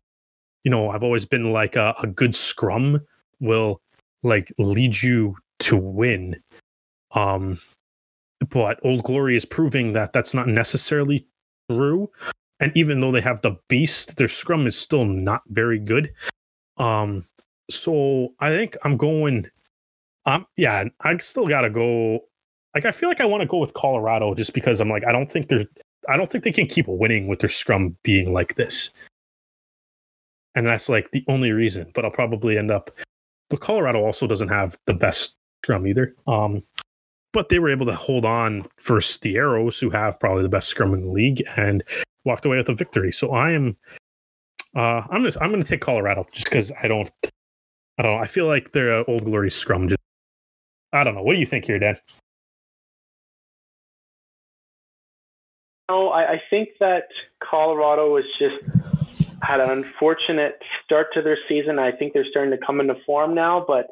[0.64, 3.00] you know, I've always been like a, a good scrum
[3.40, 3.80] will
[4.24, 6.42] like lead you to win.
[7.12, 7.58] Um,
[8.50, 11.26] but Old Glory is proving that that's not necessarily
[11.70, 12.10] true.
[12.60, 16.12] And even though they have the beast, their scrum is still not very good.
[16.78, 17.24] Um,
[17.70, 19.48] so I think I'm going.
[20.26, 22.20] I'm yeah, I still gotta go.
[22.74, 25.12] Like I feel like I want to go with Colorado just because I'm like I
[25.12, 25.66] don't think they're
[26.08, 28.92] I don't think they can keep winning with their scrum being like this.
[30.56, 31.92] And that's like the only reason.
[31.94, 32.92] But I'll probably end up.
[33.50, 36.16] But Colorado also doesn't have the best scrum either.
[36.26, 36.62] Um,
[37.34, 40.70] but they were able to hold on versus the Arrows, who have probably the best
[40.70, 41.84] scrum in the league, and
[42.26, 43.12] walked away with a victory.
[43.12, 43.76] So I am,
[44.76, 47.12] uh, I'm just, I'm going to take Colorado just because I don't,
[47.98, 48.22] I don't know.
[48.22, 50.00] I feel like their uh, old glory scrum just,
[50.94, 51.24] I don't know.
[51.24, 51.98] What do you think here, Dan?
[55.90, 57.08] No, I, I think that
[57.42, 58.56] Colorado was just
[59.42, 61.80] had an unfortunate start to their season.
[61.80, 63.88] I think they're starting to come into form now, but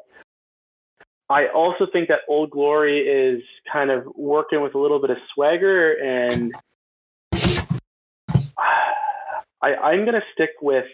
[1.28, 3.42] I also think that Old Glory is
[3.72, 6.54] kind of working with a little bit of swagger, and
[9.62, 10.84] I, I'm going to stick with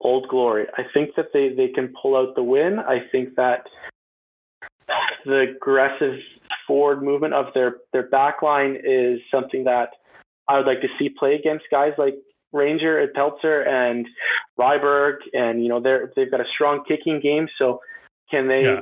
[0.00, 0.66] Old Glory.
[0.76, 2.78] I think that they, they can pull out the win.
[2.78, 3.66] I think that
[5.24, 6.18] the aggressive
[6.66, 9.90] forward movement of their, their back line is something that
[10.48, 12.14] I would like to see play against guys like
[12.52, 14.06] Ranger and Peltzer and
[14.58, 15.16] Ryberg.
[15.32, 17.48] And, you know, they're, they've got a strong kicking game.
[17.58, 17.80] So
[18.30, 18.80] can they, yeah.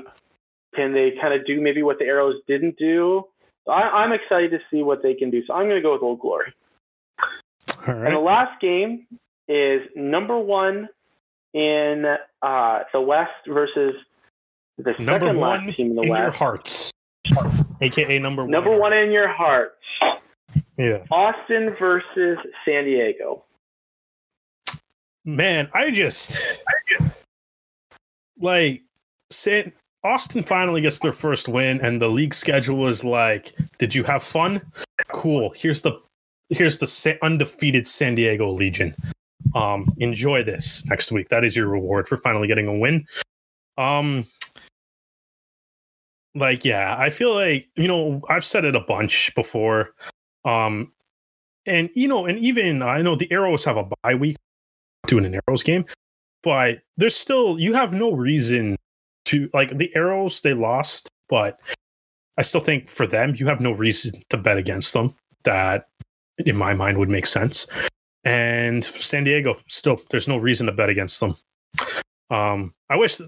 [0.74, 3.24] Can they kind of do maybe what the Arrows didn't do?
[3.68, 5.42] I, am excited to see what they can do.
[5.46, 6.52] So I'm going to go with Old Glory.
[7.86, 8.06] All right.
[8.06, 9.06] And the last game
[9.48, 10.88] is number one
[11.54, 12.04] in
[12.42, 13.94] uh, the West versus
[14.78, 16.22] the number second one last team in the in West.
[16.22, 16.90] your hearts,
[17.80, 18.50] aka number one.
[18.50, 19.76] Number one in your hearts.
[20.76, 21.04] Yeah.
[21.10, 23.44] Austin versus San Diego.
[25.24, 26.38] Man, I just,
[28.38, 28.82] like
[29.30, 29.72] San
[30.04, 34.22] Austin finally gets their first win, and the league schedule is like, "Did you have
[34.22, 34.60] fun?
[35.08, 35.52] Cool.
[35.56, 35.98] Here's the
[36.50, 38.94] here's the undefeated San Diego Legion.
[39.54, 41.28] Um, enjoy this next week.
[41.30, 43.06] That is your reward for finally getting a win.
[43.78, 44.24] Um,
[46.34, 49.94] like yeah, I feel like you know I've said it a bunch before.
[50.44, 50.92] Um,
[51.66, 54.36] and you know, and even I know the Arrows have a bye week
[55.06, 55.86] doing an Arrows game,
[56.42, 58.76] but there's still you have no reason
[59.26, 60.40] to like the Arrows.
[60.40, 61.60] They lost, but
[62.36, 65.14] I still think for them you have no reason to bet against them.
[65.44, 65.88] That
[66.38, 67.66] in my mind would make sense.
[68.24, 71.34] And San Diego, still, there's no reason to bet against them.
[72.30, 73.20] Um, I wish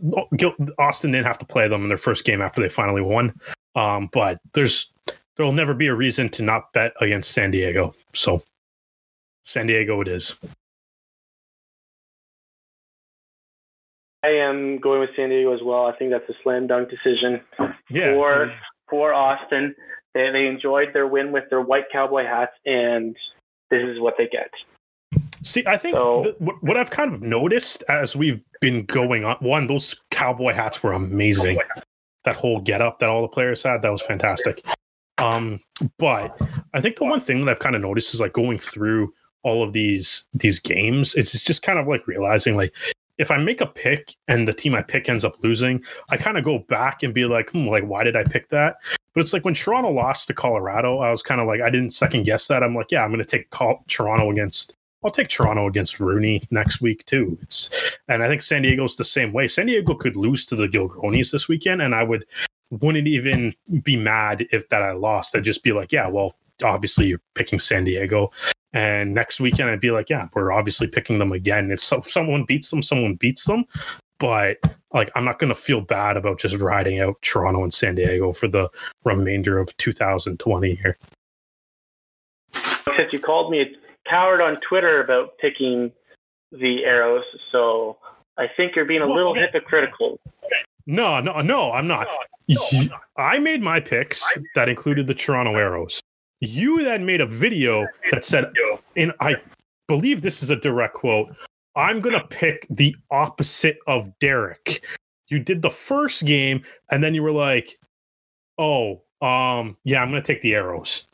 [0.79, 3.39] Austin didn't have to play them in their first game after they finally won.
[3.75, 4.91] Um, but there's
[5.37, 7.95] there will never be a reason to not bet against San Diego.
[8.15, 8.43] So
[9.45, 10.35] San Diego it is.
[14.27, 15.87] I am going with San Diego as well.
[15.87, 17.41] I think that's a slam dunk decision
[17.89, 18.53] yeah, for
[18.91, 19.75] for Austin.
[20.15, 23.17] They they enjoyed their win with their white cowboy hats, and
[23.71, 24.51] this is what they get.
[25.43, 29.37] See, I think so, th- what I've kind of noticed as we've been going on,
[29.37, 31.61] one, those cowboy hats were amazing.
[32.25, 34.61] That whole get up that all the players had, that was fantastic.
[35.19, 35.61] Um,
[35.99, 36.37] but
[36.75, 39.63] I think the one thing that I've kind of noticed is like going through all
[39.63, 42.75] of these these games, it's just kind of like realizing like
[43.19, 46.37] if I make a pick and the team I pick ends up losing, I kind
[46.37, 48.77] of go back and be like, hmm, like why did I pick that?
[49.15, 51.91] But it's like when Toronto lost to Colorado, I was kind of like I didn't
[51.91, 52.63] second guess that.
[52.63, 53.51] I'm like, yeah, I'm going to take
[53.89, 54.75] Toronto against.
[55.05, 57.39] I'll take Toronto against Rooney next week too.
[57.43, 57.71] It's
[58.09, 59.49] and I think San Diego's the same way.
[59.49, 62.27] San Diego could lose to the Gilgronis this weekend, and I would
[62.71, 65.37] wouldn't even be mad if that I lost.
[65.37, 68.31] I'd just be like, yeah, well, obviously you're picking San Diego.
[68.73, 71.71] And next weekend, I'd be like, yeah, we're obviously picking them again.
[71.71, 73.65] If, so, someone beats them, someone beats them.
[74.19, 74.59] But
[74.93, 78.33] like, I'm not going to feel bad about just riding out Toronto and San Diego
[78.33, 78.69] for the
[79.05, 80.99] remainder of 2020 here.
[82.97, 83.67] Since you called me a
[84.09, 85.93] coward on Twitter about picking
[86.53, 87.99] the arrows, so
[88.39, 89.41] I think you're being a little okay.
[89.41, 90.19] hypocritical.
[90.87, 92.07] No, no, no, I'm not.
[92.49, 93.03] No, no, I'm not.
[93.17, 94.25] I made my picks
[94.55, 96.01] that included the Toronto Arrows.
[96.41, 98.53] You then made a video that said,
[98.97, 99.37] and I
[99.89, 101.35] believe this is a direct quote
[101.77, 104.85] I'm going to pick the opposite of Derek.
[105.29, 107.79] You did the first game, and then you were like,
[108.59, 111.05] oh, um, yeah, I'm going to take the arrows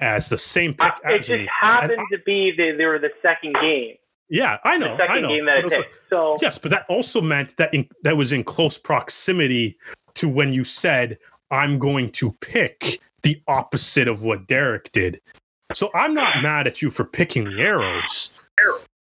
[0.00, 0.92] as the same pick.
[1.04, 1.48] It just me.
[1.48, 3.96] happened to be they, they were the second game.
[4.28, 4.96] Yeah, I know.
[4.96, 5.28] The second I know.
[5.28, 5.74] game that I picked.
[5.74, 9.76] Like, so yes, but that also meant that in, that was in close proximity
[10.14, 11.18] to when you said
[11.50, 15.20] I'm going to pick the opposite of what Derek did.
[15.74, 18.30] So I'm not mad at you for picking the arrows.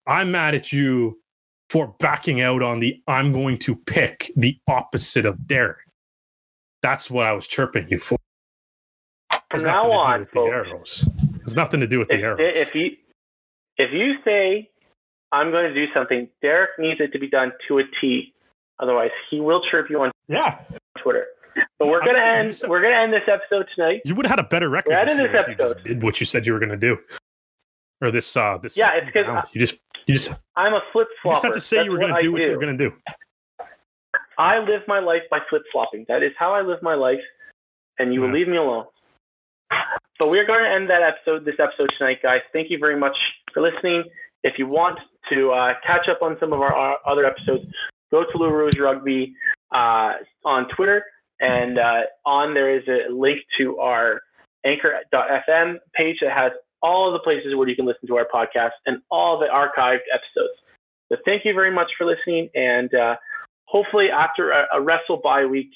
[0.07, 1.19] I'm mad at you
[1.69, 5.79] for backing out on the I'm going to pick the opposite of Derek.
[6.83, 8.17] That's what I was chirping you for.
[9.51, 11.09] From now on, with the arrows.
[11.43, 12.39] It's nothing to do with the arrows.
[12.41, 12.97] if you
[13.77, 14.71] if you say
[15.33, 18.33] I'm going to do something, Derek needs it to be done to a T.
[18.79, 20.59] Otherwise, he will chirp you on yeah.
[21.03, 21.27] Twitter.
[21.79, 22.49] But we're gonna end.
[22.49, 24.03] you said- We're gonna end this episode tonight.
[24.05, 25.85] You would have had a better record We're this this if you just episode.
[25.85, 26.99] did what you said you were going to do,
[28.03, 28.37] or this.
[28.37, 29.47] uh this Yeah, it's 'cause round.
[29.53, 29.77] you just
[30.07, 31.35] you just I'm a flip you flopper.
[31.37, 32.97] just had to say you were going to do what you were going to do.
[34.39, 36.05] I live my life by flip flopping.
[36.09, 37.21] That is how I live my life,
[37.99, 38.87] and you will leave me alone.
[40.21, 42.41] So we're going to end that episode, this episode tonight, guys.
[42.53, 43.17] Thank you very much
[43.53, 44.05] for listening.
[44.43, 44.99] If you want
[45.31, 47.65] to uh, catch up on some of our, our other episodes,
[48.11, 49.35] go to Lou Rouge Rugby
[49.73, 50.15] uh,
[50.45, 51.05] on Twitter,
[51.41, 54.21] and uh, on there is a link to our
[54.65, 56.53] Anchor.fm page that has
[56.83, 60.01] all of the places where you can listen to our podcast and all the archived
[60.13, 60.55] episodes.
[61.11, 63.17] So thank you very much for listening, and uh,
[63.65, 65.71] hopefully after a, a wrestle bye week,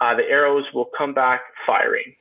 [0.00, 2.14] uh, the arrows will come back firing.